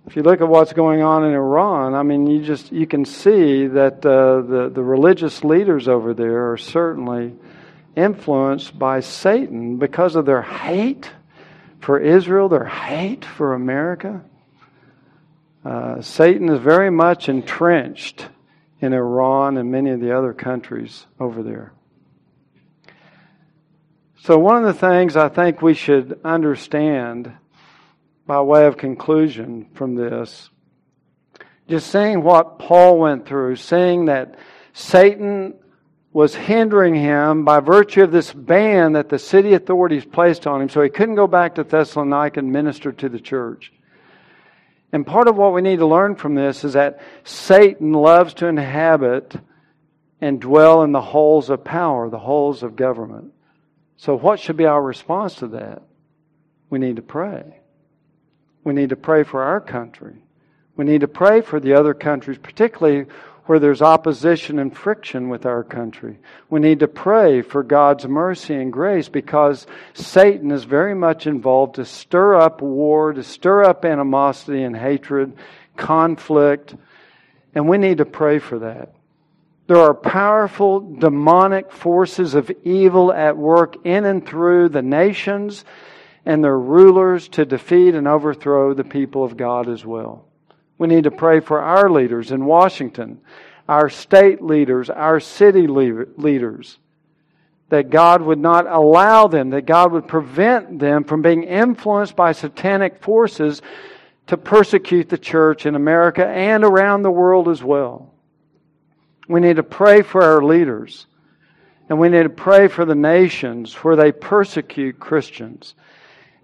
if 0.07 0.15
you 0.15 0.23
look 0.23 0.39
at 0.39 0.47
what's 0.47 0.71
going 0.71 1.03
on 1.03 1.25
in 1.25 1.33
Iran, 1.33 1.93
I 1.93 2.01
mean, 2.01 2.27
you 2.27 2.41
just 2.41 2.71
you 2.71 2.87
can 2.87 3.03
see 3.03 3.67
that 3.67 4.05
uh, 4.05 4.41
the 4.41 4.71
the 4.73 4.81
religious 4.81 5.43
leaders 5.43 5.89
over 5.89 6.13
there 6.13 6.51
are 6.53 6.57
certainly 6.57 7.33
influenced 7.93 8.79
by 8.79 9.01
Satan 9.01 9.77
because 9.77 10.15
of 10.15 10.25
their 10.25 10.41
hate 10.41 11.11
for 11.81 11.99
Israel, 11.99 12.47
their 12.47 12.65
hate 12.65 13.25
for 13.25 13.53
America. 13.53 14.23
Uh, 15.65 16.01
Satan 16.01 16.47
is 16.47 16.61
very 16.61 16.89
much 16.89 17.27
entrenched 17.27 18.27
in 18.79 18.93
Iran 18.93 19.57
and 19.57 19.69
many 19.69 19.89
of 19.89 19.99
the 19.99 20.17
other 20.17 20.33
countries 20.33 21.05
over 21.19 21.43
there. 21.43 21.73
So, 24.21 24.39
one 24.39 24.63
of 24.63 24.73
the 24.73 24.79
things 24.79 25.17
I 25.17 25.27
think 25.27 25.61
we 25.61 25.73
should 25.73 26.21
understand 26.23 27.33
by 28.27 28.41
way 28.41 28.67
of 28.67 28.77
conclusion 28.77 29.67
from 29.73 29.95
this, 29.95 30.49
just 31.69 31.89
seeing 31.89 32.21
what 32.21 32.59
Paul 32.59 32.99
went 32.99 33.25
through, 33.25 33.55
seeing 33.55 34.05
that 34.05 34.35
Satan 34.73 35.55
was 36.11 36.35
hindering 36.35 36.93
him 36.93 37.45
by 37.45 37.59
virtue 37.59 38.03
of 38.03 38.11
this 38.11 38.33
ban 38.33 38.93
that 38.93 39.09
the 39.09 39.19
city 39.19 39.53
authorities 39.53 40.05
placed 40.05 40.45
on 40.45 40.61
him, 40.61 40.69
so 40.69 40.81
he 40.81 40.89
couldn't 40.89 41.15
go 41.15 41.27
back 41.27 41.55
to 41.55 41.63
Thessalonica 41.63 42.39
and 42.39 42.51
minister 42.51 42.91
to 42.91 43.07
the 43.07 43.19
church. 43.19 43.71
And 44.91 45.05
part 45.05 45.27
of 45.27 45.35
what 45.35 45.53
we 45.53 45.61
need 45.61 45.79
to 45.79 45.85
learn 45.85 46.15
from 46.15 46.35
this 46.35 46.63
is 46.63 46.73
that 46.73 47.01
Satan 47.23 47.91
loves 47.93 48.33
to 48.35 48.47
inhabit 48.47 49.35
and 50.19 50.39
dwell 50.39 50.83
in 50.83 50.91
the 50.91 51.01
halls 51.01 51.49
of 51.49 51.63
power, 51.63 52.09
the 52.09 52.19
halls 52.19 52.63
of 52.63 52.75
government. 52.75 53.33
So, 53.97 54.17
what 54.17 54.39
should 54.39 54.57
be 54.57 54.65
our 54.65 54.81
response 54.81 55.35
to 55.35 55.47
that? 55.49 55.83
We 56.69 56.79
need 56.79 56.95
to 56.97 57.01
pray. 57.01 57.61
We 58.67 58.73
need 58.73 58.89
to 58.89 58.97
pray 58.97 59.23
for 59.23 59.43
our 59.43 59.61
country. 59.61 60.15
We 60.75 60.83
need 60.83 60.99
to 60.99 61.07
pray 61.07 61.39
for 61.39 61.57
the 61.57 61.75
other 61.75 61.93
countries, 61.93 62.37
particularly 62.37 63.05
where 63.45 63.59
there's 63.59 63.81
opposition 63.81 64.59
and 64.59 64.75
friction 64.75 65.29
with 65.29 65.45
our 65.45 65.63
country. 65.63 66.19
We 66.49 66.59
need 66.59 66.81
to 66.81 66.89
pray 66.89 67.43
for 67.43 67.63
God's 67.63 68.05
mercy 68.09 68.55
and 68.55 68.73
grace 68.73 69.07
because 69.07 69.67
Satan 69.93 70.51
is 70.51 70.65
very 70.65 70.93
much 70.93 71.27
involved 71.27 71.75
to 71.75 71.85
stir 71.85 72.35
up 72.35 72.61
war, 72.61 73.13
to 73.13 73.23
stir 73.23 73.63
up 73.63 73.85
animosity 73.85 74.63
and 74.63 74.75
hatred, 74.75 75.37
conflict, 75.77 76.75
and 77.55 77.69
we 77.69 77.77
need 77.77 77.99
to 77.99 78.05
pray 78.05 78.39
for 78.39 78.59
that. 78.59 78.93
There 79.67 79.77
are 79.77 79.93
powerful 79.93 80.81
demonic 80.81 81.71
forces 81.71 82.35
of 82.35 82.51
evil 82.65 83.13
at 83.13 83.37
work 83.37 83.85
in 83.85 84.03
and 84.03 84.27
through 84.27 84.67
the 84.67 84.81
nations 84.81 85.63
and 86.27 86.43
their 86.43 86.59
rulers 86.59 87.29
to 87.29 87.45
defeat 87.45 87.95
and 87.95 88.05
overthrow 88.05 88.73
the 88.73 88.83
people 88.83 89.23
of 89.23 89.37
God 89.37 89.69
as 89.69 89.85
well. 89.85 90.25
We 90.77 90.89
need 90.89 91.05
to 91.05 91.11
pray 91.11 91.39
for 91.39 91.61
our 91.61 91.89
leaders 91.89 92.33
in 92.33 92.43
Washington, 92.43 93.21
our 93.69 93.89
state 93.89 94.41
leaders, 94.41 94.89
our 94.89 95.21
city 95.21 95.67
leaders, 95.67 96.79
that 97.69 97.89
God 97.89 98.21
would 98.21 98.39
not 98.39 98.67
allow 98.67 99.27
them, 99.27 99.51
that 99.51 99.65
God 99.65 99.93
would 99.93 100.09
prevent 100.09 100.79
them 100.79 101.05
from 101.05 101.21
being 101.21 101.43
influenced 101.43 102.17
by 102.17 102.33
satanic 102.33 103.01
forces 103.01 103.61
to 104.27 104.35
persecute 104.35 105.07
the 105.07 105.17
church 105.17 105.65
in 105.65 105.75
America 105.75 106.27
and 106.27 106.65
around 106.65 107.03
the 107.03 107.09
world 107.09 107.47
as 107.47 107.63
well. 107.63 108.13
We 109.29 109.39
need 109.39 109.55
to 109.55 109.63
pray 109.63 110.01
for 110.01 110.21
our 110.21 110.43
leaders. 110.43 111.07
And 111.87 111.99
we 111.99 112.09
need 112.09 112.23
to 112.23 112.29
pray 112.29 112.67
for 112.67 112.83
the 112.83 112.95
nations 112.95 113.73
where 113.75 113.95
they 113.95 114.11
persecute 114.11 114.99
Christians. 114.99 115.73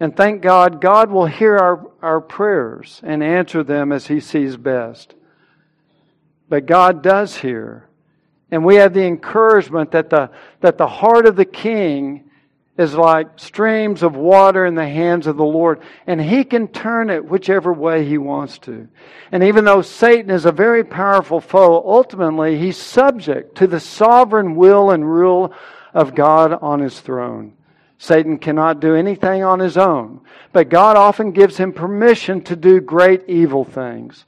And 0.04 0.14
thank 0.14 0.42
God, 0.42 0.82
God 0.82 1.12
will 1.12 1.28
hear 1.28 1.58
our, 1.58 1.90
our 2.02 2.20
prayers 2.20 3.00
and 3.06 3.24
answer 3.24 3.64
them 3.64 3.94
as 3.94 4.06
He 4.06 4.20
sees 4.20 4.58
best. 4.58 5.16
But 6.50 6.66
God 6.66 7.02
does 7.02 7.38
hear. 7.38 7.88
And 8.52 8.66
we 8.66 8.76
have 8.76 8.94
the 8.94 9.06
encouragement 9.06 9.92
that 9.92 10.10
the, 10.10 10.30
that 10.60 10.78
the 10.78 10.90
heart 10.90 11.26
of 11.26 11.38
the 11.38 11.46
king 11.46 12.30
is 12.78 12.94
like 12.96 13.40
streams 13.40 14.04
of 14.04 14.18
water 14.18 14.66
in 14.66 14.76
the 14.76 14.86
hands 14.86 15.26
of 15.26 15.38
the 15.38 15.46
Lord, 15.46 15.80
and 16.06 16.20
He 16.20 16.44
can 16.44 16.68
turn 16.68 17.10
it 17.10 17.24
whichever 17.24 17.72
way 17.72 18.04
He 18.06 18.18
wants 18.18 18.58
to. 18.58 18.90
And 19.32 19.42
even 19.42 19.64
though 19.64 19.82
Satan 19.82 20.32
is 20.32 20.44
a 20.44 20.52
very 20.52 20.84
powerful 20.84 21.40
foe, 21.40 21.76
ultimately 21.78 22.58
He's 22.58 22.76
subject 22.76 23.56
to 23.56 23.68
the 23.68 23.80
sovereign 23.80 24.58
will 24.58 24.92
and 24.92 25.10
rule 25.10 25.54
of 25.94 26.14
God 26.14 26.52
on 26.62 26.82
His 26.82 27.00
throne. 27.00 27.54
Satan 28.04 28.38
cannot 28.38 28.82
do 28.82 28.96
anything 28.96 29.46
on 29.46 29.62
his 29.62 29.78
own, 29.78 30.20
but 30.52 30.68
God 30.68 30.98
often 30.98 31.32
gives 31.32 31.56
him 31.56 31.72
permission 31.72 32.42
to 32.44 32.56
do 32.58 32.82
great 32.82 33.30
evil 33.30 33.64
things. 33.64 34.26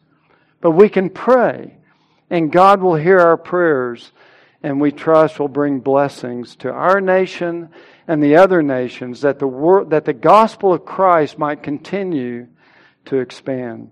But 0.62 0.72
we 0.72 0.88
can 0.88 1.10
pray, 1.10 1.76
and 2.30 2.54
God 2.54 2.82
will 2.82 2.96
hear 2.96 3.20
our 3.20 3.36
prayers, 3.36 4.14
and 4.64 4.80
we 4.80 4.94
trust 4.94 5.42
will 5.42 5.50
bring 5.50 5.82
blessings 5.82 6.56
to 6.56 6.72
our 6.72 7.02
nation 7.02 7.68
and 8.08 8.24
the 8.24 8.38
other 8.38 8.64
nations 8.64 9.20
that 9.22 9.40
the, 9.40 9.48
wor- 9.48 9.84
that 9.84 10.06
the 10.06 10.14
gospel 10.14 10.72
of 10.72 10.86
Christ 10.86 11.38
might 11.38 11.62
continue 11.62 12.48
to 13.08 13.18
expand. 13.18 13.92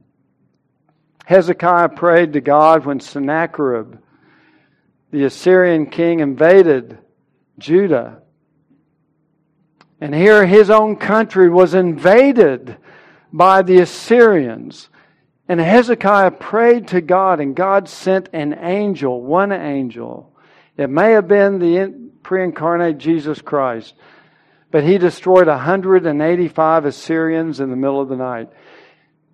Hezekiah 1.25 1.89
prayed 1.89 2.31
to 2.31 2.39
God 2.39 2.85
when 2.85 3.01
Sennacherib, 3.01 3.97
the 5.11 5.25
Assyrian 5.25 5.87
king, 5.87 6.21
invaded 6.21 6.99
Judah. 7.59 8.22
And 10.03 10.13
here 10.13 10.45
his 10.45 10.69
own 10.69 10.97
country 10.97 11.49
was 11.49 11.73
invaded 11.73 12.75
by 13.31 13.61
the 13.61 13.79
Assyrians. 13.79 14.89
And 15.47 15.61
Hezekiah 15.61 16.31
prayed 16.31 16.89
to 16.89 16.99
God, 16.99 17.39
and 17.39 17.55
God 17.55 17.87
sent 17.87 18.27
an 18.33 18.53
angel, 18.53 19.21
one 19.21 19.53
angel. 19.53 20.35
It 20.75 20.89
may 20.89 21.11
have 21.11 21.29
been 21.29 21.57
the 21.57 22.11
pre 22.21 22.43
incarnate 22.43 22.97
Jesus 22.97 23.41
Christ. 23.41 23.93
But 24.71 24.83
he 24.83 24.97
destroyed 24.97 25.47
185 25.47 26.83
Assyrians 26.83 27.61
in 27.61 27.69
the 27.69 27.77
middle 27.77 28.01
of 28.01 28.09
the 28.09 28.17
night. 28.17 28.49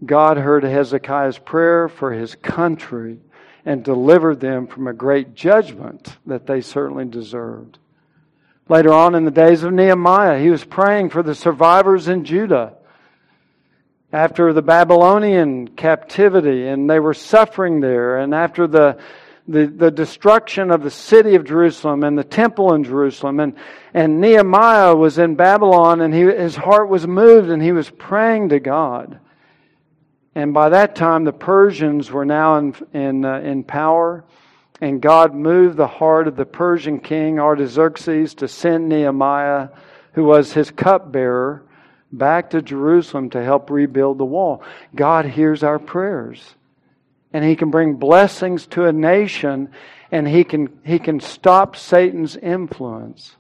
God 0.05 0.37
heard 0.37 0.63
Hezekiah's 0.63 1.39
prayer 1.39 1.87
for 1.87 2.13
his 2.13 2.35
country 2.35 3.17
and 3.65 3.83
delivered 3.83 4.39
them 4.39 4.67
from 4.67 4.85
a 4.85 4.93
great 4.93 5.33
judgment 5.33 6.15
that 6.27 6.45
they 6.45 6.61
certainly 6.61 7.05
deserved. 7.05 7.79
Later 8.69 8.93
on 8.93 9.15
in 9.15 9.25
the 9.25 9.31
days 9.31 9.63
of 9.63 9.73
Nehemiah, 9.73 10.39
he 10.39 10.49
was 10.49 10.63
praying 10.63 11.09
for 11.09 11.23
the 11.23 11.35
survivors 11.35 12.07
in 12.07 12.23
Judah 12.23 12.73
after 14.13 14.53
the 14.53 14.61
Babylonian 14.61 15.67
captivity, 15.69 16.67
and 16.67 16.89
they 16.89 16.99
were 16.99 17.13
suffering 17.13 17.81
there, 17.81 18.17
and 18.17 18.33
after 18.33 18.67
the 18.67 18.99
the, 19.49 19.65
the 19.65 19.89
destruction 19.89 20.69
of 20.69 20.83
the 20.83 20.91
city 20.91 21.33
of 21.33 21.43
Jerusalem 21.43 22.03
and 22.03 22.15
the 22.15 22.23
temple 22.23 22.73
in 22.75 22.83
Jerusalem. 22.83 23.39
And, 23.39 23.55
and 23.95 24.21
Nehemiah 24.21 24.95
was 24.95 25.17
in 25.17 25.33
Babylon 25.33 26.01
and 26.01 26.13
he, 26.13 26.21
his 26.21 26.55
heart 26.55 26.87
was 26.87 27.07
moved 27.07 27.49
and 27.49 27.61
he 27.61 27.71
was 27.71 27.89
praying 27.89 28.49
to 28.49 28.59
God. 28.59 29.19
And 30.35 30.53
by 30.53 30.69
that 30.69 30.95
time, 30.95 31.23
the 31.23 31.33
Persians 31.33 32.11
were 32.11 32.25
now 32.25 32.57
in, 32.57 32.75
in, 32.93 33.25
uh, 33.25 33.39
in 33.39 33.63
power. 33.63 34.23
And 34.81 35.01
God 35.01 35.33
moved 35.33 35.77
the 35.77 35.87
heart 35.87 36.27
of 36.27 36.35
the 36.35 36.45
Persian 36.45 36.99
king 36.99 37.39
Artaxerxes 37.39 38.33
to 38.35 38.47
send 38.47 38.87
Nehemiah, 38.87 39.69
who 40.13 40.23
was 40.23 40.53
his 40.53 40.71
cupbearer, 40.71 41.63
back 42.11 42.51
to 42.51 42.61
Jerusalem 42.61 43.29
to 43.31 43.43
help 43.43 43.69
rebuild 43.69 44.17
the 44.17 44.25
wall. 44.25 44.63
God 44.95 45.25
hears 45.25 45.63
our 45.63 45.79
prayers 45.79 46.55
and 47.33 47.43
he 47.43 47.55
can 47.55 47.69
bring 47.69 47.95
blessings 47.95 48.65
to 48.67 48.85
a 48.85 48.93
nation 48.93 49.69
and 50.11 50.27
he 50.27 50.43
can, 50.43 50.79
he 50.83 50.97
can 50.97 51.19
stop 51.19 51.75
Satan's 51.75 52.35
influence. 52.35 53.35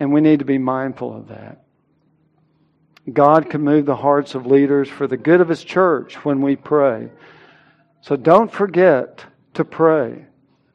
And 0.00 0.12
we 0.12 0.20
need 0.20 0.38
to 0.38 0.44
be 0.44 0.58
mindful 0.58 1.14
of 1.14 1.28
that. 1.28 1.64
God 3.12 3.50
can 3.50 3.60
move 3.60 3.84
the 3.84 3.96
hearts 3.96 4.34
of 4.34 4.46
leaders 4.46 4.88
for 4.88 5.06
the 5.06 5.18
good 5.18 5.40
of 5.40 5.48
his 5.48 5.62
church 5.62 6.24
when 6.24 6.40
we 6.40 6.56
pray. 6.56 7.10
So 8.00 8.16
don't 8.16 8.50
forget 8.50 9.24
to 9.54 9.64
pray. 9.64 10.24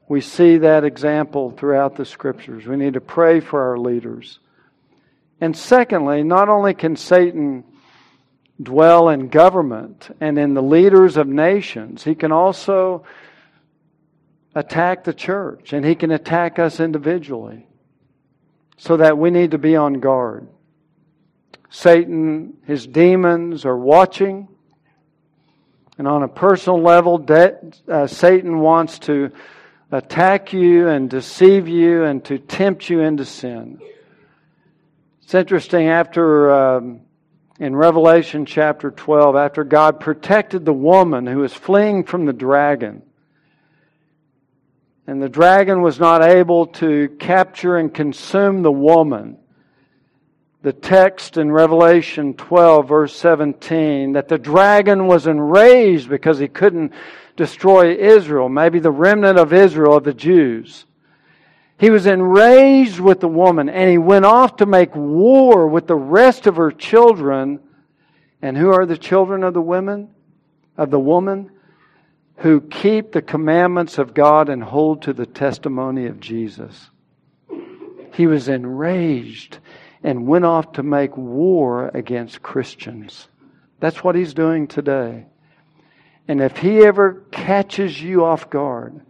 We 0.09 0.19
see 0.19 0.57
that 0.57 0.83
example 0.83 1.51
throughout 1.51 1.95
the 1.95 2.03
scriptures. 2.03 2.65
We 2.65 2.75
need 2.75 2.95
to 2.95 3.01
pray 3.01 3.39
for 3.39 3.69
our 3.69 3.77
leaders. 3.77 4.39
And 5.39 5.55
secondly, 5.55 6.23
not 6.23 6.49
only 6.49 6.73
can 6.73 6.97
Satan 6.97 7.63
dwell 8.61 9.09
in 9.09 9.29
government 9.29 10.15
and 10.19 10.37
in 10.37 10.53
the 10.53 10.61
leaders 10.61 11.17
of 11.17 11.27
nations. 11.27 12.03
He 12.03 12.15
can 12.15 12.31
also 12.31 13.03
attack 14.53 15.03
the 15.03 15.13
church 15.13 15.73
and 15.73 15.85
he 15.85 15.95
can 15.95 16.11
attack 16.11 16.59
us 16.59 16.79
individually. 16.79 17.65
So 18.77 18.97
that 18.97 19.17
we 19.17 19.29
need 19.29 19.51
to 19.51 19.57
be 19.57 19.75
on 19.75 19.95
guard. 19.95 20.47
Satan, 21.69 22.57
his 22.65 22.87
demons 22.87 23.65
are 23.65 23.77
watching. 23.77 24.47
And 25.97 26.07
on 26.07 26.23
a 26.23 26.29
personal 26.29 26.81
level, 26.81 27.17
de- 27.17 27.57
uh, 27.87 28.07
Satan 28.07 28.59
wants 28.59 28.99
to 28.99 29.31
attack 29.91 30.53
you 30.53 30.87
and 30.87 31.09
deceive 31.09 31.67
you 31.67 32.03
and 32.03 32.23
to 32.25 32.37
tempt 32.37 32.89
you 32.89 33.01
into 33.01 33.25
sin. 33.25 33.81
It's 35.23 35.33
interesting, 35.33 35.87
after 35.87 36.51
um, 36.51 37.01
in 37.59 37.75
Revelation 37.75 38.45
chapter 38.45 38.89
12 38.89 39.35
after 39.35 39.63
God 39.63 39.99
protected 39.99 40.65
the 40.65 40.73
woman 40.73 41.27
who 41.27 41.39
was 41.39 41.53
fleeing 41.53 42.05
from 42.05 42.25
the 42.25 42.33
dragon. 42.33 43.03
And 45.05 45.21
the 45.21 45.29
dragon 45.29 45.81
was 45.81 45.99
not 45.99 46.23
able 46.23 46.67
to 46.67 47.09
capture 47.19 47.77
and 47.77 47.93
consume 47.93 48.61
the 48.61 48.71
woman. 48.71 49.37
The 50.61 50.73
text 50.73 51.37
in 51.37 51.51
Revelation 51.51 52.33
12, 52.33 52.87
verse 52.87 53.15
17, 53.15 54.13
that 54.13 54.27
the 54.27 54.37
dragon 54.37 55.07
was 55.07 55.27
enraged 55.27 56.09
because 56.09 56.37
he 56.37 56.47
couldn't 56.47 56.93
destroy 57.39 57.95
Israel, 57.95 58.49
maybe 58.49 58.79
the 58.79 58.91
remnant 58.91 59.39
of 59.39 59.53
Israel, 59.53 59.95
of 59.95 60.03
the 60.03 60.13
Jews. 60.13 60.85
He 61.77 61.89
was 61.89 62.05
enraged 62.05 62.99
with 62.99 63.21
the 63.21 63.29
woman 63.29 63.69
and 63.69 63.89
he 63.89 63.97
went 63.97 64.25
off 64.25 64.57
to 64.57 64.65
make 64.65 64.93
war 64.93 65.65
with 65.65 65.87
the 65.87 65.95
rest 65.95 66.47
of 66.47 66.57
her 66.57 66.69
children. 66.69 67.61
And 68.41 68.57
who 68.57 68.73
are 68.73 68.85
the 68.85 68.97
children 68.97 69.45
of 69.45 69.53
the 69.53 69.61
women? 69.61 70.09
Of 70.77 70.91
the 70.91 70.99
woman? 70.99 71.51
Who 72.39 72.59
keep 72.59 73.13
the 73.13 73.21
commandments 73.21 73.97
of 73.97 74.13
God 74.13 74.49
and 74.49 74.61
hold 74.61 75.03
to 75.03 75.13
the 75.13 75.25
testimony 75.25 76.07
of 76.07 76.19
Jesus. 76.19 76.89
He 78.15 78.27
was 78.27 78.49
enraged 78.49 79.59
and 80.03 80.27
went 80.27 80.43
off 80.43 80.73
to 80.73 80.83
make 80.83 81.15
war 81.15 81.89
against 81.93 82.41
Christians. 82.41 83.29
That's 83.79 84.03
what 84.03 84.15
he's 84.15 84.33
doing 84.33 84.67
today. 84.67 85.27
And 86.29 86.41
if 86.41 86.57
he 86.57 86.85
ever 86.85 87.23
catches 87.31 87.99
you 87.99 88.23
off 88.23 88.51
guard, 88.51 89.01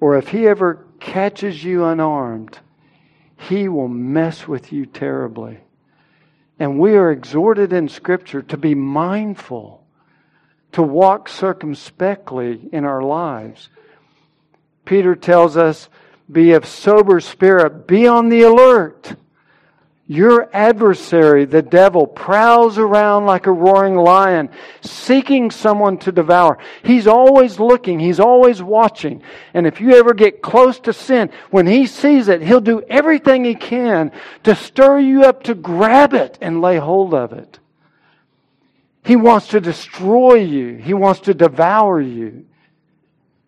or 0.00 0.16
if 0.16 0.26
he 0.26 0.48
ever 0.48 0.86
catches 0.98 1.62
you 1.62 1.84
unarmed, 1.84 2.58
he 3.36 3.68
will 3.68 3.86
mess 3.86 4.48
with 4.48 4.72
you 4.72 4.84
terribly. 4.84 5.60
And 6.58 6.80
we 6.80 6.96
are 6.96 7.12
exhorted 7.12 7.72
in 7.72 7.88
Scripture 7.88 8.42
to 8.42 8.56
be 8.56 8.74
mindful, 8.74 9.86
to 10.72 10.82
walk 10.82 11.28
circumspectly 11.28 12.68
in 12.72 12.84
our 12.84 13.02
lives. 13.02 13.68
Peter 14.84 15.14
tells 15.14 15.56
us, 15.56 15.88
be 16.30 16.54
of 16.54 16.66
sober 16.66 17.20
spirit, 17.20 17.86
be 17.86 18.08
on 18.08 18.30
the 18.30 18.42
alert. 18.42 19.14
Your 20.10 20.48
adversary, 20.56 21.44
the 21.44 21.60
devil, 21.60 22.06
prowls 22.06 22.78
around 22.78 23.26
like 23.26 23.46
a 23.46 23.52
roaring 23.52 23.94
lion, 23.94 24.48
seeking 24.80 25.50
someone 25.50 25.98
to 25.98 26.12
devour. 26.12 26.56
He's 26.82 27.06
always 27.06 27.60
looking, 27.60 28.00
he's 28.00 28.18
always 28.18 28.62
watching. 28.62 29.22
And 29.52 29.66
if 29.66 29.82
you 29.82 29.96
ever 29.96 30.14
get 30.14 30.40
close 30.40 30.80
to 30.80 30.94
sin, 30.94 31.28
when 31.50 31.66
he 31.66 31.86
sees 31.86 32.28
it, 32.28 32.40
he'll 32.40 32.62
do 32.62 32.80
everything 32.88 33.44
he 33.44 33.54
can 33.54 34.10
to 34.44 34.56
stir 34.56 34.98
you 34.98 35.24
up 35.24 35.42
to 35.42 35.54
grab 35.54 36.14
it 36.14 36.38
and 36.40 36.62
lay 36.62 36.78
hold 36.78 37.12
of 37.12 37.34
it. 37.34 37.58
He 39.04 39.14
wants 39.14 39.48
to 39.48 39.60
destroy 39.60 40.36
you, 40.36 40.76
he 40.76 40.94
wants 40.94 41.20
to 41.20 41.34
devour 41.34 42.00
you. 42.00 42.46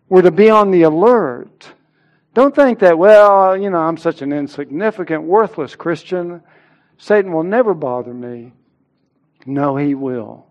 We're 0.09 0.21
to 0.21 0.31
be 0.31 0.51
on 0.51 0.69
the 0.69 0.83
alert 0.83 1.73
Don't 2.33 2.55
think 2.55 2.79
that, 2.79 2.97
well, 2.97 3.57
you 3.57 3.69
know, 3.69 3.79
I'm 3.79 3.97
such 3.97 4.21
an 4.21 4.31
insignificant, 4.31 5.23
worthless 5.23 5.75
Christian. 5.75 6.41
Satan 6.97 7.33
will 7.33 7.43
never 7.43 7.73
bother 7.73 8.13
me. 8.13 8.53
No, 9.45 9.75
he 9.75 9.95
will. 9.95 10.45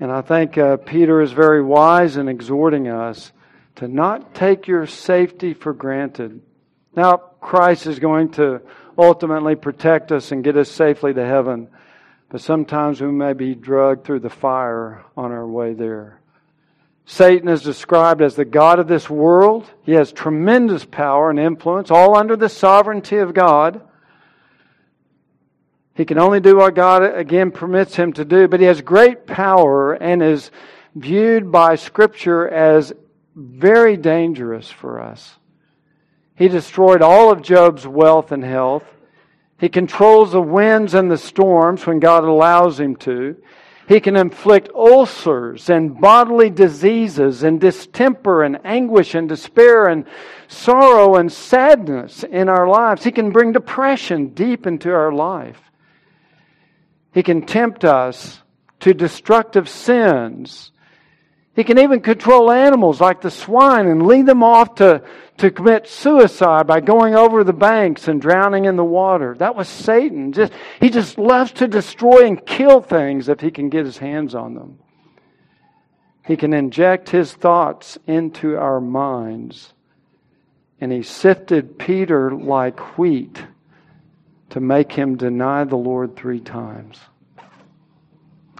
And 0.00 0.10
I 0.10 0.22
think 0.22 0.58
uh, 0.58 0.76
Peter 0.78 1.20
is 1.20 1.32
very 1.32 1.62
wise 1.62 2.16
in 2.16 2.28
exhorting 2.28 2.88
us 2.88 3.32
to 3.76 3.86
not 3.86 4.34
take 4.34 4.66
your 4.66 4.86
safety 4.86 5.54
for 5.54 5.72
granted. 5.72 6.40
Now, 6.96 7.16
Christ 7.16 7.86
is 7.86 7.98
going 7.98 8.32
to 8.32 8.60
ultimately 8.98 9.54
protect 9.54 10.10
us 10.10 10.32
and 10.32 10.42
get 10.42 10.56
us 10.56 10.70
safely 10.70 11.14
to 11.14 11.24
heaven, 11.24 11.68
but 12.28 12.40
sometimes 12.40 13.00
we 13.00 13.10
may 13.10 13.34
be 13.34 13.54
drugged 13.54 14.04
through 14.04 14.20
the 14.20 14.30
fire 14.30 15.04
on 15.16 15.30
our 15.30 15.46
way 15.46 15.74
there. 15.74 16.20
Satan 17.06 17.48
is 17.48 17.62
described 17.62 18.22
as 18.22 18.34
the 18.34 18.44
God 18.44 18.78
of 18.78 18.88
this 18.88 19.10
world. 19.10 19.70
He 19.82 19.92
has 19.92 20.12
tremendous 20.12 20.84
power 20.84 21.30
and 21.30 21.38
influence, 21.38 21.90
all 21.90 22.16
under 22.16 22.36
the 22.36 22.48
sovereignty 22.48 23.18
of 23.18 23.34
God. 23.34 23.82
He 25.94 26.04
can 26.04 26.18
only 26.18 26.40
do 26.40 26.56
what 26.56 26.74
God 26.74 27.02
again 27.02 27.50
permits 27.50 27.94
him 27.94 28.12
to 28.14 28.24
do, 28.24 28.48
but 28.48 28.60
he 28.60 28.66
has 28.66 28.80
great 28.80 29.26
power 29.26 29.92
and 29.92 30.22
is 30.22 30.50
viewed 30.94 31.52
by 31.52 31.76
Scripture 31.76 32.48
as 32.48 32.92
very 33.36 33.96
dangerous 33.96 34.70
for 34.70 35.00
us. 35.00 35.38
He 36.36 36.48
destroyed 36.48 37.02
all 37.02 37.30
of 37.30 37.42
Job's 37.42 37.86
wealth 37.86 38.32
and 38.32 38.42
health. 38.42 38.84
He 39.58 39.68
controls 39.68 40.32
the 40.32 40.42
winds 40.42 40.94
and 40.94 41.10
the 41.10 41.18
storms 41.18 41.86
when 41.86 42.00
God 42.00 42.24
allows 42.24 42.80
him 42.80 42.96
to. 42.96 43.36
He 43.86 44.00
can 44.00 44.16
inflict 44.16 44.70
ulcers 44.74 45.68
and 45.68 46.00
bodily 46.00 46.48
diseases 46.48 47.42
and 47.42 47.60
distemper 47.60 48.42
and 48.42 48.58
anguish 48.64 49.14
and 49.14 49.28
despair 49.28 49.86
and 49.86 50.06
sorrow 50.48 51.16
and 51.16 51.30
sadness 51.30 52.24
in 52.24 52.48
our 52.48 52.66
lives. 52.66 53.04
He 53.04 53.12
can 53.12 53.30
bring 53.30 53.52
depression 53.52 54.28
deep 54.28 54.66
into 54.66 54.90
our 54.90 55.12
life. 55.12 55.60
He 57.12 57.22
can 57.22 57.44
tempt 57.44 57.84
us 57.84 58.42
to 58.80 58.94
destructive 58.94 59.68
sins. 59.68 60.72
He 61.54 61.62
can 61.62 61.78
even 61.78 62.00
control 62.00 62.50
animals 62.50 63.00
like 63.00 63.20
the 63.20 63.30
swine 63.30 63.86
and 63.86 64.06
lead 64.06 64.26
them 64.26 64.42
off 64.42 64.74
to, 64.76 65.02
to 65.38 65.50
commit 65.52 65.86
suicide 65.86 66.66
by 66.66 66.80
going 66.80 67.14
over 67.14 67.44
the 67.44 67.52
banks 67.52 68.08
and 68.08 68.20
drowning 68.20 68.64
in 68.64 68.74
the 68.74 68.84
water. 68.84 69.36
That 69.38 69.54
was 69.54 69.68
Satan. 69.68 70.32
Just, 70.32 70.52
he 70.80 70.90
just 70.90 71.16
loves 71.16 71.52
to 71.52 71.68
destroy 71.68 72.26
and 72.26 72.44
kill 72.44 72.80
things 72.80 73.28
if 73.28 73.40
he 73.40 73.52
can 73.52 73.68
get 73.68 73.86
his 73.86 73.98
hands 73.98 74.34
on 74.34 74.54
them. 74.54 74.80
He 76.26 76.36
can 76.36 76.52
inject 76.52 77.10
his 77.10 77.32
thoughts 77.32 77.98
into 78.06 78.56
our 78.56 78.80
minds. 78.80 79.74
And 80.80 80.90
he 80.90 81.02
sifted 81.02 81.78
Peter 81.78 82.32
like 82.32 82.98
wheat 82.98 83.40
to 84.50 84.58
make 84.58 84.90
him 84.90 85.16
deny 85.16 85.62
the 85.62 85.76
Lord 85.76 86.16
three 86.16 86.40
times. 86.40 86.98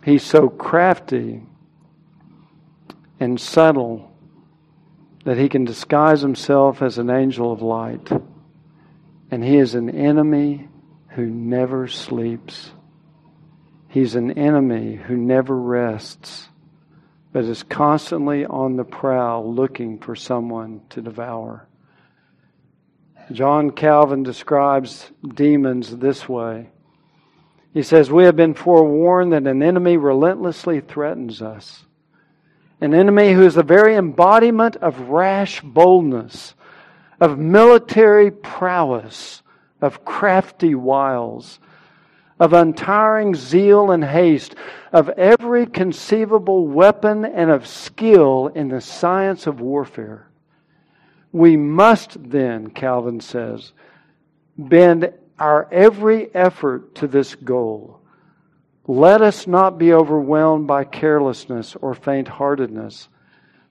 He's 0.04 0.22
so 0.22 0.48
crafty 0.48 1.42
and 3.20 3.40
subtle 3.40 4.10
that 5.24 5.38
he 5.38 5.48
can 5.48 5.64
disguise 5.64 6.20
himself 6.20 6.82
as 6.82 6.98
an 6.98 7.10
angel 7.10 7.52
of 7.52 7.62
light. 7.62 8.10
And 9.30 9.42
he 9.42 9.56
is 9.56 9.74
an 9.74 9.90
enemy 9.90 10.68
who 11.08 11.26
never 11.26 11.88
sleeps. 11.88 12.70
He's 13.88 14.14
an 14.14 14.32
enemy 14.32 14.96
who 14.96 15.16
never 15.16 15.56
rests, 15.56 16.48
but 17.32 17.44
is 17.44 17.62
constantly 17.62 18.44
on 18.44 18.76
the 18.76 18.84
prowl 18.84 19.54
looking 19.54 19.98
for 19.98 20.14
someone 20.14 20.82
to 20.90 21.00
devour. 21.00 21.66
John 23.32 23.70
Calvin 23.70 24.22
describes 24.22 25.10
demons 25.34 25.96
this 25.96 26.28
way. 26.28 26.68
He 27.72 27.82
says, 27.82 28.10
We 28.10 28.24
have 28.24 28.36
been 28.36 28.54
forewarned 28.54 29.32
that 29.32 29.46
an 29.46 29.62
enemy 29.62 29.96
relentlessly 29.96 30.80
threatens 30.80 31.40
us 31.40 31.83
an 32.80 32.94
enemy 32.94 33.32
who 33.32 33.42
is 33.42 33.54
the 33.54 33.62
very 33.62 33.96
embodiment 33.96 34.76
of 34.76 35.08
rash 35.08 35.60
boldness, 35.60 36.54
of 37.20 37.38
military 37.38 38.30
prowess, 38.30 39.42
of 39.80 40.04
crafty 40.04 40.74
wiles, 40.74 41.60
of 42.40 42.52
untiring 42.52 43.34
zeal 43.34 43.90
and 43.90 44.04
haste, 44.04 44.54
of 44.92 45.08
every 45.10 45.66
conceivable 45.66 46.66
weapon 46.66 47.24
and 47.24 47.50
of 47.50 47.66
skill 47.66 48.48
in 48.48 48.68
the 48.68 48.80
science 48.80 49.46
of 49.46 49.60
warfare. 49.60 50.28
We 51.32 51.56
must 51.56 52.30
then, 52.30 52.70
Calvin 52.70 53.20
says, 53.20 53.72
bend 54.56 55.12
our 55.38 55.68
every 55.72 56.34
effort 56.34 56.94
to 56.96 57.06
this 57.06 57.34
goal 57.34 58.00
let 58.86 59.22
us 59.22 59.46
not 59.46 59.78
be 59.78 59.92
overwhelmed 59.92 60.66
by 60.66 60.84
carelessness 60.84 61.76
or 61.80 61.94
faint 61.94 62.28
heartedness, 62.28 63.08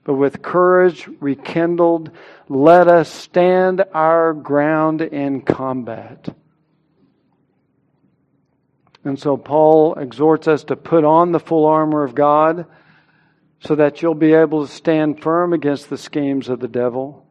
but 0.02 0.14
with 0.14 0.42
courage 0.42 1.08
rekindled, 1.20 2.10
let 2.48 2.88
us 2.88 3.08
stand 3.08 3.84
our 3.92 4.32
ground 4.32 5.00
in 5.00 5.40
combat. 5.40 6.34
And 9.04 9.18
so 9.18 9.36
Paul 9.36 9.94
exhorts 9.94 10.48
us 10.48 10.64
to 10.64 10.76
put 10.76 11.04
on 11.04 11.32
the 11.32 11.40
full 11.40 11.66
armor 11.66 12.04
of 12.04 12.14
God 12.14 12.66
so 13.60 13.74
that 13.76 14.02
you'll 14.02 14.14
be 14.14 14.32
able 14.32 14.66
to 14.66 14.72
stand 14.72 15.22
firm 15.22 15.52
against 15.52 15.90
the 15.90 15.98
schemes 15.98 16.48
of 16.48 16.60
the 16.60 16.68
devil. 16.68 17.26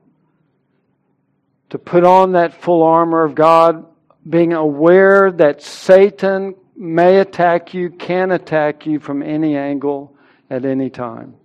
To 1.71 1.79
put 1.79 2.03
on 2.03 2.33
that 2.33 2.61
full 2.61 2.83
armor 2.83 3.23
of 3.23 3.35
God, 3.35 3.85
being 4.27 4.53
aware 4.53 5.31
that 5.31 5.61
Satan 5.61 6.55
may 6.75 7.19
attack 7.19 7.73
you, 7.73 7.89
can 7.89 8.31
attack 8.31 8.85
you 8.85 8.99
from 8.99 9.21
any 9.21 9.55
angle 9.55 10.15
at 10.49 10.65
any 10.65 10.89
time. 10.89 11.35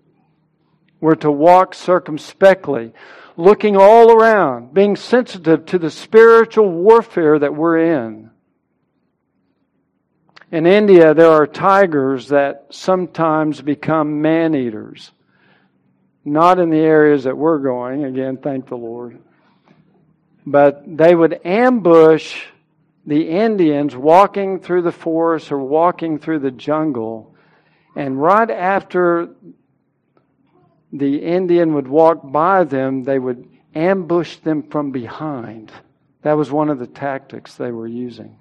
We're 1.00 1.14
to 1.16 1.30
walk 1.30 1.74
circumspectly, 1.74 2.92
looking 3.36 3.76
all 3.76 4.10
around, 4.12 4.74
being 4.74 4.96
sensitive 4.96 5.66
to 5.66 5.78
the 5.78 5.90
spiritual 5.90 6.70
warfare 6.70 7.38
that 7.38 7.54
we're 7.54 7.78
in. 7.78 8.30
In 10.50 10.66
India, 10.66 11.14
there 11.14 11.30
are 11.30 11.46
tigers 11.46 12.28
that 12.28 12.66
sometimes 12.70 13.60
become 13.60 14.22
man 14.22 14.54
eaters. 14.54 15.12
Not 16.24 16.58
in 16.58 16.70
the 16.70 16.78
areas 16.78 17.24
that 17.24 17.36
we're 17.36 17.58
going, 17.58 18.04
again, 18.04 18.38
thank 18.38 18.68
the 18.68 18.76
Lord. 18.76 19.18
But 20.46 20.82
they 20.86 21.14
would 21.14 21.40
ambush 21.44 22.42
the 23.08 23.26
Indians 23.26 23.96
walking 23.96 24.60
through 24.60 24.82
the 24.82 24.92
forest 24.92 25.50
or 25.50 25.58
walking 25.58 26.18
through 26.18 26.40
the 26.40 26.50
jungle, 26.50 27.34
and 27.96 28.20
right 28.20 28.50
after 28.50 29.30
the 30.92 31.16
Indian 31.16 31.72
would 31.72 31.88
walk 31.88 32.20
by 32.22 32.64
them, 32.64 33.04
they 33.04 33.18
would 33.18 33.48
ambush 33.74 34.36
them 34.36 34.62
from 34.62 34.90
behind. 34.90 35.72
That 36.20 36.36
was 36.36 36.52
one 36.52 36.68
of 36.68 36.78
the 36.78 36.86
tactics 36.86 37.54
they 37.54 37.72
were 37.72 37.86
using. 37.86 38.36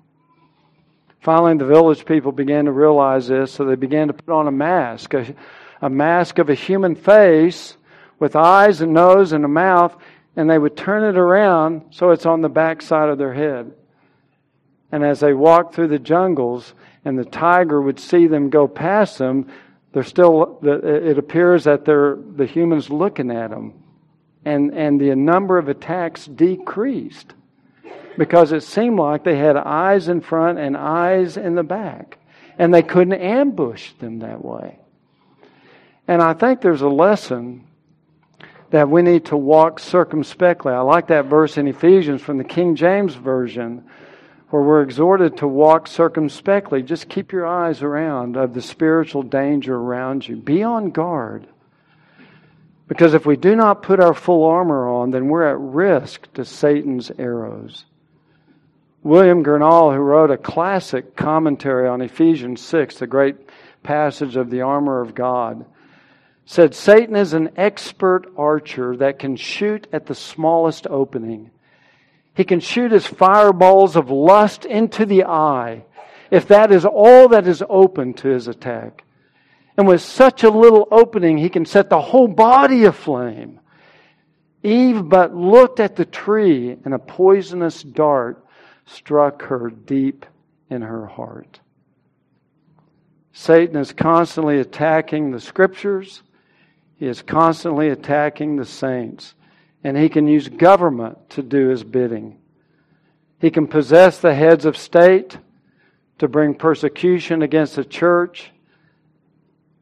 Finally, 1.21 1.59
the 1.59 1.65
village 1.65 2.03
people 2.03 2.33
began 2.33 2.65
to 2.65 2.71
realize 2.73 3.29
this, 3.29 3.53
so 3.53 3.63
they 3.63 3.75
began 3.75 4.07
to 4.07 4.13
put 4.13 4.33
on 4.33 4.49
a 4.49 4.51
mask, 4.51 5.13
a, 5.13 5.33
a 5.81 5.89
mask 5.89 6.39
of 6.39 6.49
a 6.49 6.55
human 6.55 6.93
face 6.93 7.77
with 8.19 8.35
eyes 8.35 8.81
and 8.81 8.93
nose 8.93 9.31
and 9.31 9.45
a 9.45 9.47
mouth, 9.47 9.95
and 10.35 10.49
they 10.49 10.59
would 10.59 10.75
turn 10.75 11.05
it 11.05 11.17
around 11.17 11.83
so 11.91 12.11
it's 12.11 12.25
on 12.25 12.41
the 12.41 12.49
back 12.49 12.81
side 12.81 13.07
of 13.07 13.17
their 13.17 13.33
head. 13.33 13.71
And 14.91 15.03
as 15.03 15.19
they 15.19 15.33
walked 15.33 15.75
through 15.75 15.89
the 15.89 15.99
jungles 15.99 16.73
and 17.03 17.17
the 17.17 17.25
tiger 17.25 17.81
would 17.81 17.99
see 17.99 18.27
them 18.27 18.49
go 18.49 18.67
past 18.67 19.17
them, 19.17 19.47
they're 19.93 20.03
still, 20.03 20.59
it 20.63 21.17
appears 21.17 21.63
that 21.63 21.85
they're, 21.85 22.15
the 22.15 22.45
humans 22.45 22.89
looking 22.89 23.31
at 23.31 23.49
them. 23.49 23.73
And, 24.45 24.73
and 24.73 24.99
the 24.99 25.15
number 25.15 25.57
of 25.57 25.67
attacks 25.67 26.25
decreased 26.25 27.33
because 28.17 28.51
it 28.51 28.63
seemed 28.63 28.97
like 28.97 29.23
they 29.23 29.37
had 29.37 29.57
eyes 29.57 30.07
in 30.07 30.21
front 30.21 30.57
and 30.57 30.77
eyes 30.77 31.37
in 31.37 31.55
the 31.55 31.63
back. 31.63 32.17
And 32.57 32.73
they 32.73 32.81
couldn't 32.81 33.13
ambush 33.13 33.91
them 33.93 34.19
that 34.19 34.43
way. 34.43 34.79
And 36.07 36.21
I 36.21 36.33
think 36.33 36.61
there's 36.61 36.81
a 36.81 36.87
lesson 36.87 37.65
that 38.71 38.89
we 38.89 39.01
need 39.01 39.25
to 39.25 39.37
walk 39.37 39.79
circumspectly. 39.79 40.73
I 40.73 40.79
like 40.79 41.07
that 41.07 41.25
verse 41.25 41.57
in 41.57 41.67
Ephesians 41.67 42.21
from 42.21 42.37
the 42.37 42.43
King 42.43 42.75
James 42.75 43.13
Version 43.15 43.85
where 44.49 44.61
we're 44.61 44.81
exhorted 44.81 45.37
to 45.37 45.47
walk 45.47 45.87
circumspectly. 45.87 46.81
Just 46.81 47.09
keep 47.09 47.31
your 47.31 47.45
eyes 47.45 47.81
around 47.81 48.37
of 48.37 48.53
the 48.53 48.61
spiritual 48.61 49.23
danger 49.23 49.75
around 49.75 50.27
you. 50.27 50.37
Be 50.37 50.63
on 50.63 50.91
guard. 50.91 51.47
Because 52.87 53.13
if 53.13 53.25
we 53.25 53.35
do 53.35 53.55
not 53.55 53.83
put 53.83 53.99
our 53.99 54.13
full 54.13 54.45
armor 54.45 54.87
on, 54.87 55.11
then 55.11 55.27
we're 55.27 55.47
at 55.47 55.59
risk 55.59 56.31
to 56.33 56.45
Satan's 56.45 57.11
arrows. 57.17 57.85
William 59.03 59.43
Gurnall, 59.43 59.93
who 59.93 60.01
wrote 60.01 60.31
a 60.31 60.37
classic 60.37 61.15
commentary 61.15 61.87
on 61.87 62.01
Ephesians 62.01 62.61
6, 62.61 62.99
the 62.99 63.07
great 63.07 63.35
passage 63.83 64.37
of 64.37 64.49
the 64.49 64.61
armor 64.61 65.01
of 65.01 65.13
God, 65.13 65.65
said 66.45 66.73
Satan 66.73 67.15
is 67.15 67.33
an 67.33 67.51
expert 67.57 68.31
archer 68.37 68.95
that 68.97 69.19
can 69.19 69.35
shoot 69.35 69.85
at 69.91 70.05
the 70.05 70.15
smallest 70.15 70.87
opening. 70.87 71.51
He 72.37 72.45
can 72.45 72.59
shoot 72.59 72.91
his 72.91 73.07
fireballs 73.07 73.95
of 73.95 74.11
lust 74.11 74.63
into 74.63 75.07
the 75.07 75.23
eye 75.23 75.85
if 76.29 76.47
that 76.49 76.71
is 76.71 76.85
all 76.85 77.29
that 77.29 77.47
is 77.47 77.63
open 77.67 78.13
to 78.13 78.27
his 78.27 78.47
attack. 78.47 79.03
And 79.75 79.87
with 79.87 80.01
such 80.01 80.43
a 80.43 80.51
little 80.51 80.87
opening, 80.91 81.39
he 81.39 81.49
can 81.49 81.65
set 81.65 81.89
the 81.89 81.99
whole 81.99 82.27
body 82.27 82.85
aflame. 82.85 83.59
Eve 84.61 85.09
but 85.09 85.35
looked 85.35 85.79
at 85.79 85.95
the 85.95 86.05
tree, 86.05 86.77
and 86.85 86.93
a 86.93 86.99
poisonous 86.99 87.81
dart 87.81 88.45
struck 88.85 89.41
her 89.41 89.71
deep 89.71 90.23
in 90.69 90.83
her 90.83 91.07
heart. 91.07 91.59
Satan 93.33 93.77
is 93.77 93.93
constantly 93.93 94.59
attacking 94.59 95.31
the 95.31 95.39
scriptures. 95.39 96.21
He 96.97 97.07
is 97.07 97.23
constantly 97.23 97.89
attacking 97.89 98.57
the 98.57 98.65
saints. 98.65 99.33
And 99.87 99.95
he 99.95 100.09
can 100.09 100.27
use 100.27 100.49
government 100.49 101.29
to 101.29 101.41
do 101.41 101.69
his 101.69 101.81
bidding. 101.81 102.39
He 103.39 103.49
can 103.49 103.67
possess 103.67 104.19
the 104.19 104.35
heads 104.35 104.65
of 104.65 104.75
state 104.75 105.37
to 106.17 106.27
bring 106.27 106.55
persecution 106.55 107.41
against 107.41 107.77
the 107.77 107.85
church. 107.85 108.51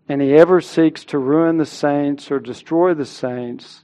And 0.08 0.22
he 0.22 0.36
ever 0.36 0.62
seeks 0.62 1.06
to 1.06 1.18
ruin 1.18 1.58
the 1.58 1.66
saints 1.66 2.30
or 2.30 2.40
destroy 2.40 2.94
the 2.94 3.08
saints 3.08 3.84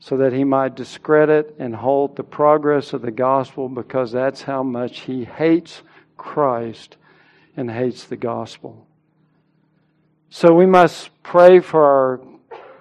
so 0.00 0.18
that 0.18 0.34
he 0.34 0.44
might 0.44 0.74
discredit 0.74 1.56
and 1.58 1.76
halt 1.76 2.16
the 2.16 2.24
progress 2.24 2.92
of 2.92 3.00
the 3.00 3.10
gospel 3.10 3.70
because 3.70 4.12
that's 4.12 4.42
how 4.42 4.62
much 4.62 5.00
he 5.00 5.24
hates 5.24 5.80
Christ 6.18 6.98
and 7.56 7.70
hates 7.70 8.04
the 8.04 8.18
gospel. 8.18 8.86
So 10.28 10.52
we 10.52 10.66
must 10.66 11.08
pray 11.22 11.60
for 11.60 11.82
our 11.82 12.20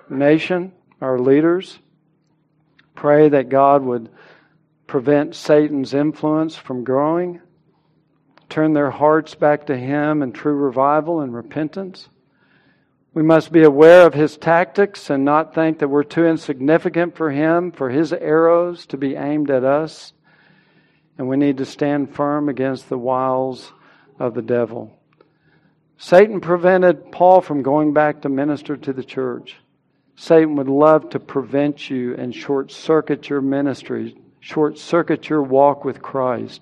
nation, 0.09 0.73
our 0.99 1.17
leaders. 1.17 1.79
Pray 3.01 3.29
that 3.29 3.49
God 3.49 3.81
would 3.81 4.11
prevent 4.85 5.33
Satan's 5.33 5.95
influence 5.95 6.55
from 6.55 6.83
growing. 6.83 7.41
Turn 8.47 8.73
their 8.73 8.91
hearts 8.91 9.33
back 9.33 9.65
to 9.65 9.75
Him 9.75 10.21
in 10.21 10.33
true 10.33 10.53
revival 10.53 11.21
and 11.21 11.33
repentance. 11.33 12.09
We 13.15 13.23
must 13.23 13.51
be 13.51 13.63
aware 13.63 14.05
of 14.05 14.13
his 14.13 14.37
tactics 14.37 15.09
and 15.09 15.25
not 15.25 15.55
think 15.55 15.79
that 15.79 15.87
we're 15.87 16.03
too 16.03 16.27
insignificant 16.27 17.17
for 17.17 17.31
him, 17.31 17.71
for 17.71 17.89
his 17.89 18.13
arrows 18.13 18.85
to 18.85 18.97
be 18.97 19.15
aimed 19.15 19.49
at 19.49 19.63
us. 19.63 20.13
And 21.17 21.27
we 21.27 21.37
need 21.37 21.57
to 21.57 21.65
stand 21.65 22.13
firm 22.13 22.49
against 22.49 22.87
the 22.87 22.99
wiles 22.99 23.73
of 24.19 24.35
the 24.35 24.43
devil. 24.43 24.95
Satan 25.97 26.39
prevented 26.39 27.11
Paul 27.11 27.41
from 27.41 27.63
going 27.63 27.93
back 27.93 28.21
to 28.21 28.29
minister 28.29 28.77
to 28.77 28.93
the 28.93 29.03
church. 29.03 29.57
Satan 30.21 30.55
would 30.57 30.69
love 30.69 31.09
to 31.09 31.19
prevent 31.19 31.89
you 31.89 32.13
and 32.13 32.31
short 32.31 32.71
circuit 32.71 33.27
your 33.27 33.41
ministry, 33.41 34.15
short 34.39 34.77
circuit 34.77 35.27
your 35.27 35.41
walk 35.41 35.83
with 35.83 35.99
Christ 35.99 36.61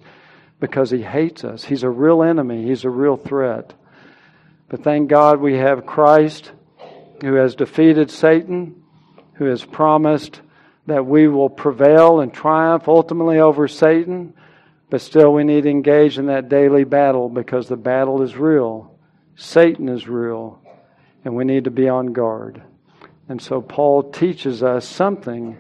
because 0.62 0.92
he 0.92 1.02
hates 1.02 1.44
us. 1.44 1.66
He's 1.66 1.84
a 1.84 1.90
real 1.90 2.24
enemy, 2.24 2.64
he's 2.64 2.86
a 2.86 2.90
real 2.90 3.18
threat. 3.18 3.74
But 4.70 4.86
thank 4.86 5.10
God 5.10 5.42
we 5.42 5.58
have 5.58 5.86
Christ 5.86 6.54
who 7.20 7.34
has 7.34 7.54
defeated 7.54 8.10
Satan, 8.10 8.82
who 9.34 9.44
has 9.44 9.66
promised 9.66 10.40
that 10.88 11.06
we 11.06 11.28
will 11.28 11.50
prevail 11.50 12.22
and 12.22 12.34
triumph 12.34 12.88
ultimately 12.88 13.40
over 13.40 13.68
Satan. 13.68 14.36
But 14.90 15.02
still, 15.02 15.34
we 15.34 15.44
need 15.44 15.64
to 15.64 15.70
engage 15.70 16.18
in 16.18 16.28
that 16.28 16.48
daily 16.48 16.86
battle 16.86 17.28
because 17.28 17.68
the 17.68 17.76
battle 17.76 18.22
is 18.22 18.38
real. 18.38 18.98
Satan 19.36 19.90
is 19.90 20.08
real. 20.08 20.62
And 21.26 21.36
we 21.36 21.44
need 21.44 21.66
to 21.66 21.72
be 21.72 21.90
on 21.90 22.14
guard. 22.14 22.64
And 23.30 23.40
so, 23.40 23.62
Paul 23.62 24.12
teaches 24.12 24.64
us 24.64 24.88
something 24.88 25.58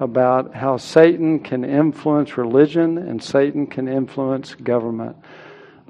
about 0.00 0.54
how 0.54 0.78
Satan 0.78 1.40
can 1.40 1.64
influence 1.64 2.38
religion 2.38 2.96
and 2.96 3.22
Satan 3.22 3.66
can 3.66 3.86
influence 3.86 4.54
government. 4.54 5.16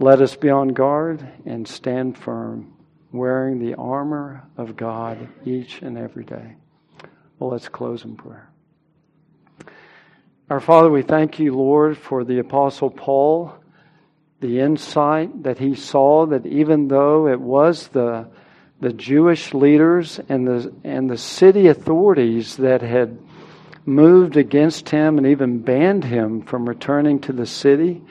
Let 0.00 0.20
us 0.20 0.34
be 0.34 0.50
on 0.50 0.68
guard 0.68 1.24
and 1.46 1.68
stand 1.68 2.18
firm, 2.18 2.74
wearing 3.12 3.60
the 3.60 3.76
armor 3.76 4.42
of 4.56 4.76
God 4.76 5.28
each 5.44 5.82
and 5.82 5.96
every 5.96 6.24
day. 6.24 6.56
Well, 7.38 7.50
let's 7.50 7.68
close 7.68 8.04
in 8.04 8.16
prayer. 8.16 8.50
Our 10.50 10.58
Father, 10.58 10.90
we 10.90 11.02
thank 11.02 11.38
you, 11.38 11.54
Lord, 11.54 11.96
for 11.96 12.24
the 12.24 12.40
Apostle 12.40 12.90
Paul, 12.90 13.54
the 14.40 14.58
insight 14.58 15.44
that 15.44 15.58
he 15.58 15.76
saw 15.76 16.26
that 16.26 16.44
even 16.44 16.88
though 16.88 17.28
it 17.28 17.40
was 17.40 17.86
the, 17.88 18.26
the 18.80 18.92
Jewish 18.92 19.52
leaders 19.52 20.18
and 20.28 20.46
the, 20.46 20.74
and 20.84 21.08
the 21.08 21.18
city 21.18 21.68
authorities 21.68 22.56
that 22.56 22.80
had 22.80 23.18
moved 23.84 24.36
against 24.36 24.88
him 24.88 25.18
and 25.18 25.26
even 25.26 25.60
banned 25.60 26.04
him 26.04 26.42
from 26.42 26.68
returning 26.68 27.20
to 27.20 27.32
the 27.32 27.46
city, 27.46 28.02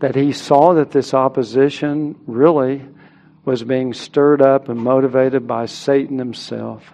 that 0.00 0.14
he 0.14 0.32
saw 0.32 0.74
that 0.74 0.92
this 0.92 1.14
opposition 1.14 2.16
really 2.26 2.84
was 3.44 3.64
being 3.64 3.92
stirred 3.92 4.42
up 4.42 4.68
and 4.68 4.78
motivated 4.78 5.46
by 5.46 5.66
Satan 5.66 6.18
himself. 6.18 6.92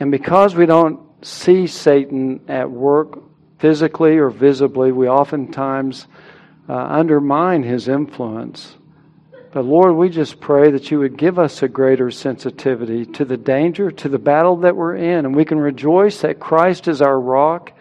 And 0.00 0.10
because 0.10 0.54
we 0.54 0.66
don't 0.66 1.00
see 1.24 1.66
Satan 1.66 2.40
at 2.48 2.70
work 2.70 3.18
physically 3.58 4.16
or 4.16 4.30
visibly, 4.30 4.92
we 4.92 5.08
oftentimes 5.08 6.06
uh, 6.68 6.74
undermine 6.74 7.62
his 7.62 7.88
influence. 7.88 8.76
But 9.52 9.66
Lord, 9.66 9.96
we 9.96 10.08
just 10.08 10.40
pray 10.40 10.70
that 10.70 10.90
you 10.90 10.98
would 11.00 11.18
give 11.18 11.38
us 11.38 11.62
a 11.62 11.68
greater 11.68 12.10
sensitivity 12.10 13.04
to 13.06 13.24
the 13.24 13.36
danger, 13.36 13.90
to 13.90 14.08
the 14.08 14.18
battle 14.18 14.58
that 14.58 14.76
we're 14.76 14.96
in, 14.96 15.26
and 15.26 15.36
we 15.36 15.44
can 15.44 15.58
rejoice 15.58 16.22
that 16.22 16.40
Christ 16.40 16.88
is 16.88 17.02
our 17.02 17.20
rock 17.20 17.72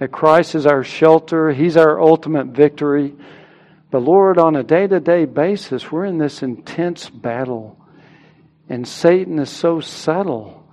that 0.00 0.10
Christ 0.10 0.54
is 0.54 0.66
our 0.66 0.82
shelter, 0.82 1.52
He's 1.52 1.76
our 1.76 2.00
ultimate 2.00 2.48
victory. 2.48 3.14
But 3.90 4.02
Lord, 4.02 4.38
on 4.38 4.56
a 4.56 4.62
day 4.62 4.86
to 4.86 4.98
day 4.98 5.26
basis, 5.26 5.92
we're 5.92 6.06
in 6.06 6.16
this 6.16 6.42
intense 6.42 7.10
battle. 7.10 7.78
And 8.68 8.88
Satan 8.88 9.38
is 9.38 9.50
so 9.50 9.80
subtle 9.80 10.66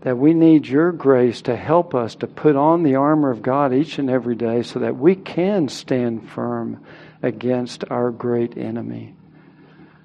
that 0.00 0.16
we 0.16 0.32
need 0.32 0.66
your 0.66 0.92
grace 0.92 1.42
to 1.42 1.56
help 1.56 1.94
us 1.94 2.14
to 2.16 2.26
put 2.26 2.56
on 2.56 2.82
the 2.82 2.94
armor 2.94 3.30
of 3.30 3.42
God 3.42 3.74
each 3.74 3.98
and 3.98 4.08
every 4.08 4.34
day 4.34 4.62
so 4.62 4.78
that 4.78 4.96
we 4.96 5.14
can 5.14 5.68
stand 5.68 6.30
firm 6.30 6.82
against 7.22 7.84
our 7.90 8.10
great 8.10 8.56
enemy. 8.56 9.14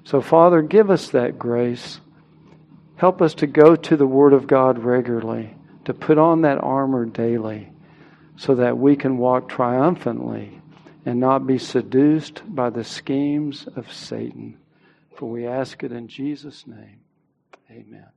So, 0.06 0.20
Father, 0.20 0.62
give 0.62 0.88
us 0.88 1.10
that 1.10 1.36
grace. 1.36 2.00
Help 2.94 3.20
us 3.20 3.34
to 3.34 3.48
go 3.48 3.74
to 3.74 3.96
the 3.96 4.06
Word 4.06 4.34
of 4.34 4.46
God 4.46 4.78
regularly, 4.78 5.52
to 5.84 5.92
put 5.92 6.16
on 6.16 6.42
that 6.42 6.62
armor 6.62 7.06
daily 7.06 7.72
so 8.36 8.54
that 8.54 8.78
we 8.78 8.94
can 8.94 9.18
walk 9.18 9.48
triumphantly 9.48 10.60
and 11.04 11.18
not 11.18 11.44
be 11.44 11.58
seduced 11.58 12.42
by 12.46 12.70
the 12.70 12.84
schemes 12.84 13.66
of 13.74 13.92
Satan. 13.92 14.58
For 15.16 15.28
we 15.28 15.44
ask 15.44 15.82
it 15.82 15.90
in 15.90 16.06
Jesus' 16.06 16.68
name. 16.68 17.00
Amen. 17.68 18.15